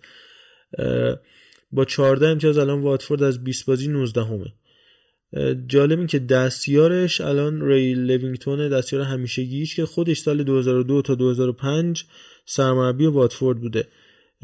[1.71, 4.53] با 14 امتیاز الان واتفورد از 20 بازی 19 همه.
[5.67, 12.05] جالب این که دستیارش الان ری لوینگتون دستیار همیشگیش که خودش سال 2002 تا 2005
[12.45, 13.87] سرمربی واتفورد بوده.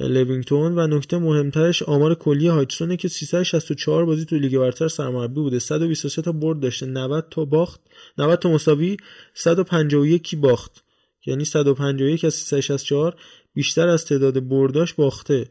[0.07, 5.59] لوینگتون و نکته مهمترش آمار کلی هاجسونه که 364 بازی تو لیگ برتر سرمربی بوده.
[5.59, 7.81] 123 تا برد داشته 90 تا باخت.
[8.17, 8.97] 90 تا مساوی
[9.33, 10.83] 151 باخت.
[11.25, 13.15] یعنی 151 از 364
[13.53, 15.49] بیشتر از تعداد برداش باخته.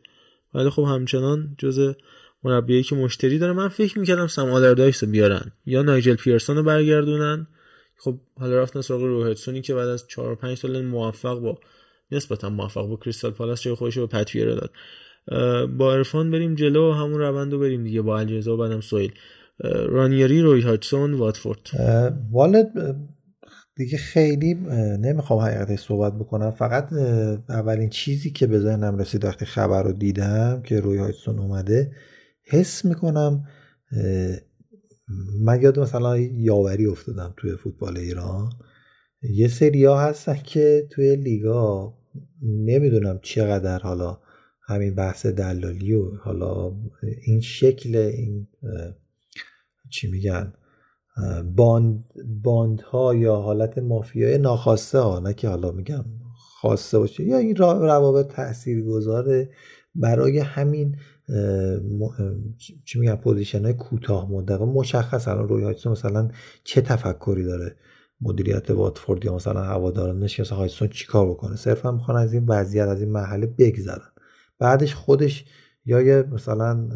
[0.55, 1.95] ولی خب همچنان جز
[2.43, 6.63] مربیایی که مشتری داره من فکر می‌کردم سم آلردایس رو بیارن یا نایجل پیرسون رو
[6.63, 7.47] برگردونن.
[7.97, 11.59] خب حالا رفتن سراغ روهتسونی که بعد از 4 5 سال موفق با
[12.13, 14.71] نسبتا موفق با کریستال پالاس جای خودش رو به پتویره داد.
[15.79, 19.13] با ارفان بریم جلو همون روند رو بریم دیگه با الجزا و بعدم سویل.
[19.89, 21.61] رانیری روی هاچسون واتفورد.
[22.33, 22.97] والد
[23.77, 24.55] دیگه خیلی
[25.01, 26.51] نمی‌خوام حقیقتش صحبت بکنم.
[26.51, 26.93] فقط
[27.49, 31.93] اولین چیزی که به ذهنم رسید وقتی خبر رو دیدم که روی هایتسون اومده
[32.45, 33.45] حس می‌کنم
[35.41, 38.51] من یاد مثلا یاوری افتادم توی فوتبال ایران.
[39.23, 41.95] یه سری ها هستن که توی لیگا
[42.43, 44.19] نمی‌دونم چقدر حالا
[44.63, 46.73] همین بحث دلالی و حالا
[47.27, 48.47] این شکل این
[49.91, 50.53] چی میگن
[51.57, 52.05] باند
[52.43, 56.05] باند ها یا حالت مافیای ناخواسته ها نه که حالا میگم
[56.61, 59.51] خواسته باشه یا این روابط تأثیر گذاره
[59.95, 60.97] برای همین
[62.85, 64.61] چی میگن position های کوتاه مدت.
[64.61, 66.31] مشخص الان روی مثلا
[66.65, 67.77] چه تفکری داره.
[68.21, 72.89] مدیریت واتفورد یا مثلا هوادارانش که مثلا هاجسون چیکار بکنه؟ صرفا می‌خوان از این وضعیت
[72.89, 74.11] از این مرحله بگذرن.
[74.59, 75.45] بعدش خودش
[75.85, 76.89] یا یه مثلا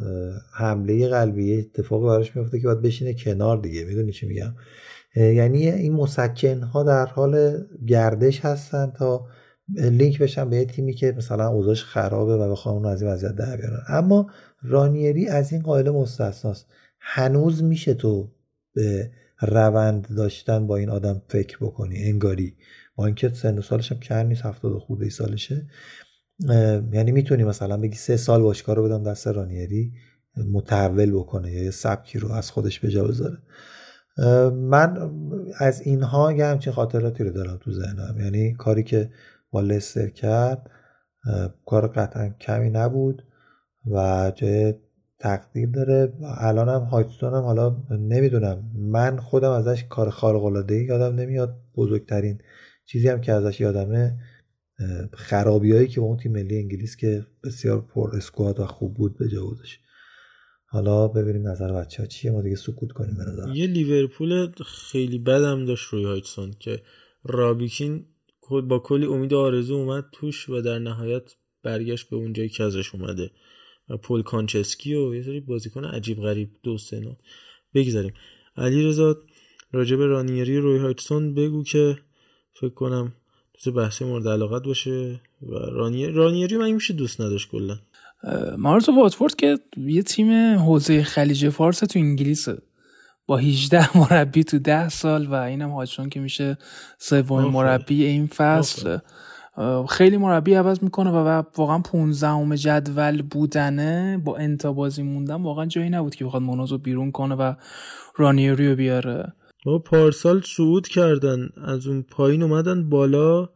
[0.52, 3.84] حمله قلبی اتفاقی براش میفته که باید بشینه کنار دیگه.
[3.84, 4.54] می‌دونی چی میگم؟
[5.16, 9.26] یعنی این مسکن ها در حال گردش هستن تا
[9.74, 13.34] لینک بشن به یه تیمی که مثلا اوضاعش خرابه و بخوام اون از این وضعیت
[13.34, 13.82] در بیارن.
[13.88, 14.26] اما
[14.62, 16.66] رانیری از این قائل مستثناست.
[17.00, 18.28] هنوز میشه تو
[18.74, 19.10] به
[19.44, 22.04] روند داشتن با این آدم فکر بکنی.
[22.04, 22.56] انگاری.
[22.96, 25.66] با اینکه سن و سالش هم کم نیست هفتاد خورده سالشه.
[26.92, 29.92] یعنی می‌تونی مثلا بگی سه سال باشگاه رو بدم دست رانیری
[30.52, 33.38] متحول بکنه یا یه سبکی رو از خودش به جا بذاره.
[34.50, 35.10] من
[35.58, 38.20] از اینها یه همچین خاطراتی رو دارم تو ذهنم.
[38.20, 39.10] یعنی کاری که
[39.50, 40.70] با لستر کرد
[41.66, 43.22] کار قطعا کمی نبود
[43.90, 44.74] و جای
[45.18, 48.70] تقدیر داره و الان هم هایتستون هم حالا نمی‌دونم.
[48.74, 51.56] من خودم ازش کار خارق العاده یادم نمیاد.
[51.76, 52.38] بزرگترین
[52.86, 54.18] چیزی هم که ازش یادمه
[55.12, 59.28] خرابیایی که با اون تیم ملی انگلیس که بسیار پر اسکواد و خوب بود به
[59.28, 59.42] جا
[60.66, 62.30] حالا ببینیم نظر بچه ها چیه.
[62.30, 66.82] ما دیگه سکوت کنیم به یه لیورپول خیلی بدم داشت روی هایتسون که
[67.24, 68.06] رابیکین
[68.68, 73.24] با کلی امید آرزو اومد توش و در نهایت برگشت به اونجایی که ازش اومده.
[73.24, 73.28] و
[74.02, 77.16] پول کانچسکی و یه سری بازیکن عجیب غریب دو سنا
[77.74, 78.12] بگذاریم.
[78.56, 79.16] علی رضا
[79.72, 81.98] راجب رانیری روی هایتسون بگو که
[82.60, 83.12] فکر کنم
[83.64, 87.78] تو بحث مورد علاقت باشه و رانیری, رانیری من میشه دوست نداشت کلا.
[88.58, 92.58] مارتو واتفورد که یه تیم حوزه خلیج فارس تو انگلیسه
[93.26, 96.58] با 18 مربی تو 10 سال و اینم هاچون که میشه
[96.98, 98.98] سومین مربی این فصل.
[99.88, 104.22] خیلی مربی عوض می‌کنه و واقعا 15 جدول بودنه.
[104.24, 107.54] با انتا بازی موندن واقعا جایی نبود که بخواد مونوزو بیرون کنه و
[108.16, 109.32] رانیری رو بیاره.
[109.66, 111.48] با پارسال صعود کردن.
[111.64, 113.48] از اون پایین اومدن بالا.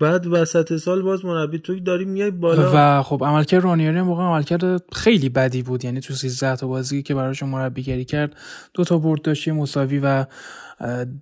[0.00, 2.70] بعد وسط سال باز مربی توی داری میای بالا.
[2.74, 5.84] و خب عملکرد رانیری هم واقعا عملکرد خیلی بدی بود.
[5.84, 8.36] یعنی تو 13 تا بازی که مربی مربیگری کرد
[8.74, 10.24] دو تا برد داشت مساوی و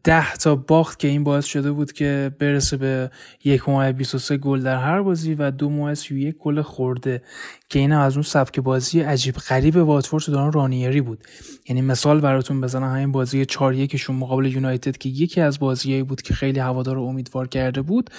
[0.05, 3.11] ده تا باخت که این باعث شده بود که برسه به
[3.45, 7.23] یک ماه 23 گل در هر بازی و دو ماه 31 گل خورده.
[7.69, 11.24] که این از اون سبک بازی عجیب غریب واتفورد دوران رانیری بود.
[11.69, 16.23] یعنی مثال براتون بزنم همین بازی 4 1 مقابل یونایتد که یکی از بازیایی بود
[16.23, 18.11] که خیلی هوادار رو امیدوار کرده بود.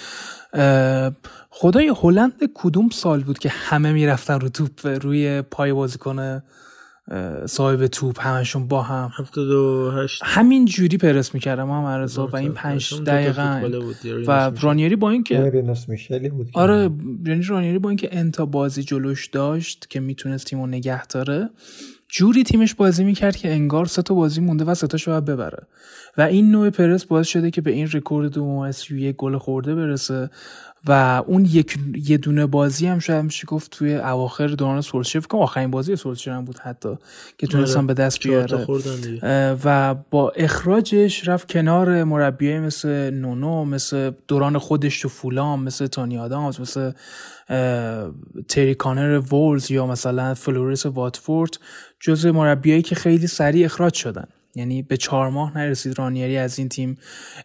[1.50, 6.42] خدای هلند کدوم سال بود که همه می‌رفتن رو توپ روی پای بازیکن
[7.46, 9.10] صاحب توپ همشون با هم.
[9.18, 13.70] 78 همین جوری پرس می‌کردم هم عرضا و این پنج دقیقا.
[14.26, 15.52] و رانیری با اینکه
[16.54, 16.90] آره
[17.26, 21.50] یعنی رانیری با اینکه انتا بازی جلوش داشت که می‌تونست تیمو نگه داره
[22.08, 25.66] جوری تیمش بازی می‌کرد که انگار سه تا بازی مونده و سه تاشو باید ببره.
[26.18, 30.30] و این نوع پرس باعث شده که به این رکورد دو یک گل خورده برسه
[30.86, 35.36] و اون یک یه دونه بازی هم شاید میشه گفت توی اواخر دوران سولشر فکر
[35.36, 36.98] آخرین بازی سولشر هم بود حتی
[37.38, 37.86] که تونستن آره.
[37.86, 38.66] به دست بیاره.
[39.64, 46.18] و با اخراجش رفت کنار مربیای مثل نونو مثل دوران خودش تو فولام مثل تونی
[46.18, 46.92] آدامز مثل
[48.48, 51.58] تری کانر وولز یا مثلا فلورس واتفورد
[52.00, 54.26] جز مربیایی که خیلی سریع اخراج شدن.
[54.54, 56.98] یعنی به چهار ماه نرسید رانیری از این تیم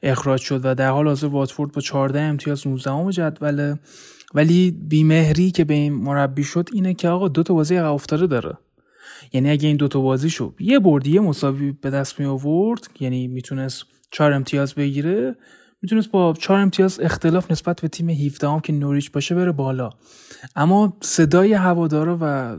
[0.04, 3.80] اخراج شد و در حال حاضر واتفورد با 14 امتیاز 19 جدوله
[4.34, 8.58] ولی بیمهری که به این مربی شد اینه که آقا دو تا بازی افتاده داره.
[9.34, 12.88] یعنی اگه این دو تا بازی شد یه بردی یه مساوی به دست می آورد
[13.00, 15.36] یعنی می‌تونست چهار امتیاز بگیره
[15.82, 19.90] می‌تونست با چهار امتیاز اختلاف نسبت به تیم 17 هم که نوریچ باشه بره بالا.
[20.56, 22.58] اما صدای هوادارا و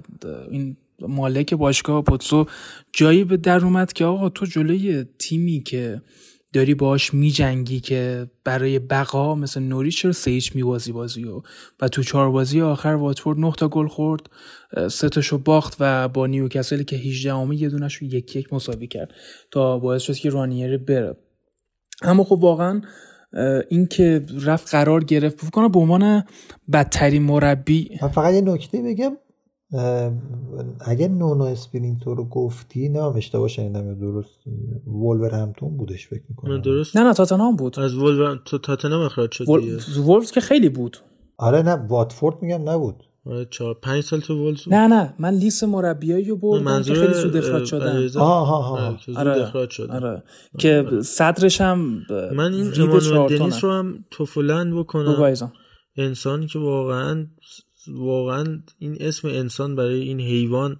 [0.50, 0.76] این
[1.08, 2.46] مالک باشگاه پوتسو
[2.92, 6.02] جایی به در اومد که آقا تو جلوی تیمی که
[6.52, 11.42] داری باش میجنگی که برای بقا مثل نوری چرا سیچ میوازی بازی و
[11.80, 14.30] و تو چهار بازی آخر واتفورد 9 تا گل خورد
[14.90, 19.14] سه باخت و با نیوکاسل که 18 امه یه دونش رو یک یک مساوی کرد
[19.50, 21.16] تا باعث شد که رانیری بره.
[22.02, 22.80] اما خب واقعا
[23.68, 26.24] این که رفت قرار گرفت بکنه به عنوان
[26.72, 29.16] بدترین مربی من فقط یه نکته بگم.
[30.80, 34.30] اگه نونو اسپریتو رو گفتی نه اشتباه شنیدم درست
[34.86, 36.60] وولورهمپتون بودش فکر می‌کنم.
[36.60, 36.96] درست.
[36.96, 37.80] نه نه تاتنهام بود.
[37.80, 39.48] از وولور تو تاتنهام اخراج شد
[39.98, 40.24] وول...
[40.24, 40.96] که خیلی بود.
[41.36, 43.04] آره نه واتفورد میگم نبود.
[43.26, 47.14] آره چهار پنج سال تو وولز نه نه من لیست مربیایی رو بردم که خیلی
[47.14, 50.22] سود اخراج شدن آها آره اخراج شدن آره.
[50.58, 55.50] که صدرش هم من این امانوئل دنیس رو هم توفلند بکنم.
[55.96, 57.26] انسانی که واقعا
[57.88, 60.76] واقعا این اسم انسان برای این حیوان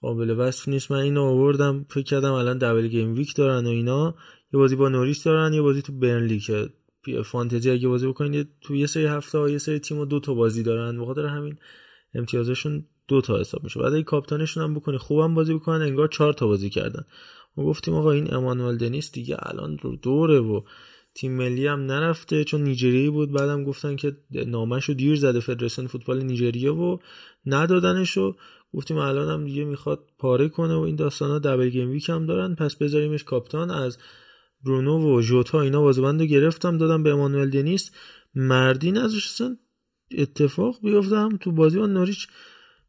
[0.00, 0.90] قابل وصف نیست.
[0.90, 4.14] من اینو آوردم فکر کردم الان دبل گیم ویک دارن و اینا.
[4.52, 6.68] یه بازی با نوریش دارن یه بازی تو برنلی که
[7.24, 10.62] فانتزی اگه بازی بکنید تو یه سری هفته ها یه سری تیم دو تا بازی
[10.62, 11.00] دارن.
[11.00, 11.56] بخاطر همین
[12.14, 13.80] امتیازشون دو تا حساب میشه.
[13.80, 17.04] بعد اگه کاپتانشون هم بکنی خوبم بازی بکنن انگار چهار تا بازی کردن.
[17.56, 20.60] ما گفتیم آقا این امانوئل دنیس دیگه الان رو دوره و
[21.14, 23.32] تیم ملی هم نرفته چون نیجریه بود.
[23.32, 24.16] بعدم گفتن که
[24.46, 26.98] نامش رو دیر زده فدراسیون فوتبال نیجریه و
[27.46, 28.34] ندادنش و
[28.74, 32.26] گفتیم الان هم دیگه می‌خواد پاره کنه و این داستان ها دبل گیم ویک هم
[32.26, 32.54] دارن.
[32.54, 33.70] پس بذاریمش کاپتان.
[33.70, 33.98] از
[34.64, 36.78] برونو و ژوتا اینا بازوبند رو گرفتم.
[36.78, 37.90] دادم به امانوئل دنیس
[38.34, 39.56] مردی ازش اصلا
[40.10, 42.28] اتفاق بیفتم تو بازی با نوریچ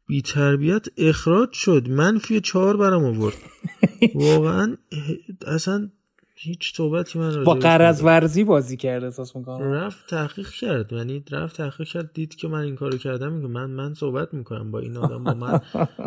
[0.06, 1.88] بی تربیت اخراج شد.
[1.88, 3.36] منفی چهار برم آورد.
[4.14, 4.76] واقعا
[5.46, 5.90] اصلا
[6.42, 9.72] هیچ صحبتی من با قرض ورزی بازی کرد احساس می‌کنم.
[9.72, 13.70] رفت تحقیق کرد یعنی رفت تحقیق کرد دید که من این کارو کردم میگه من
[13.70, 15.60] من صحبت می‌کنم با این آدم با من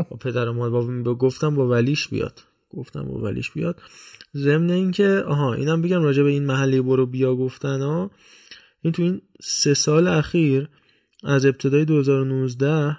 [0.10, 2.40] با پدر و با گفتم با ولیش بیاد.
[2.70, 3.82] گفتم با ولیش بیاد.
[4.36, 8.12] ضمن اینکه آها اینم بگم راجع به این محل برو بیا گفتن ها.
[8.82, 10.70] این تو این سه سال اخیر
[11.24, 12.98] از ابتدای 2019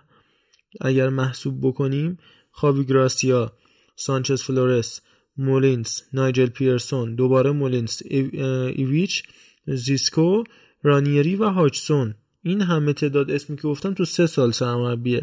[0.81, 2.19] اگر محسوب بکنیم
[2.51, 3.53] خاوی گراسیا
[3.97, 5.01] سانچز فلورس
[5.37, 9.23] مولینز نایجل پیرسون دوباره مولینز ایویچ
[9.67, 10.45] زیسکو
[10.83, 15.21] رانیری و هاجسون این همه تعداد اسمی که گفتم تو سه سال سرمربی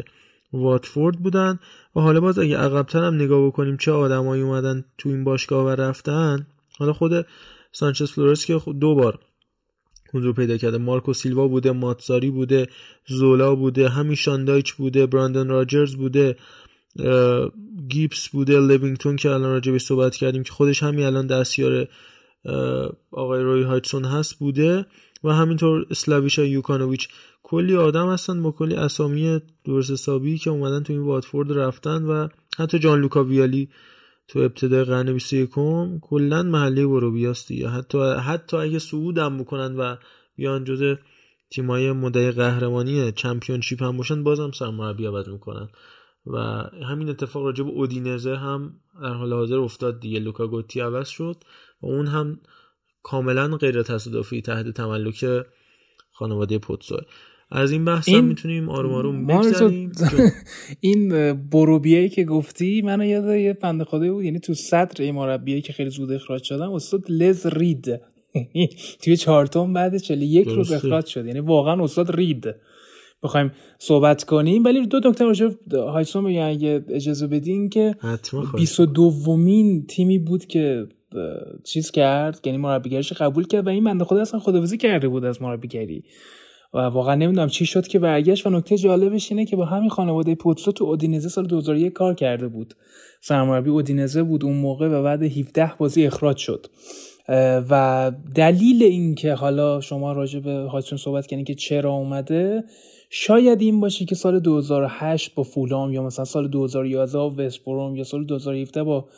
[0.52, 1.58] واتفورد بودن.
[1.96, 5.68] و حالا باز اگه عقبتر هم نگاه بکنیم چه آدمایی اومدن تو این باشگاه و
[5.68, 6.46] رفتن.
[6.78, 7.26] حالا خود
[7.72, 9.18] سانچز فلورس که دو بار
[10.14, 10.78] حضور پیدا کرده.
[10.78, 12.68] مارکو سیلوا بوده ماتزاری بوده
[13.06, 16.36] زولا بوده همین شان دایچ بوده براندن راجرز بوده.
[17.88, 21.88] گیپس بوده لوینگتون که الان راجع به صحبت کردیم که خودش همین الان دستیار
[23.10, 24.86] آقای روی هاجسون هست بوده
[25.24, 27.08] و همینطور اسلاویشا یوکانوویچ.
[27.42, 32.28] کلی آدم هستن با کلی اسامی درست حسابی که اومدن تو این واتفورد رفتن و
[32.58, 33.68] حتی جان لوکا ویالی
[34.28, 35.50] تو ابتدای قرن 21
[36.00, 37.68] کلا محله بروبیاست دیگه.
[37.68, 39.96] حتی حتی اگه صعود هم بکنن و
[40.36, 40.94] بیان جزء
[41.50, 45.68] تیمای مدعی قهرمانی چمپیونشیپ هم باشن بازم سرمربی عوض می‌کنن.
[46.26, 46.38] و
[46.90, 50.18] همین اتفاق راجع به اودینزه هم در حال حاضر افتاد دیگه.
[50.18, 51.36] لوکا گوتی عوض شد
[51.82, 52.40] و اون هم
[53.02, 55.24] کاملا غیر تصادفی تحت تملک
[56.12, 56.96] خانواده پوتسو.
[57.50, 59.92] از این بحث هم می‌تونیم آروم آروم بگذاریم
[60.80, 64.24] این بروبیایی که گفتی منو یاد یه بنده خدایی بود.
[64.24, 68.00] یعنی تو صدر این مربیایی که خیلی زود اخراج شدن استاد لز رید.
[69.02, 71.26] توی چهارتون بعد 41 روز اخراج شد.
[71.26, 72.54] یعنی واقعا استاد رید.
[73.22, 74.64] بخوایم صحبت کنیم.
[74.64, 77.94] ولی دو نکته راجع هایسون بگم اگه اجازه بدین که
[78.56, 80.86] 22 دومین تیمی بود که
[81.64, 85.42] چیز کرد یعنی مربیگریش قبول کرد و این بنده خدا اصلا خداویسی کرده بود از
[85.42, 86.04] مربیگری.
[86.74, 88.46] و واقعا نمی‌دونم چی شد که برگشت.
[88.46, 92.48] و نکته جالبش اینه که با همین خانواده پوتسو تو اودینزه سال 2001 کار کرده
[92.48, 92.74] بود.
[93.20, 96.66] سرمربی اودینزه بود اون موقع و بعد 17 بازی اخراج شد.
[97.70, 102.64] و دلیل این که حالا شما راجع به هایسون صحبت کنید که چرا اومده
[103.14, 108.04] شاید این باشه که سال 2008 با فولام یا مثلا سال 2011 با وستبروم یا
[108.04, 109.08] سال 2017 با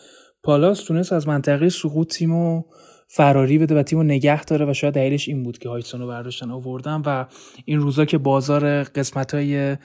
[0.43, 2.63] پالاس تونست از منطقه سقوط تیمو
[3.09, 6.51] فراری بده و تیمو نگه داره و شاید دلیلش این بود که هاجسون رو برداشتن
[6.51, 7.27] آوردن و
[7.65, 9.77] این روزا که بازار قسمت های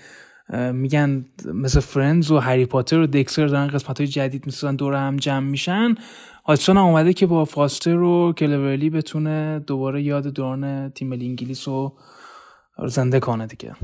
[0.73, 5.17] میگن مثل فرندز و هری پاتر و دکستر دارن قسمت های جدید می‌سازن دور هم
[5.17, 5.95] جمع میشن.
[6.45, 11.93] هاجسون هم اومده که با فاستر و کلورلی بتونه دوباره یاد دوران تیم انگلیس رو
[12.87, 13.75] زنده کنه دیگه.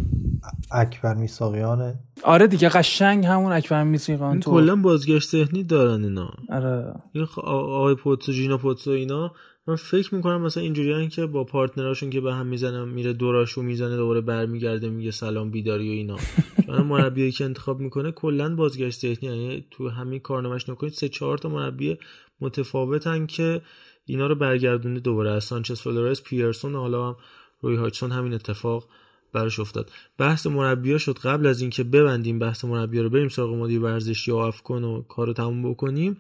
[0.72, 6.34] اکبر میثاقیانه آره دیگه قشنگ همون اکبر میثاقیان تو کلا بازگشت ذهنی دارن اینا.
[6.50, 6.94] آره.
[7.12, 9.32] این آقای پوتسو جینا پوتسو اینا
[9.68, 13.96] من فکر می‌کنم مثلا اینجوریان که با پارتنراشون که به هم می‌زنن میره دوراشو می‌زنه
[13.96, 16.16] دوباره برمیگرده میگه سلام بیداری و اینا.
[16.68, 21.38] من مربیایی که انتخاب می‌کنه کلا بازگشت ذهنی یعنی تو همین کارنامه‌اش نکنید سه چهار
[21.38, 21.98] تا مربی
[22.42, 23.62] متفاوتن که
[24.06, 25.32] اینا رو برگردونه دوباره.
[25.32, 27.16] از سانچز فلورس پیرسون حالا هم
[27.62, 28.88] روی هاچسون همین اتفاق
[29.34, 29.92] براش افتاد.
[30.18, 31.18] بحث مربیا شد.
[31.18, 35.34] قبل از اینکه ببندیم بحث مربیا رو بریم سراغ مدیر ورزشی و افکن و کارو
[35.34, 36.18] تموم بکنیم.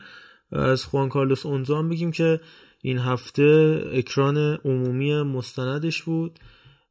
[0.51, 2.39] از خوان کارلوس اونزا هم بگیم که
[2.81, 6.39] این هفته اکران عمومی مستندش بود.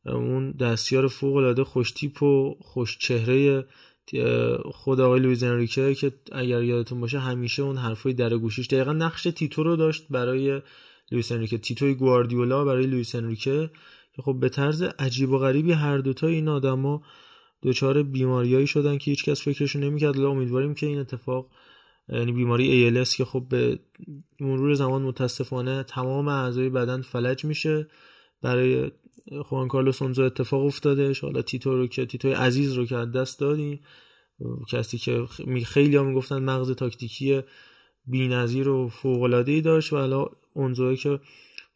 [0.07, 3.65] اون دستیار فوق العاده خوشتیپ و خوش چهره
[4.65, 9.23] خود آقای لوئیس انریکه که اگر یادتون باشه همیشه اون حرفای در گوشیش دقیقا نقش
[9.23, 10.63] تیتو رو داشت برای
[11.13, 11.59] لویس انریکه.
[11.59, 13.71] تیتوی گواردیولا برای لویس انریکه.
[14.17, 17.03] که خب به طرز عجیب و غریبی هر دوتا این آدما
[17.63, 20.17] دچار بیماریایی شدن که هیچکس فکرشون نمی‌کرد.
[20.17, 21.51] حالا امیدواریم که این اتفاق
[22.09, 23.79] یعنی بیماری ALS که خب به
[24.41, 27.89] مرور زمان متاسفانه تمام اعضای بدن فلج میشه.
[28.43, 28.91] برای
[29.45, 33.81] خوان کارلوس اونزو اتفاق افتاده حالا تیتو رو که تیتو عزیز رو که دست دادیم
[34.69, 35.27] کسی که
[35.67, 37.41] خیلی هم می‌گفتن مغز تاکتیکی
[38.07, 41.21] بی‌نظیر و فوق داشت و حالا اونزوی که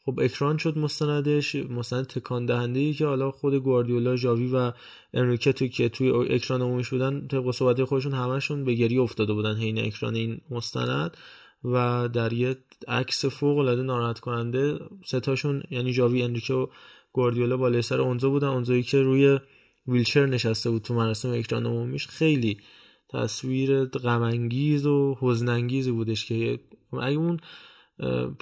[0.09, 4.73] خب اکران شد مستندش مستند تکان دهنده ای که حالا خود گواردیولا ژاوی و
[5.15, 9.57] انریکه تو که توی اکران عمومیش بودن طبق صحبت خودشون همشون به گریه افتاده بودن
[9.57, 11.17] حین اکران این مستند
[11.65, 12.57] و در یه
[12.89, 16.67] عکس فوق العاده ناراحت کننده ستاشون یعنی ژاوی انریکه و
[17.13, 18.49] گواردیولا بالای سر اونزا بودن.
[18.49, 19.39] اونزایی که روی
[19.87, 22.07] ویلچر نشسته بود تو مراسم اکران عمومیش.
[22.07, 22.59] خیلی
[23.11, 24.49] تصویر غم
[24.87, 26.61] و حزن بودش که
[26.93, 27.41] اگه اون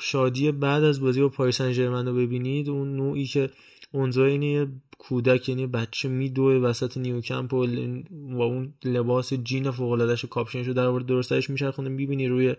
[0.00, 3.50] شادی بعد از بازی با پاریس سن رو ببینید اون نوعی که
[3.92, 4.68] اونجا اینه
[4.98, 7.66] کودک یعنی بچه میدوه وسط نیوکمپ و
[8.10, 12.54] با اون لباس جین فوق العاده شو کاپشنشو در آورد درستش میچرخونه می‌بینی روی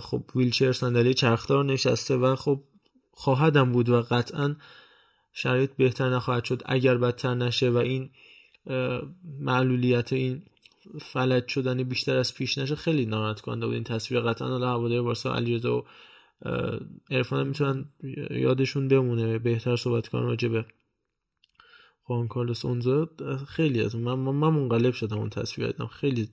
[0.00, 2.62] خب ویلچر صندلی چرخدار نشسته و خب
[3.12, 4.56] خواهدم بود و قطعا
[5.32, 8.10] شرایط بهتر نخواهد شد اگر بدتر نشه و این
[9.40, 10.42] معلولیت این
[11.00, 14.20] فلج شدن بیشتر از پیش نشه خیلی ناراحت کننده بود این تصویر.
[14.20, 15.84] قطعا حالا هوادار بارسا علیرضا و
[17.10, 17.84] عرفان می‌تونن
[18.30, 20.64] یادشون بمونه بهتر صحبت کنن راجع به
[22.02, 23.08] خوان کارلوس اونزا.
[23.48, 26.28] خیلی از من من منقلب شدم اون تصویر دیدم خیلی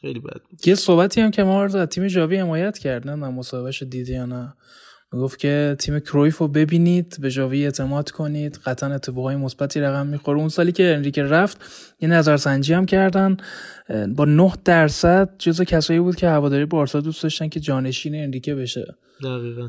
[0.00, 0.68] خیلی بد بود.
[0.68, 4.54] یه صحبتی هم که ما از تیم جاوی حمایت کردن مصاحبهش دیدی یا نه؟
[5.14, 10.38] می‌گفت که تیم کرویف رو ببینید به جاوی اعتماد کنید قطعا اتفاقای مثبتی رقم می‌خوره.
[10.38, 11.60] اون سالی که انریکه رفت
[12.00, 13.36] یه نظرسنجی هم کردن.
[14.16, 18.94] با 9 درصد جزو کسایی بود که هواداری بارسا دوست داشتن که جانشین انریکه بشه.
[19.22, 19.68] دقیقا.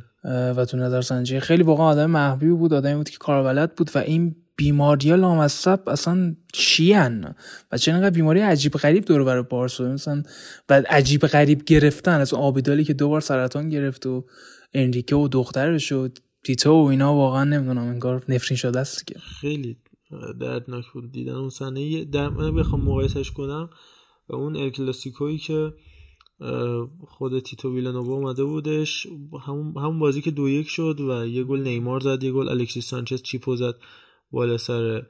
[0.54, 4.36] و تو نظرسنجی خیلی واقعا آدم محبوبی بود آدمی بود که کاربلد بود و این
[4.56, 7.36] بیماری لامصب اصلا چیان؟
[7.72, 10.24] و چه بیماری عجیب غریب دور برای بارسا؟ مثلا
[10.70, 14.26] و عجیب غریب گرفتن از آبیدالی که دوبار سرطان گرفت و
[14.76, 16.10] انریکه و دخترش و
[16.46, 19.78] تیتو و اینا واقعا نمی‌دونم انگار نفرین شده است که خیلی
[20.40, 23.70] دردناک بود دیدن اون سنه در من بخوام مقایسش کنم.
[24.30, 25.74] اون الکلاسیکویی که
[27.08, 29.08] خود تیتو ویلانووا اومده بودش
[29.46, 32.86] همون همون بازی که دو یک شد و یه گل نیمار زد یه گل الکسیس
[32.86, 33.76] سانچز چیپو زد
[34.32, 35.06] بالا سر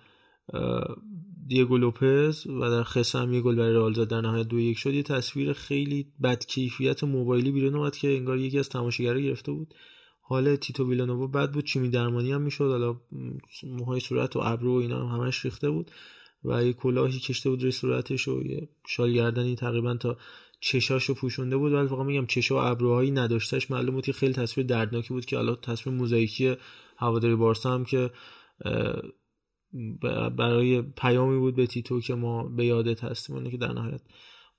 [1.47, 4.07] دیگو لوپز و در خصم یه گل برای رئال زد.
[4.07, 4.93] در نهایت دو یک شد.
[4.93, 9.73] یه تصویر خیلی بد کیفیت موبایلی بیرون اومد که انگار یکی از تماشاگرها گرفته بود.
[10.21, 11.65] حال تیتو ویلانووا بد بود.
[11.65, 12.69] چیمی درمانی هم می‌شد.
[12.69, 12.95] حالا
[13.63, 15.91] موهای صورت و ابرو و اینا هم همش ریخته بود.
[16.45, 20.17] و یه کلاهی کشته بود روی صورتش و یه شال گردنی تقریبا تا
[20.59, 21.73] چشاشو پوشونده بود.
[21.73, 25.35] ولی واقعا میگم چشا و ابروهایی نداشتش معلوم بود که خیلی تصویر دردناکی بود که
[25.35, 26.55] حالا تصویر موزاییکی
[26.97, 28.11] هواداری بارسا هم که
[30.37, 34.01] برای پیامی بود به تیتو که ما به یادت هستیم که در نهایت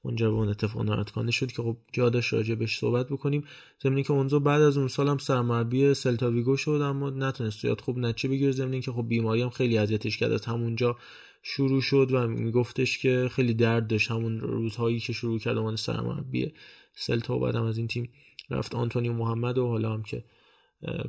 [0.06, 3.44] اونجا به اون اتفاق ناراحت شد که خب جا داشت راجع بهش صحبت بکنیم.
[3.82, 7.80] زمینی که اونجا بعد از اون سال هم سرمربی سلتا ویگو شد اما نتونست یاد
[7.80, 8.50] خوب نچه بگیره.
[8.50, 10.96] زمینی که خب بیماری هم خیلی اذیتش کرد از همونجا
[11.42, 14.10] شروع شد و میگفتش که خیلی درد داشت.
[14.10, 16.52] همون روزهایی که شروع کرد عنوان سرمربی
[16.94, 18.08] سلتا و بعدم از این تیم
[18.50, 20.24] رفت آنتونیو محمد و حالا هم که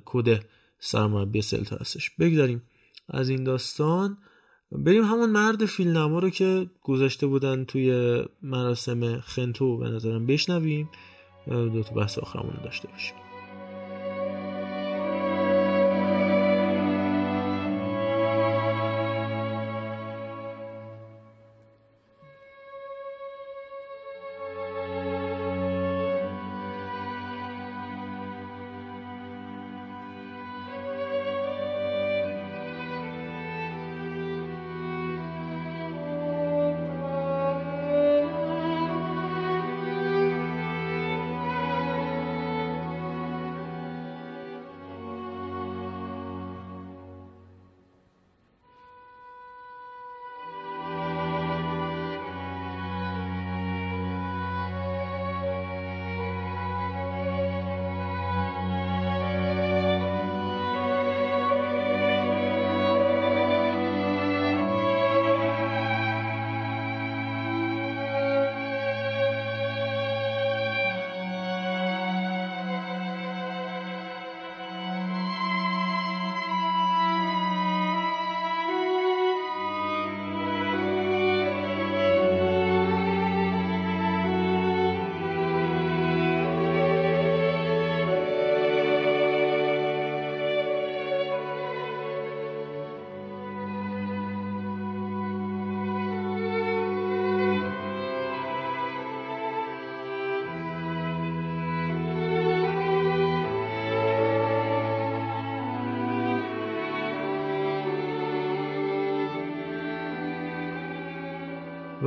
[0.06, 0.46] کد
[0.80, 2.10] سرمربی سلتا هستش.
[2.10, 2.62] بگذاریم
[3.10, 4.18] از این داستان.
[4.72, 10.90] بریم همون مرد فیلنما رو که گذاشته بودن توی مراسم خنتو به نظرم بشنویم
[11.48, 13.27] دو تا بحث آخرمون داشته باشیم.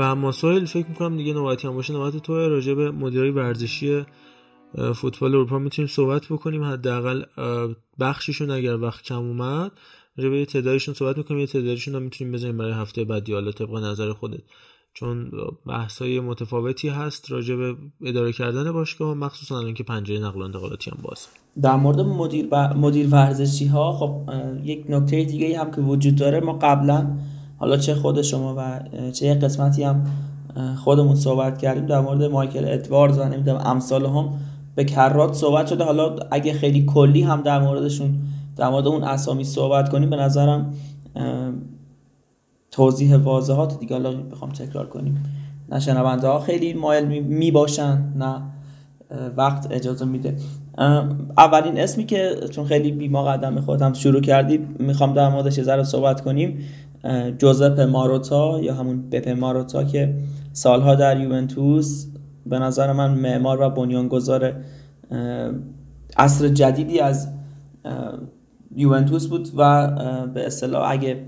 [0.00, 1.92] و مسائل فکر می‌کنم دیگه نوبتی هم باشه.
[1.92, 4.04] نوبت تو راجع به مدیرای ورزشی
[4.94, 6.64] فوتبال اروپا می‌تونیم صحبت بکنیم.
[6.64, 7.22] حداقل
[8.00, 9.72] بخششون اگر وقت کم اومد
[10.16, 11.40] راجع به تعدادشون صحبت می‌کنیم.
[11.40, 14.40] یه تعدادشون هم می‌تونیم بزنیم برای هفته بعدی حالا طبق نظر خودت.
[14.94, 15.30] چون
[15.66, 20.90] بحثای متفاوتی هست راجع به اداره کردن باشگاه مخصوصا الان که پنجره نقل و انتقالاتی
[20.90, 21.26] هم باز.
[21.62, 24.30] در مورد مدیر مدیر ورزشی ها خب
[24.64, 26.40] یک نکته دیگه هم که وجود داره.
[26.40, 27.18] ما قبلا
[27.60, 28.80] حالا چه خود شما و
[29.10, 30.04] چه یک قسمتی هم
[30.76, 34.28] خودمون صحبت کردیم در مورد مایکل ادواردز و نمی‌دونم امثال هم
[34.74, 35.84] به کرات صحبت شده.
[35.84, 38.14] حالا اگه خیلی کلی هم در موردشون
[38.56, 40.74] در مورد اون اسامی صحبت کنیم به نظرم
[42.70, 43.96] توضیح واضحات دیگه.
[43.96, 45.24] حالا بخوام تکرار کنیم.
[45.68, 48.42] نه شنونده ها خیلی مایل می باشن نه
[49.36, 50.36] وقت اجازه میده.
[51.38, 56.20] اولین اسمی که چون خیلی بیما قدم خودم شروع کردی می‌خوام در موردش یه صحبت
[56.20, 56.58] کنیم.
[57.38, 60.14] جوزپ ماروتا یا همون بپ ماروتا که
[60.52, 62.06] سالها در یوونتوس
[62.46, 64.52] به نظر من معمار و بنیانگذار
[66.16, 67.28] عصر جدیدی از
[68.76, 69.88] یوونتوس بود و
[70.34, 71.24] به اصطلاح اگه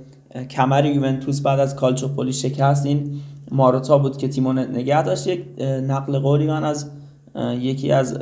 [0.51, 3.21] کمر یوونتوس بعد از کالچوپولی شکست این
[3.51, 5.27] ماروتا بود که تیمون نگه داشت.
[5.27, 6.91] یک نقل قولی من از
[7.61, 8.19] یکی از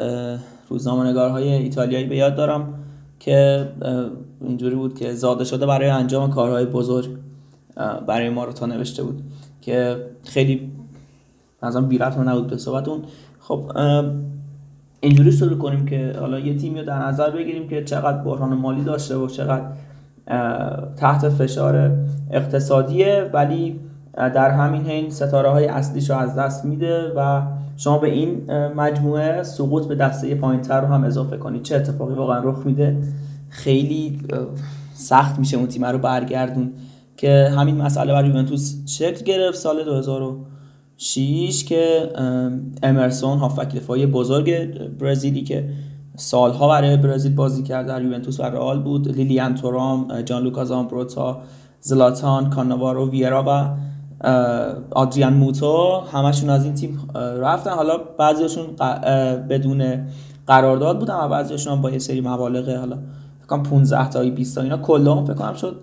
[0.68, 2.74] روزنامه‌نگارهای ایتالیایی به یاد دارم
[3.20, 3.68] که
[4.40, 7.09] اینجوری بود که زاده شده برای انجام کارهای بزرگ.
[8.07, 9.23] برای ماراتا نوشته بود
[9.61, 10.73] که خیلی
[11.63, 13.03] ازم بیرت نبود به صحبت اون.
[13.41, 13.73] خب
[15.01, 18.85] اینجوری شروع کنیم که حالا یه تیمی رو در نظر بگیریم که چقدر بحران مالی
[18.85, 19.65] داشته و چقدر
[20.97, 21.99] تحت فشار
[22.31, 23.81] اقتصادیه ولی
[24.15, 27.43] در همین حین ستاره های اصلیش رو از دست میده و
[27.77, 31.63] شما به این مجموعه سقوط به دسته پایین تر رو هم اضافه کنید.
[31.63, 32.99] چه اتفاقی واقعا رخ میده؟
[33.49, 34.19] خیلی
[34.95, 36.73] سخت میشه اون تیم رو برگردون.
[37.21, 42.11] که همین مسئله برای یوونتوس شکل گرفت سال 2006 که
[42.83, 45.69] امرسون هافک دفاعی بزرگ برزیلی که
[46.17, 49.09] سالها برای برزیل بازی کرد در یوونتوس و رئال بود.
[49.09, 51.41] لیلیان تورام جان لوکا زامبروتا
[51.81, 53.71] زلاتان کاناوارو ویرا و
[54.91, 57.71] آدریان موتو همشون از این تیم رفتن.
[57.71, 58.67] حالا بعضیشون
[59.49, 60.07] بدون
[60.47, 62.99] قرارداد بودن و بعضیشون با یه سری مبالغ حالا
[63.47, 65.81] فکر 15 تا 20 تا اینا کلا فکر کنم شد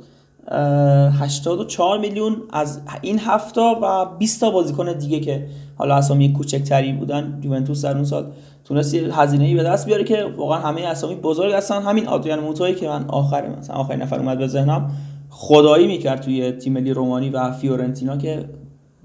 [0.52, 7.40] 84 میلیون از این هفته و 20 تا بازیکن دیگه که حالا اسامی کوچکتری بودن
[7.44, 8.32] یوونتوس در اون سال
[8.66, 11.82] تونست هزینه ای به دست بیاره که واقعا همه اسامی بزرگ هستن.
[11.82, 14.92] همین آدریان موتوی که من آخر مثلا آخرین نفر اومد به ذهنم
[15.30, 18.50] خدایی می‌کرد توی تیم ملی رومانی و فیورنتینا که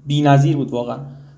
[0.05, 0.97] بی‌نظیر بود واقعا.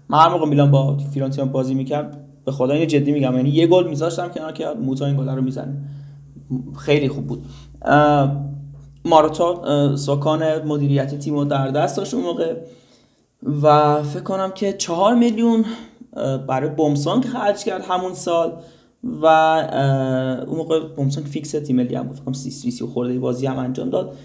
[0.09, 3.67] من هر موقع میلان با فیورنتینا بازی می‌کرد به خدا اینو جدی میگم یعنی یه
[3.67, 5.77] گل میذاشتم کنار که موتو این گل رو می‌زنه.
[6.77, 7.45] خیلی خوب بود.
[9.05, 12.55] ماراتا سکان مدیریت تیم رو در دست داشت اون موقع.
[13.61, 15.65] و فکر کنم که چهار میلیون
[16.47, 18.53] برای بومسانگ خرج کرد همون سال.
[19.21, 19.25] و
[20.47, 22.15] اون موقع بومسانگ فیکس تیم ملی هم بود.
[22.15, 24.15] فکر کنم سی و خورده بازی هم انجام داد.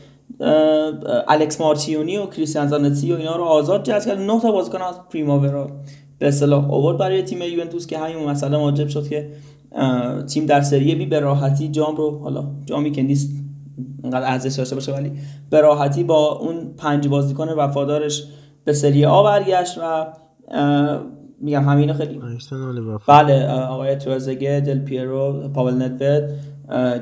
[1.29, 4.19] الکس مارتیونی و کریستیان زانتی و اینا رو آزاد جذب کرد.
[4.19, 5.71] نه تا بازیکن از پریماورا
[6.19, 9.31] به اصطلاح آورد برای تیم یوونتوس که همین مسئله موجب شد که
[10.27, 13.40] تیم در سری بی به راحتی جام رو حالا جامی که نیست
[14.05, 15.13] انقدر ارزش داشته باشه ولی
[15.51, 18.25] به راحتی با اون پنج بازیکن وفادارش
[18.65, 20.07] به سری آ برگشت و
[21.41, 22.21] میگم همینو خیلی
[23.09, 26.25] بله آقای توزگه دل پیرو پاول ندوید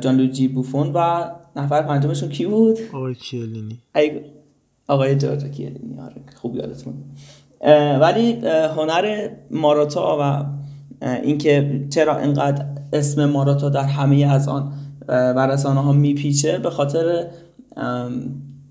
[0.00, 3.78] جان لوجی بوفون و نفر پنجمشون کی بود؟ آقای کیلینی.
[4.88, 6.94] آقای جورج کیلینی آره خوب یادتون.
[8.00, 8.32] ولی
[8.76, 10.44] هنر ماراتا و
[11.06, 14.72] اینکه چرا اینقدر اسم ماراتا در همه از آن
[15.08, 17.26] و رسانه ها میپیچه به خاطر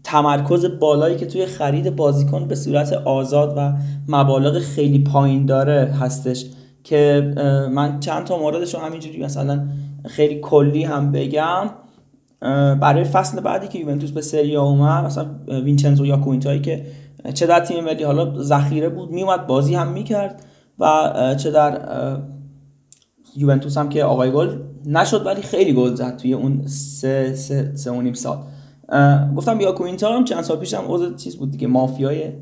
[0.03, 3.73] تمرکز بالایی که توی خرید بازیکن به صورت آزاد و
[4.07, 6.45] مبالغ خیلی پایین داره هستش
[6.83, 7.33] که
[7.71, 9.67] من چند تا موردش رو همینجوری مثلا
[10.05, 11.69] خیلی کلی هم بگم.
[12.81, 16.85] برای فصل بعدی که یوونتوس به سری اومد مثلا وینچنزو یا کوینتایی که
[17.33, 20.45] چه در تیم ملی حالا ذخیره بود میومد بازی هم می‌کرد
[20.79, 21.81] و چه در
[23.35, 24.55] یوونتوس هم که آقای گل
[24.87, 28.43] نشد ولی خیلی گل زد توی اون سه سه, سه و نیم سال.
[29.35, 32.33] گفتم یا کوینتا هم چند سال پیش هم اوضاع چیز بود دیگه مافیای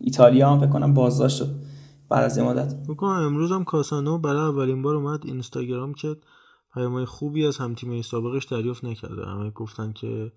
[0.00, 1.54] ایتالیا هم فکر کنم بازداشت شد
[2.08, 2.74] بعد از مدت.
[2.86, 6.16] فکر امروز هم کاسانو برای اولین بار اومد اینستاگرام که
[6.74, 9.26] پیامهای خوبی از هم تیمای سابقش دریافت نکرده.
[9.26, 10.32] همه گفتن که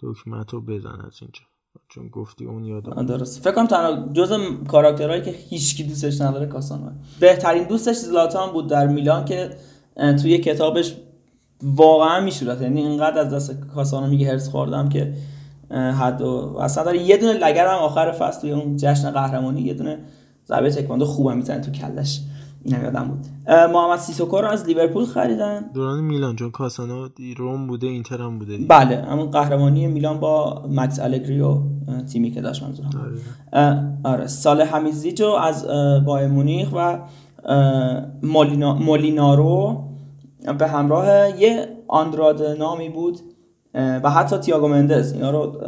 [0.00, 1.42] دکمت رو بزن از اینجا.
[1.88, 4.32] چون گفتی اون یادم درست فکر کنم تنها جز
[4.68, 9.56] کاراکترهایی که هیچکی دوستش نداره کاسانو بهترین دوستش زلاتان بود در میلان که
[9.96, 10.96] توی کتابش
[11.62, 12.62] واقعا میشورد.
[12.62, 15.12] یعنی اینقدر از دست کاسانو میگه هرس خوردم که
[15.70, 19.74] حد و اصلا داره یه دونه لگر هم آخر فصل توی اون جشن قهرمانی یه
[19.74, 19.98] دونه
[20.48, 22.20] ضربه تکواندو خوبم می‌زنه تو کلش.
[22.64, 23.26] اینم یادم بود.
[23.48, 25.70] محمد سیسوکو رو از لیورپول خریدن.
[25.74, 28.68] دوران میلان چون کاسانو روم بوده اینتر هم بوده دیگه.
[28.68, 31.58] بله همون قهرمانی میلان با مکس الگری و
[32.12, 32.90] تیمی که داشت منظورم
[33.52, 33.82] آره.
[34.04, 35.66] آره سال همیزیجو از
[36.04, 36.98] بایر مونیخ و
[38.22, 38.74] مولینا...
[38.74, 39.84] مولینارو
[40.58, 43.20] به همراه یه آندراد نامی بود
[43.74, 45.12] و حتی تییاگو مندز.
[45.12, 45.60] اینا رو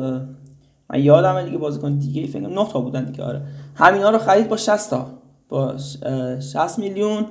[0.90, 3.42] من یادم دیگه بازیکن دیگه فکر 9 تا بودن دیگه آره.
[3.74, 5.06] همینا رو خرید با 60 تا
[5.48, 7.26] با 60 میلیون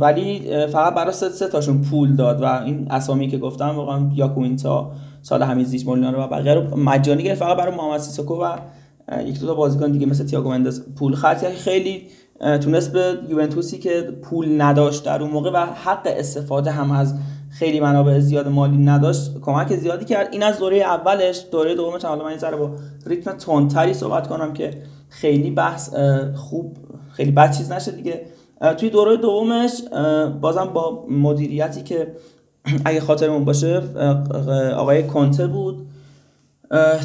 [0.00, 4.90] ولی فقط برای سه تاشون پول داد و این اسامی که گفتم واقعا یاکوینتا
[5.22, 8.56] سال همیزیچ مولینارو و بقیه رو مجانی گرفت فقط برای محمد سیسوکو و
[9.26, 12.02] یک دو تا بازیکن دیگه مثل تییاگو مندز پول خرج خیلی
[12.42, 17.14] تونست به یوونتوسی که پول نداشت در اون موقع و حق استفاده هم از
[17.50, 20.28] خیلی منابع زیاد مالی نداشت کمک زیادی کرد.
[20.32, 22.70] این از دوره اولش دوره دومش حالا من ذره با
[23.06, 25.94] ریتم تندتری صحبت کنم که خیلی بحث
[26.34, 26.76] خوب
[27.12, 28.26] خیلی بد چیز نشه دیگه.
[28.78, 29.82] توی دوره دومش
[30.40, 32.12] بازم با مدیریتی که
[32.84, 33.82] اگه خاطرمون باشه
[34.76, 35.86] آقای کنته بود.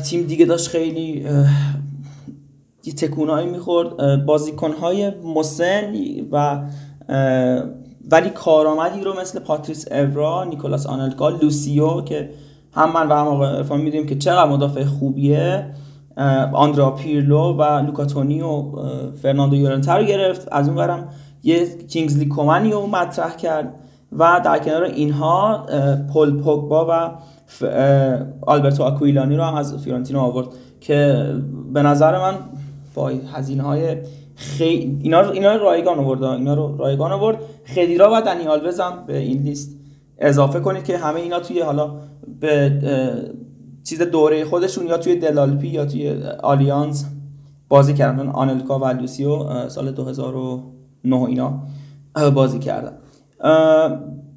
[0.05, 1.25] تیم دیگه داشت خیلی
[2.87, 5.93] یه تکونایی می‌خورد بازیکنهای مسن
[6.31, 6.61] و
[8.11, 12.29] ولی کارآمدی رو مثل پاتریس اورا نیکولاس آنلکا لوسیو که
[12.73, 15.65] هم من و هم آقای عرفان می‌دونیم که چقدر مدافع خوبیه
[16.53, 18.63] آندرا پیرلو و لوکا تونی و
[19.21, 20.47] فرناندو یورنته رو گرفت.
[20.51, 21.07] از اون برم
[21.43, 23.73] یه کینگزلی کومنی رو مطرح کرد
[24.11, 25.65] و در کنار اینها
[26.13, 27.11] پل پوگبا و
[28.41, 30.47] آلبرتو آکویلانی رو هم از فیورنتینا آورد
[30.81, 31.25] که
[31.73, 32.33] به نظر من
[33.05, 33.97] هزینه های
[34.35, 36.23] خیلی اینا رو اینا رایگان آورد.
[36.23, 37.37] اینا رو رایگان آورد.
[37.75, 39.77] خدیرا و دنی آلوز به این لیست
[40.17, 41.95] اضافه کنید که همه اینا توی حالا
[42.39, 42.71] به
[43.83, 47.05] چیز دوره خودشون یا توی دل آلپی یا توی آلیانز
[47.69, 48.27] بازی کردن.
[48.29, 51.59] آنلکا و لوسیو سال 2009 اینا
[52.35, 52.97] بازی کردن.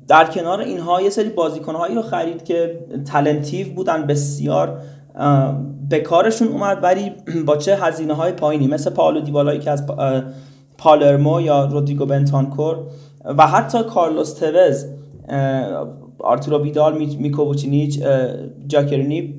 [0.08, 4.80] در کنار اینها یه سری بازیکنهایی رو خرید که talented بودن بسیار
[5.90, 7.12] به کارشون اومد ولی
[7.46, 9.86] با چه هزینه های پایینی مثل پاولو دیبالایی که از
[10.78, 12.76] پالرمو یا رودریگو بنتانکور
[13.38, 14.86] و حتی کارلوس توز
[16.18, 18.00] آرتورو ویدال میکووچینیچ
[18.66, 19.34] جاکرینی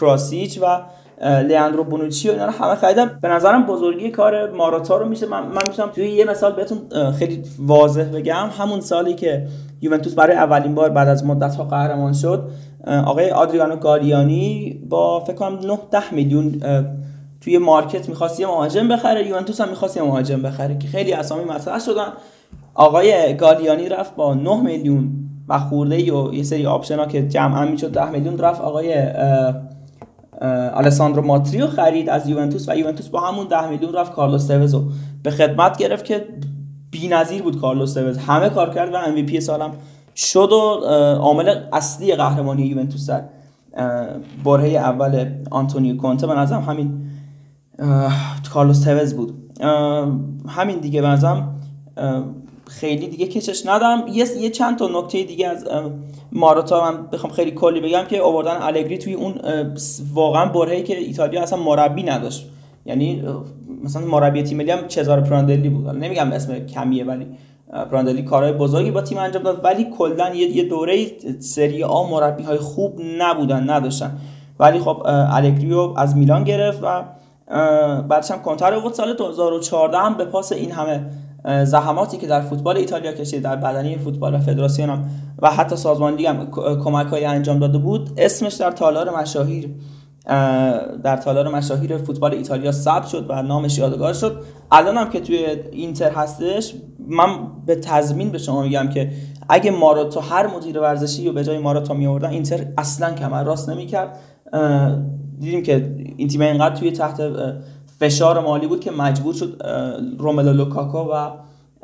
[0.00, 0.80] کراسیچ و
[1.22, 3.18] لیاندرو بونوچی و اینا رو همه خریدم.
[3.22, 5.26] به نظرم بزرگی کار ماراتا رو میشه.
[5.26, 6.78] من, من می‌تونم توی یه مثال بهتون
[7.12, 8.48] خیلی واضح بگم.
[8.58, 9.46] همون سالی که
[9.80, 12.48] یوونتوس برای اولین بار بعد از مدت ها قهرمان شد
[12.86, 16.62] آقای آدریانو گالیانی با فکر کنم 9 10 میلیون
[17.40, 21.44] توی market می‌خواست یه مهاجم بخره یوونتوس هم می‌خواست یه مهاجم بخره که خیلی اسامی
[21.44, 22.08] مطرح شدن.
[22.74, 25.10] آقای گالیانی رفت با 9 میلیون
[25.48, 28.94] و خورده و یه سری option ها که جمعا می‌شد 10 میلیون رفت آقای
[30.74, 34.69] آلساندرو ماتری رو خرید از یوونتوس و یوونتوس با همون 10 میلیون رفت کارلوس توز
[34.69, 34.84] رو
[35.22, 36.24] به خدمت گرفت که
[36.90, 39.70] بی‌نظیر بود کارلوس توز همه کار کرد و MVP سالم
[40.16, 40.56] شد و
[41.20, 43.24] عامل اصلی قهرمانی یوونتوس در
[44.44, 47.10] برهه اول آنتونیو کونته به نظرم همین
[48.52, 49.34] کارلوس توز بود.
[50.48, 51.08] همین دیگه به
[52.66, 54.04] خیلی دیگه کشش ندارم.
[54.12, 55.68] یه یه چند تا نکته دیگه از
[56.32, 59.34] ماراتا من بخوام خیلی کلی بگم که آوردن الگری توی اون
[60.14, 62.50] واقعا برهه‌ای که ایتالیا اصلا مربی نداشت.
[62.86, 63.22] یعنی
[63.84, 65.88] مثلا مربی تیم ملی هم چزار پراندلی بود.
[65.88, 67.26] نمیگم اسم کمیه ولی
[67.72, 71.06] پراندلی کارهای بزرگی با تیم انجام داد ولی کلا یه دوره
[71.38, 74.18] سری آ مربی های خوب نبودن نداشتن.
[74.58, 77.04] ولی خب الگریو از میلان گرفت و
[78.02, 81.06] بعدش هم کنتر بود سال 2014 هم به پاس این همه
[81.64, 85.04] زحماتی که در فوتبال ایتالیا کشید در بدنی فوتبال و فدراسیون هم.
[85.42, 86.50] و حتی سازمان دیگه هم
[86.84, 88.10] کمک های انجام داده بود.
[88.16, 89.70] اسمش در تالار مشاهیر.
[91.04, 94.42] در تالار مشاهیر فوتبال ایتالیا ثبت شد و نامش یادگار شد.
[94.72, 96.74] الان هم که توی اینتر هستش
[97.08, 97.28] من
[97.66, 99.10] به تضمین به شما میگم که
[99.48, 103.70] اگه ماراتا هر مدیر ورزشی رو به جای ماراتا می آوردن اینتر اصلا کمر راست
[103.70, 104.18] نمی‌کرد.
[105.40, 107.22] دیدیم که این تیم اینقدر توی تحت
[107.98, 109.62] فشار مالی بود که مجبور شد
[110.18, 111.30] روملو لوکاکو و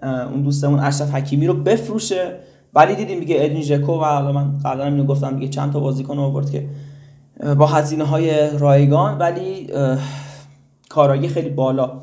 [0.03, 2.37] اون دوستمون اشرف حکیمی رو بفروشه.
[2.75, 6.19] ولی دیدیم دیگه ادین ژکو و حالا من قبلا اینو گفتم دیگه چند تا بازیکن
[6.19, 6.69] آورد که
[7.59, 9.67] با هزینه های رایگان ولی
[10.89, 12.01] کارایی خیلی بالا.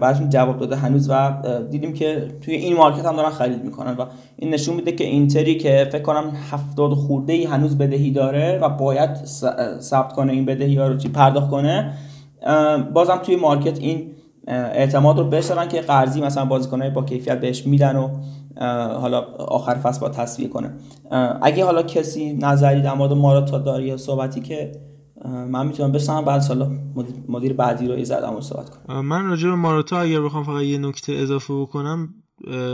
[0.00, 1.32] براشون جواب داده هنوز و
[1.70, 4.04] دیدیم که توی این مارکت هم دارن خرید می‌کنن و
[4.36, 8.68] این نشون میده که اینتری که فکر کنم هفتاد خورده ای هنوز بدهی داره و
[8.68, 9.10] باید
[9.80, 11.92] ثبت کنه این بدهی ها رو چی پرداخت کنه.
[12.94, 14.10] بازم توی مارکت این
[14.48, 18.08] اعتماد رو بشارن که قرضی مثلا بازیکنای با کیفیت بهش میدن و
[19.00, 20.74] حالا آخر فصل با تصویه کنه.
[21.42, 24.72] اگه حالا کسی نظری در مورد ماراتا داره یا صحبتی که
[25.24, 26.70] من می‌تونم بشنم بعد سالا
[27.28, 29.00] مدیر بعدی رو زدم و صحبت کنم.
[29.00, 32.14] من راجع به ماراتا اگر بخوام فقط یه نکته اضافه بکنم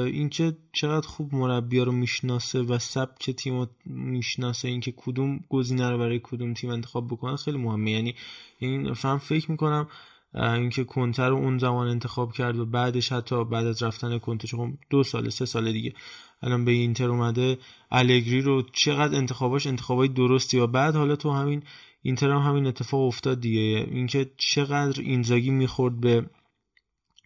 [0.06, 5.98] اینکه چقدر خوب مربی رو می‌شناسه و سبک تیم رو می‌شناسه اینکه کدوم گزینه رو
[5.98, 7.90] برای کدوم تیم انتخاب بکنه خیلی مهمه.
[7.90, 8.14] یعنی
[8.58, 9.86] این فهم فکر می‌کنم
[10.34, 14.78] اینکه کنتر رو اون زمان انتخاب کرد و بعدش حتی بعد از رفتن کنته چون
[14.90, 15.94] دو سال سه سال دیگه
[16.42, 17.58] الان به اینتر اومده
[17.90, 21.62] الگری رو چقدر انتخاباش انتخابای درستی و بعد حالا تو همین
[22.02, 23.86] اینتر هم همین اتفاق افتاد دیگه.
[23.90, 26.26] اینکه چقدر اینزاگی می‌خورد به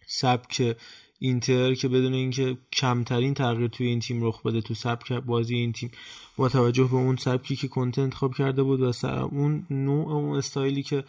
[0.07, 0.77] سبک
[1.19, 5.71] اینتر که بدون اینکه کمترین تغییر توی این تیم رخ بده تو سبک بازی این
[5.71, 5.91] تیم
[6.37, 10.83] با توجه به اون سبکی که کنته انتخاب کرده بود و اون نوع اون استایلی
[10.83, 11.03] که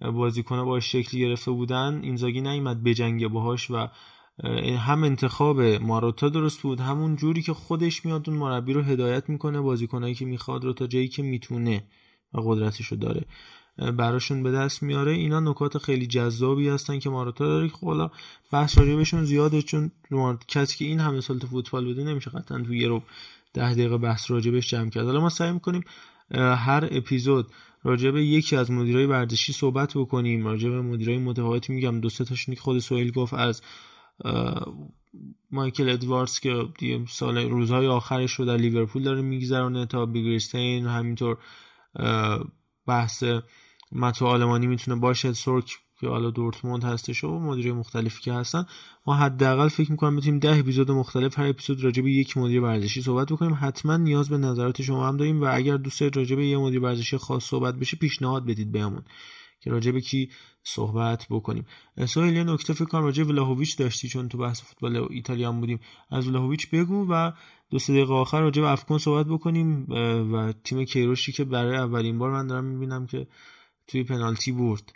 [0.00, 3.88] بازیکن‌ها باش شکل گرفته بودن اینزاگی نیومد بجنگه باهاش و
[4.78, 9.60] هم انتخاب ماروتا درست بود همون جوری که خودش میاد اون مربی رو هدایت می‌کنه
[9.60, 11.84] بازیکنایی که می‌خواد رو تا جایی که می‌تونه
[12.34, 13.24] و قدرتش رو داره
[13.92, 15.12] براشون به دست میاره.
[15.12, 17.68] اینا نکات خیلی جذابی هستن که ماراتا داره.
[17.68, 18.10] که حالا
[18.52, 19.90] بحث راجبشون زیاده چون
[20.48, 23.02] کسی که این همه سال فوتبال بده نمیشه قطعا تو یه رو
[23.54, 25.04] ده دقیقه بحث راجبش جمع کرد.
[25.04, 25.84] حالا ما سعی می‌کنیم
[26.34, 27.46] هر اپیزود
[27.86, 30.46] راجع به یکی از مدیرای ورزشی صحبت بکنیم.
[30.46, 32.00] راجع به مدیرای متفاوتی میگم.
[32.00, 33.62] دو سه تاشون خود سوئیل گفت از
[35.50, 41.38] مایکل ادواردز که سال روزهای آخرش رو در لیورپول داره میگذرونه تا بیگریستین همینطور
[42.86, 43.24] بحث
[43.92, 45.32] متو آلمانی می‌تونه باشه.
[45.32, 48.66] سورک که حالا دورتموند هستش و مدیر مختلفی که هستن
[49.06, 53.02] ما حداقل فکر می‌کنم بتونیم ده اپیزود مختلف هر اپیزود راجع به یک مدیر ورزشی
[53.02, 53.58] صحبت بکنیم.
[53.60, 57.16] حتما نیاز به نظرات شما هم داریم و اگر دوست راجع به یه مدیر ورزشی
[57.16, 59.02] خاص صحبت بشه پیشنهاد بدید بهمون
[59.60, 60.30] که راجع به کی
[60.62, 61.66] صحبت بکنیم.
[62.06, 65.80] سوال یه نکته فکر کنم راجع ولاهویچ داشتی چون تو بحث فوتبال ایتالیا بودیم.
[66.10, 67.32] از ولاهویچ بگو و
[67.70, 69.86] دو سه دقیقه آخر راجع به افکن صحبت بکنیم
[70.32, 73.26] و تیم کیروشی که برای اولین بار من دارم می‌بینم که
[73.86, 74.92] توی پنالتی برد.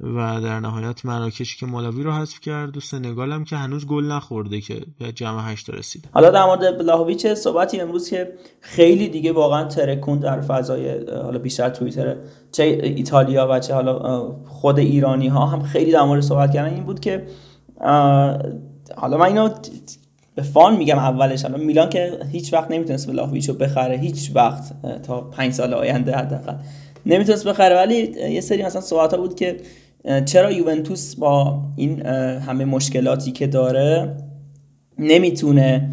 [0.00, 4.04] و در نهایت مراکشی که مالاوی رو حذف کرد و سنگال هم که هنوز گل
[4.04, 9.32] نخورده که به جمع هشت رسیده حالا در مورد بلاهویچ صحبتی امروز که خیلی دیگه
[9.32, 12.16] واقعا ترکون در فضای حالا بیشتر توییتر
[12.52, 16.84] چه ایتالیا و چه حالا خود ایرانی ها هم خیلی در مورد صحبت کردن این
[16.84, 17.26] بود که
[18.96, 19.48] حالا من اینو
[20.34, 21.42] به فان میگم اولش.
[21.42, 24.62] حالا میلان که هیچ وقت نمی‌تونست بلاهویچ رو بخره هیچ وقت
[25.02, 26.54] تا پنج سال آینده حداقل.
[27.06, 27.94] نمی‌تونست بخره ولی
[28.30, 29.56] یه سری مثلا صحبت ها بود که
[30.24, 34.16] چرا یوونتوس با این همه مشکلاتی که داره
[34.98, 35.90] نمی‌تونه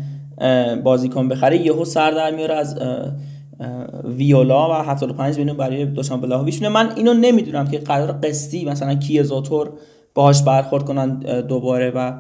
[0.84, 2.80] بازیکن بخره؟ یهو سر در میاره از
[4.04, 9.70] ویولا و 75 میلیون برای دوشان بلاهویچ من اینو نمی‌دونم که قرار قسطی مثلا کیزاتور
[10.14, 12.14] باهاش برخورد کنن دوباره و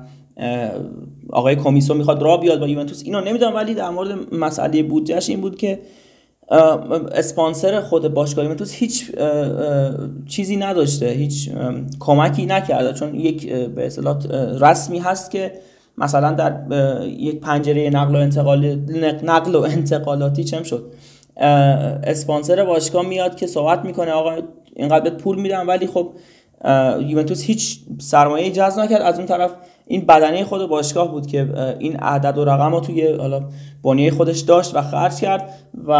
[1.30, 3.02] آقای کمیسو می‌خواد را بیاد با یوونتوس.
[3.06, 5.80] اینو نمی‌دونم ولی در مورد مسئله بودجهش این بود که
[7.12, 9.12] اسپانسر خود باشگاه یوونتوس هیچ
[10.28, 11.50] چیزی نداشته هیچ
[12.00, 12.94] کمکی نکرده.
[12.94, 14.18] چون یک به اصطلاح
[14.60, 15.54] رسمی هست که
[15.98, 16.62] مثلا در
[17.08, 18.76] یک پنجره نقل و انتقال
[19.24, 20.94] نقل و انتقالاتی چم شد.
[22.04, 24.38] اسپانسر باشگاه میاد که صحبت می‌کنه آقا
[24.76, 26.14] اینقدر پول میدم ولی خب
[27.00, 29.02] یوونتوس هیچ سرمایه جذب نکرد.
[29.02, 29.52] از اون طرف
[29.92, 31.50] این بدنه خود باشگاه بود که
[31.80, 33.42] این عدد و رقم رو توی حالا
[33.84, 35.50] بنیه خودش داشت و خرج کرد
[35.88, 35.92] و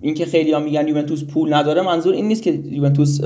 [0.00, 3.20] اینکه خیلی ها میگن یوونتوس پول نداره منظور این نیست که یوونتوس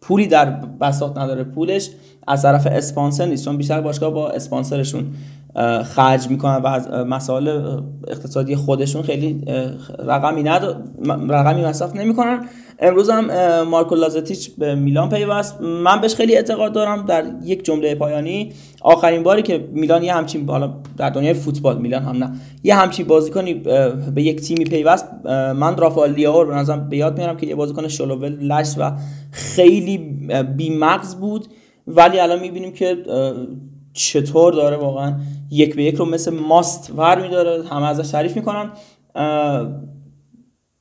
[0.00, 0.50] پولی در
[0.80, 1.90] بساط نداره پولش
[2.26, 5.04] از طرف اسپانسر نیست چون بیشتر باشگاه با اسپانسرشون
[5.84, 7.48] خرج می‌کنن و از مسائل
[8.08, 9.44] اقتصادی خودشون خیلی
[9.98, 10.62] رقمی ند
[11.28, 12.44] رقمی مصرف نمی‌کنن.
[12.80, 15.60] امروز هم مارکو لازتیچ به میلان پیوست.
[15.60, 18.52] من بهش خیلی اعتقاد دارم در یک جمله پایانی.
[18.80, 22.32] آخرین باری که میلان یه همچین بالا در دنیای فوتبال میلان هم نه
[22.62, 23.54] یه همچین بازیکنی
[24.14, 25.08] به یک تیمی پیوست.
[25.56, 28.92] من رافائل لیاور به نظرم به یاد میارم که یه بازیکن شلوول لش و
[29.30, 29.98] خیلی
[30.56, 31.46] بیمغز بود.
[31.86, 32.96] ولی الان می‌بینیم که
[33.92, 35.14] چطور داره واقعا
[35.50, 37.68] یک به یک رو مثل ماست ور میداره.
[37.68, 38.70] همه ازش تعریف می‌کنن.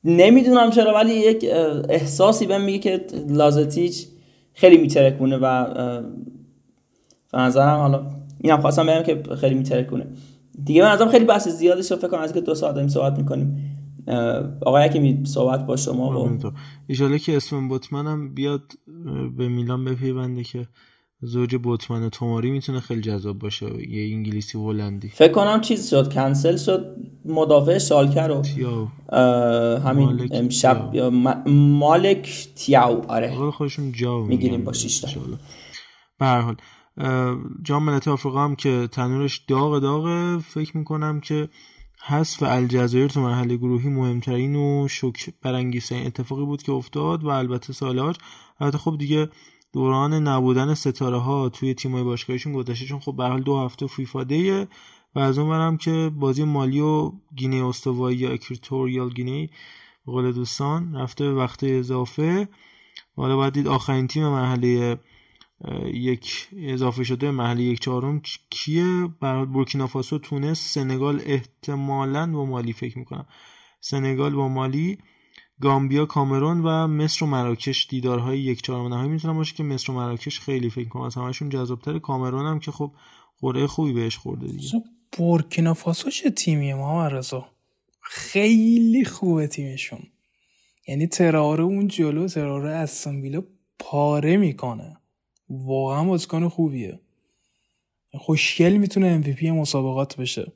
[0.03, 1.45] نمی‌دونم چرا ولی یک
[1.89, 4.07] احساسی بهم میگه که لازتیچ
[4.53, 5.65] خیلی میترکونه و
[7.31, 8.05] به نظرم حالا
[8.41, 10.07] اینم خواستم بگم که خیلی میترکونه.
[10.63, 13.17] دیگه به نظرم خیلی بحث زیادی شد فکر کنم از که دو ساعت داریم صحبت
[13.17, 13.77] می‌کنیم.
[14.65, 16.51] آقای می صحبت با شما و
[16.87, 18.61] ایشالا که اسم بوتمن بیاد
[19.37, 20.67] به میلان بپیونده که
[21.21, 25.09] زوج بوتمن و توماری می‌تونه خیلی جذاب باشه یه انگلیسی و هلندی.
[25.09, 26.95] فکر کنم چیز شد کنسل شد
[27.25, 28.41] مدافع شالکر رو.
[29.79, 31.11] همین مالک امشب تیاو.
[31.49, 33.51] مالک تیاو آره.
[33.51, 35.17] خودشون جاو می‌گیریم با 6
[36.19, 36.55] به هر حال
[37.63, 41.49] جام ملت آفریقا هم که تنورش داغ داغه فکر می‌کنم که
[42.07, 47.73] حذف الجزایر تو مرحله گروهی مهمترین و شوک برانگیزترین اتفاقی بود که افتاد و البته
[47.73, 48.15] ساحل عاج.
[48.59, 49.29] البته خب دیگه
[49.73, 52.85] دوران نبودن ستاره ها توی تیمای باشگاهشون گذشته.
[52.85, 54.67] چون خب به دو هفته فیفا day ه
[55.15, 59.49] و از اون برم که بازی مالی و گینه استوایی یا Equatorial Guinea
[60.05, 62.47] قول دوستان رفته به وقت اضافه.
[63.15, 64.99] حالا باید دید آخرین تیم مرحله
[65.85, 72.97] یک اضافه شده مرحله یک چهارم کیه؟ برای بورکینافاسو تونس سنگال احتمالا با مالی فکر
[72.99, 73.25] می‌کنم.
[73.79, 74.97] سنگال با مالی
[75.61, 79.95] گامبیا کامرون و مصر و مراکش دیدارهای یک چهارم نهایی می‌تونن باشه که مصر و
[79.95, 82.91] مراکش خیلی فکر کنم از همشون جذابتر کامرون هم که خب
[83.41, 84.83] قرعه خوبی بهش خورده دیگه.
[85.17, 87.45] بورکینافاسو چه تیمیه ما رضا؟
[88.01, 89.99] خیلی خوبه تیمشون.
[90.87, 93.07] یعنی تراره اون جلو تراره از
[93.79, 94.97] پاره می‌کنه.
[95.49, 96.99] واقعا بازیکن خوبیه.
[98.13, 100.53] خوشگل می‌تونه MVP مسابقات بشه.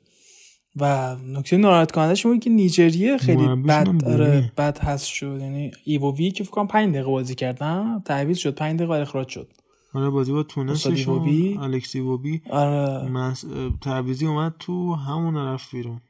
[0.76, 5.38] و نکته ناراحت کنندش بود که نیجریه خیلی بد آره بد هست شد.
[5.40, 9.48] یعنی ایووی که فکر کنم 5 دقیقه بازی کردن تعویض شد 5 دقیقه اخراج شد.
[9.94, 13.08] آره بازی با تونس ووبی الکسی ووبی آره.
[13.08, 13.44] مس...
[13.80, 16.00] تعویضی اومد تو همون رفت بیرون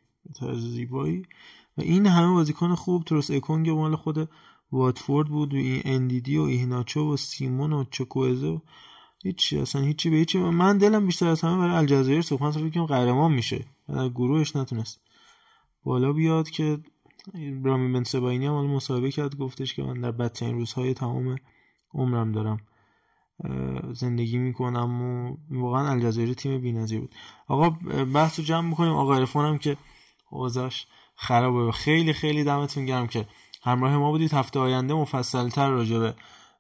[0.40, 1.22] طرز زیبایی.
[1.78, 4.28] و این همه بازیکن خوب تروس اکونگ مال خود
[4.72, 8.60] واتفورد بود و این اندیدی و ایهناچو و سیمون و چکوزه
[9.22, 10.38] هیچی اصلا هیچی به هیچی.
[10.38, 13.64] من دلم بیشتر از همه برای الجزایر سوخ من فکر قهرمان میشه.
[13.88, 15.00] در گروهش نتونست.
[15.84, 16.78] بالا بیاد که
[17.64, 21.36] رامی بن سباینی هم مصاحبه کرد گفتش که من در بدترین روزهای تمام
[21.94, 22.60] عمرم دارم
[23.92, 27.14] زندگی می‌کنم و واقعا الجزایر تیم بی‌نظیر بود.
[27.48, 27.70] آقا
[28.14, 28.92] بحث رو جمع می‌کنیم.
[28.92, 29.76] آقا عرفان هم که
[30.30, 31.72] اوضاعش خرابه.
[31.72, 33.26] خیلی خیلی دمتون گرم که
[33.62, 34.34] همراه ما بودید.
[34.34, 36.14] هفته آینده مفصلتر راجع به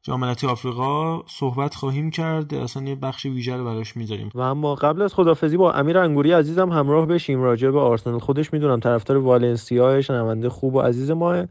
[0.04, 2.54] جاملتی آفریقا صحبت خواهیم کرد.
[2.54, 4.30] اصلا یه بخش ویژه رو براش می‌ذاریم.
[4.34, 7.42] و اما قبل از خدافزی با امیر انگوری عزیزم همراه بشیم.
[7.42, 11.44] راجع به آرسنال خودش می‌دونم طرفدار والنسیا شنونده خوب و عزیز ما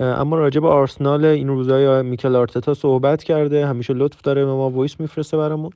[0.00, 3.66] اما راجع به آرسنال این روزهای میکل آرتتا صحبت کرده.
[3.66, 5.70] همیشه لطف داره به ما voice میفرسته برامون.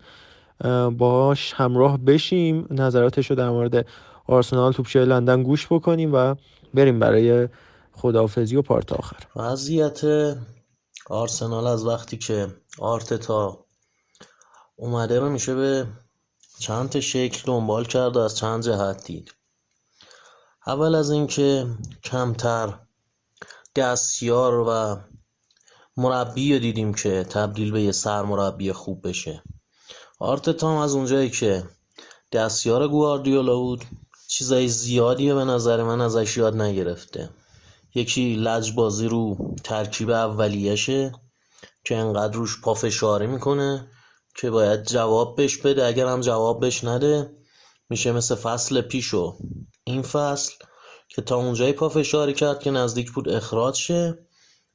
[0.98, 2.66] باش همراه بشیم.
[2.70, 3.86] نظراتش رو در مورد
[4.26, 6.34] آرسنال توپچه لندن گوش بکنیم و
[6.74, 7.48] بریم برای
[7.93, 9.16] خداحافظی و پارت آخر.
[9.36, 10.01] وضعیت
[11.12, 13.64] آرسنال از وقتی که آرتتا
[14.76, 15.86] اومده رو میشه به
[16.59, 19.34] چند شکل دنبال کرد و از چند جهت دید.
[20.66, 21.66] اول از اینکه
[22.05, 22.78] کمتر
[23.76, 25.01] دستیار و
[25.97, 29.43] مربی رو دیدیم که تبدیل به یه سرمربی خوب بشه.
[30.18, 31.64] آرتتا هم از اونجایی که
[32.32, 33.84] دستیار گواردیولا بود
[34.28, 37.30] چیزای زیادی به نظر من ازش یاد نگرفته.
[37.94, 41.12] یکی لجبازی رو ترکیب اولیشه
[41.85, 43.89] که انقدر روش پافشاری می‌کنه
[44.36, 45.86] که باید جواب بش بده.
[45.86, 47.31] اگر هم جواب بش نده
[47.90, 49.36] میشه مثل فصل پیشو.
[49.85, 50.52] این فصل
[51.09, 54.19] که تا اونجایی پافشاری کرد که نزدیک بود اخراج شه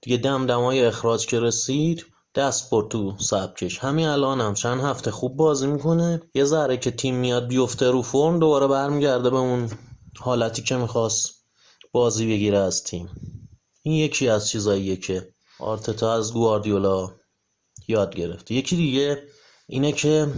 [0.02, 5.38] دیگه دمدمای اخراج که رسید دست برد تو سبکش همین الان هم چند هفته خوب
[5.38, 6.22] بازی می‌کنه.
[6.34, 9.70] یه ذره که تیم میاد بیفته رو فرم دوباره برمیگرده به اون
[10.20, 11.37] حالتی که می‌خواست.
[11.92, 13.10] بازی بگیره از تیم.
[13.84, 17.12] این یکی از چیزاییه که آرتتا از گواردیولا
[17.88, 19.24] یاد گرفته یکی دیگه
[19.68, 20.34] اینه که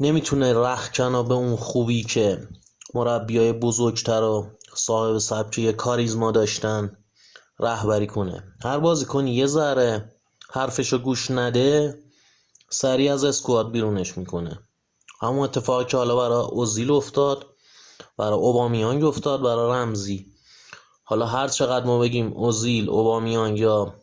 [0.00, 2.48] نمی‌تونه رخکنا به اون خوبی که
[2.94, 6.96] مربیای بزرگتر و صاحب سبک کاریزما داشتن
[7.60, 8.44] رهبری کنه.
[8.62, 10.12] هر بازیکن یه ذره
[10.50, 12.02] حرفشو گوش نده
[12.70, 14.58] سریع از اسکواد بیرونش می‌کنه.
[15.20, 17.46] همون اتفاقی که حالا برای اوزیل افتاد
[18.18, 20.26] برای اوبامیانگ افتاد برای رمزی.
[21.04, 23.94] حالا هر چقدر ما بگیم اوزیل اوبامیانگ یا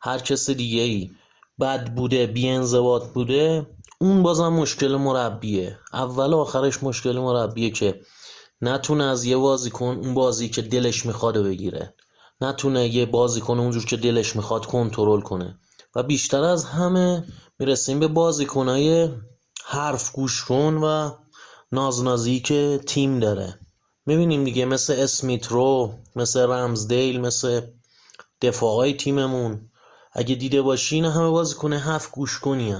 [0.00, 1.10] هر کس دیگه ای
[1.60, 3.66] بد بوده بی انضباط بوده
[4.00, 5.78] اون بازم مشکل مربیه.
[5.92, 8.00] اول و آخرش مشکل مربیه که
[8.62, 11.94] نتونه از یه بازیکن اون بازی که دلش می‌خواد بگیره.
[12.40, 15.58] نتونه یه بازیکن اونجور که دلش می‌خواد کنترل کنه.
[15.94, 17.24] و بیشتر از همه
[17.58, 19.08] می‌رسیم به بازیکنای
[19.64, 21.10] حرف گوش کن و
[21.72, 23.58] نازنازی که تیم داره.
[24.06, 27.60] می‌بینیم دیگه مثل اسمیت رو مثل رمزدیل مثل
[28.42, 29.70] دفاعای تیممون.
[30.12, 32.76] اگه دیده باشی نه همه بازیکن حرف گوش کنی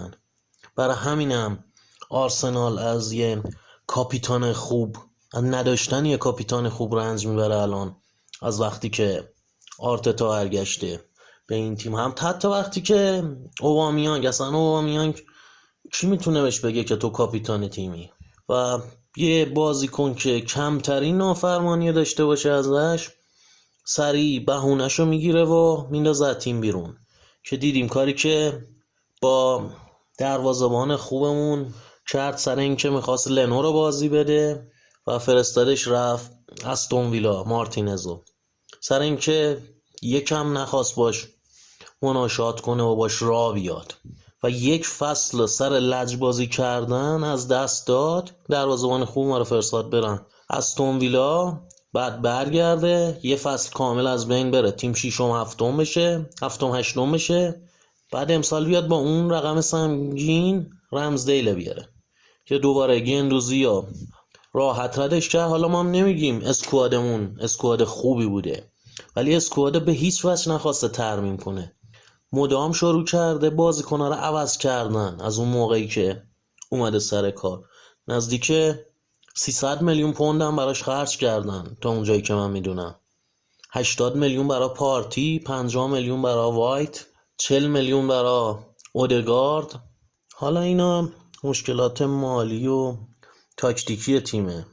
[0.77, 1.65] برای همینم
[2.11, 3.43] آرسنال از یه
[3.87, 4.97] کاپیتان خوب
[5.35, 7.97] از نداشتن یه کاپیتان خوب رنج می‌بره الان.
[8.43, 9.33] از وقتی که
[9.79, 11.01] آرتتا برگشته
[11.47, 11.95] به این تیم.
[11.95, 13.23] هم حتی وقتی که
[13.61, 15.23] اووامیانگ اصلا اووامیانگ
[15.93, 18.11] کی می‌تونه بهش بگه که تو کاپیتان تیمی؟
[18.53, 18.79] و
[19.17, 23.09] یه بازیکن که کمترین نافرمانی داشته باشه ازش
[23.85, 26.97] سریع بهونش رو می‌گیره و میندازه تیم بیرون.
[27.45, 28.67] که دیدیم کاری که
[29.21, 29.71] با
[30.19, 31.75] دروازبان خوبمون
[32.09, 34.71] کرد سر اینکه می‌خواست لنو رو بازی بده
[35.07, 36.31] و فرستادش رفت
[36.65, 38.23] استون ویلا مارتینزو.
[38.81, 39.63] سر اینکه
[40.03, 41.27] یکم نخواست باش
[42.03, 43.95] مناشات کنه و باش را بیاد.
[44.43, 48.31] و یک فصل سر لجبازی کردن از دست داد.
[48.49, 50.27] دروازه‌بان خوب ما رو فرستاد برن.
[50.51, 51.61] استون ویلا
[51.93, 53.21] بعد برگرده.
[53.23, 54.71] یه فصل کامل از بین بره.
[54.71, 56.31] تیم شیشم هفتم بشه.
[56.43, 57.63] هفتم هشتم بشه.
[58.13, 61.89] بعد امسال بیاد با اون رقم سنگین رمزدیل بیاره.
[62.47, 63.87] که دوباره گندوزی یا
[64.55, 65.49] راحت ردش کرد.
[65.49, 68.73] حالا ما هم نمیگیم اسکوادمون اسکواد خوبی بوده.
[69.17, 71.73] ولی اسکواد به هیچ وجه نخواسته ترمیم کنه.
[72.33, 76.23] مدام شروع کرده بازیکن‌ها رو عوض کردن از اون موقعی که
[76.71, 77.65] اومده سر کار.
[78.09, 78.53] نزدیک
[79.35, 82.95] 300 میلیون پوند هم براش خرج کردن تا اونجایی که من می‌دونم.
[83.75, 87.07] 80 میلیون برای پارتی 50 میلیون برای وایت
[87.37, 88.55] 40 میلیون برای
[88.93, 89.83] اودگارد.
[90.35, 91.09] حالا اینا
[91.45, 92.97] مشکلات مالی و
[93.57, 94.67] تاکتیکی تیمه.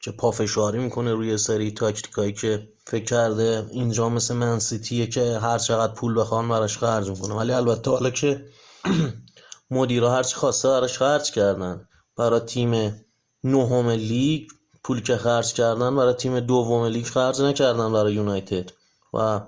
[0.00, 5.92] که پافشاری می‌کنه روی سری تاکتیکایی که فکر کرده اینجا مثل منسیتیه که هر چقدر
[5.92, 7.34] پول بخوان براش خرج می‌کنه.
[7.34, 8.44] ولی البته حالا که
[9.70, 11.88] مدیرا هرچی خواسته براش خرج کردن.
[12.16, 13.04] برای تیم
[13.44, 14.48] نهم لیگ
[14.84, 18.70] پول که خرج کردن برای تیم دوم لیگ خرج نکردن برای یونایتد.
[19.14, 19.40] و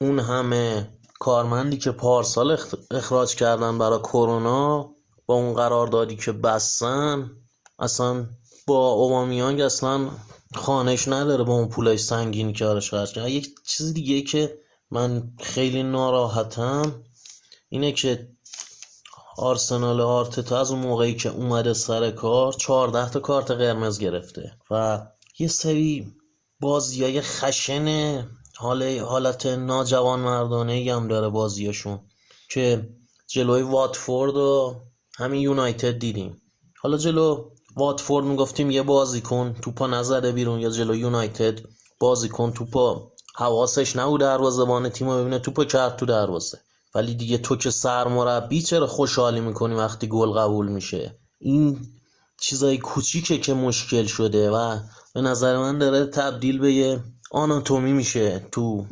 [0.00, 0.88] اون همه
[1.18, 2.58] کارمندی که پارسال
[2.90, 4.90] اخراج کردن برای کرونا
[5.26, 7.30] با اون قراردادی که بستن
[7.78, 8.26] اصلا
[8.70, 10.10] با اوبامیانگ اصلا
[10.54, 14.58] خانش نداره با اون پولای سنگینی که آرش خرج کرد یک چیز دیگه که
[14.90, 17.04] من خیلی ناراحتم
[17.68, 18.28] اینه که
[19.36, 25.06] آرسنال آرتتا از اون موقعی که اومده سر کار 14 تا کارت قرمز گرفته و
[25.38, 26.12] یه سری
[26.60, 28.26] بازی های خشن
[28.56, 32.00] حال حالت ناجوان مردانه ای هم داره بازیاشون
[32.50, 32.88] که
[33.26, 34.80] جلوی واتفورد و
[35.16, 36.42] همین یونایتد دیدیم.
[36.82, 37.50] حالا جلو
[37.80, 41.60] واتفورد می‌گفتیم یه بازیکن توپا نزده بیرون یا جلو یونایتد.
[42.00, 46.58] بازیکن توپا حواسش نبود دروازه‌بان تیم رو ببینه توپو کرد تو دروازه.
[46.94, 51.80] ولی دیگه تو که سرمربی چرا خوشحالی می‌کنی وقتی گل قبول میشه؟ این
[52.40, 54.78] چیزای کوچیکه که مشکل شده و
[55.14, 57.00] به نظر من داره تبدیل به یه
[57.30, 58.86] آناتومی میشه تو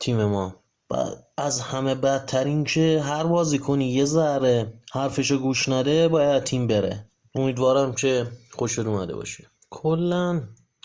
[0.00, 0.54] تیم ما.
[0.90, 0.96] و
[1.36, 7.07] از همه بدتر که هر بازی کنی یه ذره حرفشو گوش نده باید تیم بره.
[7.34, 9.50] امیدوارم که خوش اومده باشه.
[9.70, 10.42] کلا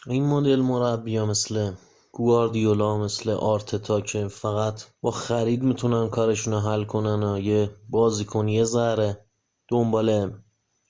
[0.07, 1.73] این مدل مربی ها مثل
[2.11, 8.47] گواردیولا مثل آرتتا که فقط با خرید می‌تونن کارشون رو حل کنن و یه بازیکن
[8.47, 9.25] یه ذره
[9.67, 10.33] دنبال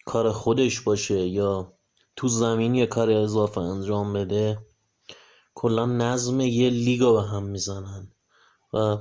[0.05, 1.73] کار خودش باشه یا
[2.15, 4.57] تو زمین یه کار اضافه انجام بده
[5.53, 8.11] کلا نظم یه لیگا به هم می‌زنن.
[8.73, 8.97] و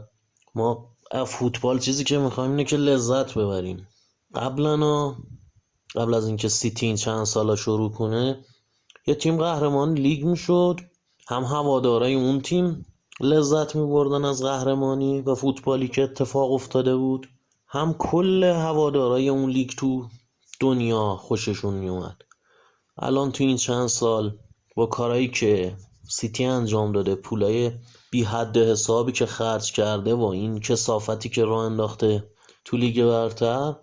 [0.55, 0.97] ما
[1.27, 3.89] فوتبال چیزی که می‌خوایم اینه که لذت ببریم.
[4.35, 5.15] قبلا
[5.97, 8.45] قبل از اینکه سیتی این چند سالا شروع کنه
[9.07, 10.81] یه تیم قهرمان لیگ می‌شد.
[11.29, 12.87] هم هوادارای اون تیم
[13.21, 17.29] لذت میبردن از قهرمانی و فوتبالی که اتفاق افتاده بود.
[17.67, 20.09] هم کل هوادارای اون لیگ تو
[20.61, 22.17] دنیا خوششون میومد
[22.99, 24.39] الان تو این چند سال
[24.77, 25.77] با کارهایی که
[26.09, 27.73] سیتی انجام داده پولای
[28.11, 32.31] بی حد و حسابی که خرج کرده و این کثافتی که راه انداخته
[32.65, 33.75] تو لیگ برتر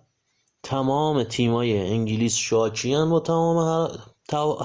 [0.62, 3.88] تمام تیمای انگلیس شاکیان با تمام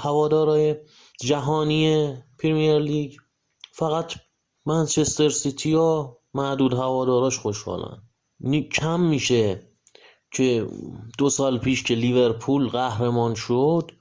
[0.02, 0.76] هوادارای
[1.22, 3.14] جهانی پریمیر لیگ
[3.72, 4.14] فقط
[4.66, 8.02] منچستر سیتی و معدود هواداراش خوشحالن.
[8.74, 9.70] کم میشه
[10.32, 10.68] که
[11.18, 13.92] دو سال پیش که لیورپول قهرمان شد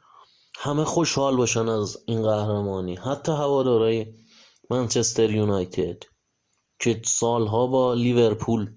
[0.57, 2.95] همه خوشحال باشن از این قهرمانی.
[2.95, 4.07] حتی هوادارای
[4.71, 6.03] منچستر یونایتد
[6.79, 8.71] که سالها با لیورپول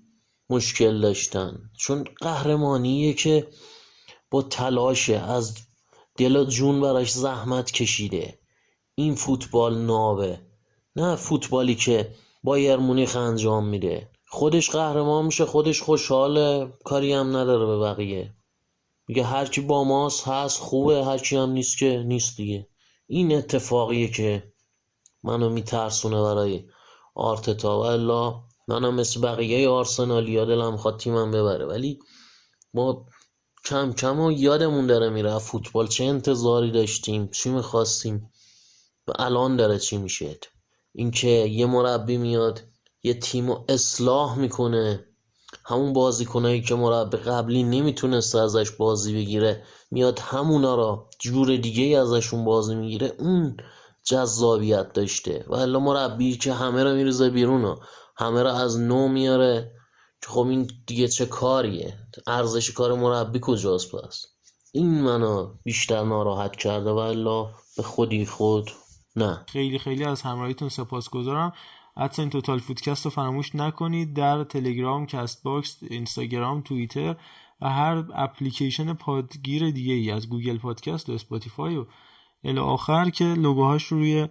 [0.49, 1.69] مشکل داشتن.
[1.78, 3.48] چون قهرمانیه که
[4.32, 5.56] با تلاش از
[6.18, 8.40] دل جون براش زحمت کشیده.
[8.95, 10.40] این فوتبال نابه.
[10.95, 14.10] نه فوتبالی که بایر مونیخ انجام میده.
[14.28, 16.74] خودش قهرمان میشه خودش خوشحاله.
[16.84, 18.34] کاری هم نداره به بقیه.
[19.07, 21.06] میگه هرکی با ماست هست خوبه.
[21.06, 22.68] هرکی هم نیست که نیست دیگه.
[23.07, 24.53] این اتفاقیه که
[25.24, 26.64] منو میترسونه برای
[27.15, 27.80] آرتتا.
[27.80, 31.65] و الا منم مثل بقیه آرسنالیا دلم می‌خواد تیمم ببره.
[31.65, 31.99] ولی
[32.73, 33.06] ما
[33.65, 35.39] کم کم و یادمون داره میره.
[35.39, 38.31] فوتبال چه انتظاری داشتیم چی می‌خواستیم
[39.07, 40.38] و الان داره چی میشه.
[40.94, 42.61] اینکه یه مربی میاد
[43.03, 45.03] یه تیم رو اصلاح می‌کنه.
[45.65, 52.45] همون بازیکنایی که مربی قبلی نمی‌تونسته ازش بازی بگیره میاد همونا را جور دیگه ازشون
[52.45, 53.14] بازی می‌گیره.
[53.19, 53.57] اون
[54.03, 55.45] جذابیت داشته.
[55.48, 57.77] و الا مربی که همه رو میریزه بیرون.
[58.18, 59.72] همه رو از نو میاره.
[60.22, 61.94] که خب این دیگه چه کاریه؟
[62.27, 64.26] ارزش کار مربی کجاست پس؟
[64.72, 68.72] این منو بیشتر ناراحت کرده و به خودی خود.
[69.15, 69.45] نه.
[69.48, 71.53] خیلی خیلی از همراهیتون سپاسگزارم.
[71.98, 74.14] حتی این Total Footcast رو فراموش نکنید.
[74.14, 77.15] در تلگرام Castbox اینستاگرام توییتر
[77.61, 81.85] و هر اپلیکیشن پادگیر دیگه ای از Google Podcast و Spotify و
[82.44, 84.27] الی آخر که لوگوهاش رو روی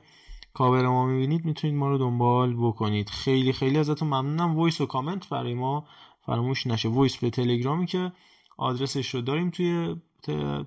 [0.56, 3.08] کاور ما می‌بینید می‌تونید ما رو دنبال بکنید.
[3.08, 4.56] خیلی خیلی ازتون ممنونم.
[4.56, 5.86] voice و کامنت برای ما
[6.26, 6.88] فراموش نشه.
[6.88, 8.12] voice به تلگرامی که
[8.56, 9.96] آدرسش رو داریم توی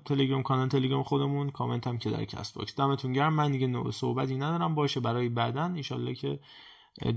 [0.04, 1.50] تلگرام کانال تلگرام خودمون.
[1.50, 3.34] کامنت هم که در Castbox دمتون گرم.
[3.34, 4.74] من دیگه صحبتی ندارم.
[4.74, 5.00] باشه.
[5.00, 6.38] برای بعدا انشالله که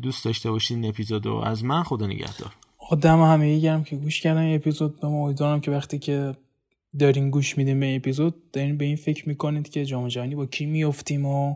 [0.01, 1.35] دوست داشته باشین این اپیزودو.
[1.35, 2.55] از من خدا نگهدار.
[3.01, 4.99] دم همه گرم که گوش کردن این اپیزود.
[4.99, 6.35] به امیدوارم که وقتی که
[6.99, 10.65] دارین گوش میدین به اپیزود دارین به این فکر می‌کنید که جام جهانی با کی
[10.65, 11.55] میافتیم و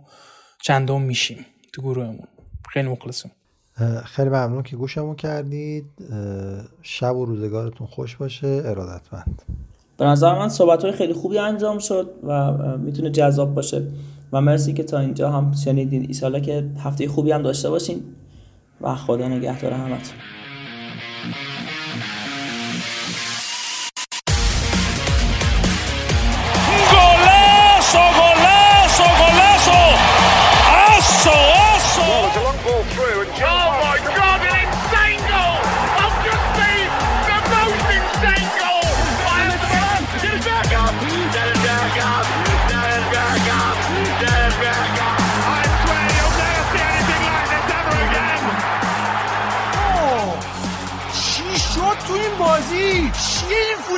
[0.67, 2.27] چندم میشیم تو گروهمون.
[2.69, 3.31] خیلی مخلصیم.
[4.05, 5.85] خیلی ممنون که گوشمون کردید.
[6.81, 8.61] شب و روزگارتون خوش باشه.
[8.65, 9.41] ارادتمند.
[9.97, 13.87] به نظر من صحبت های خیلی خوبی انجام شد و می‌تونه جذاب باشه
[14.33, 16.05] و مرسی که تا اینجا هم شنیدین.
[16.07, 18.03] ایسالا که هفته خوبی هم داشته باشین
[18.81, 20.17] و خدا نگهدار همتون.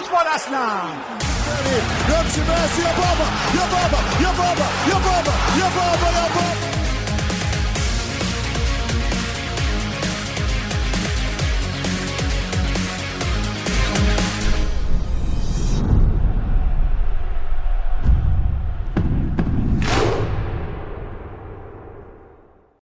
[0.10, 0.90] for us now.
[2.80, 6.79] Yababa, Yababa, Yababa, Yababa, Yababa, Yababa.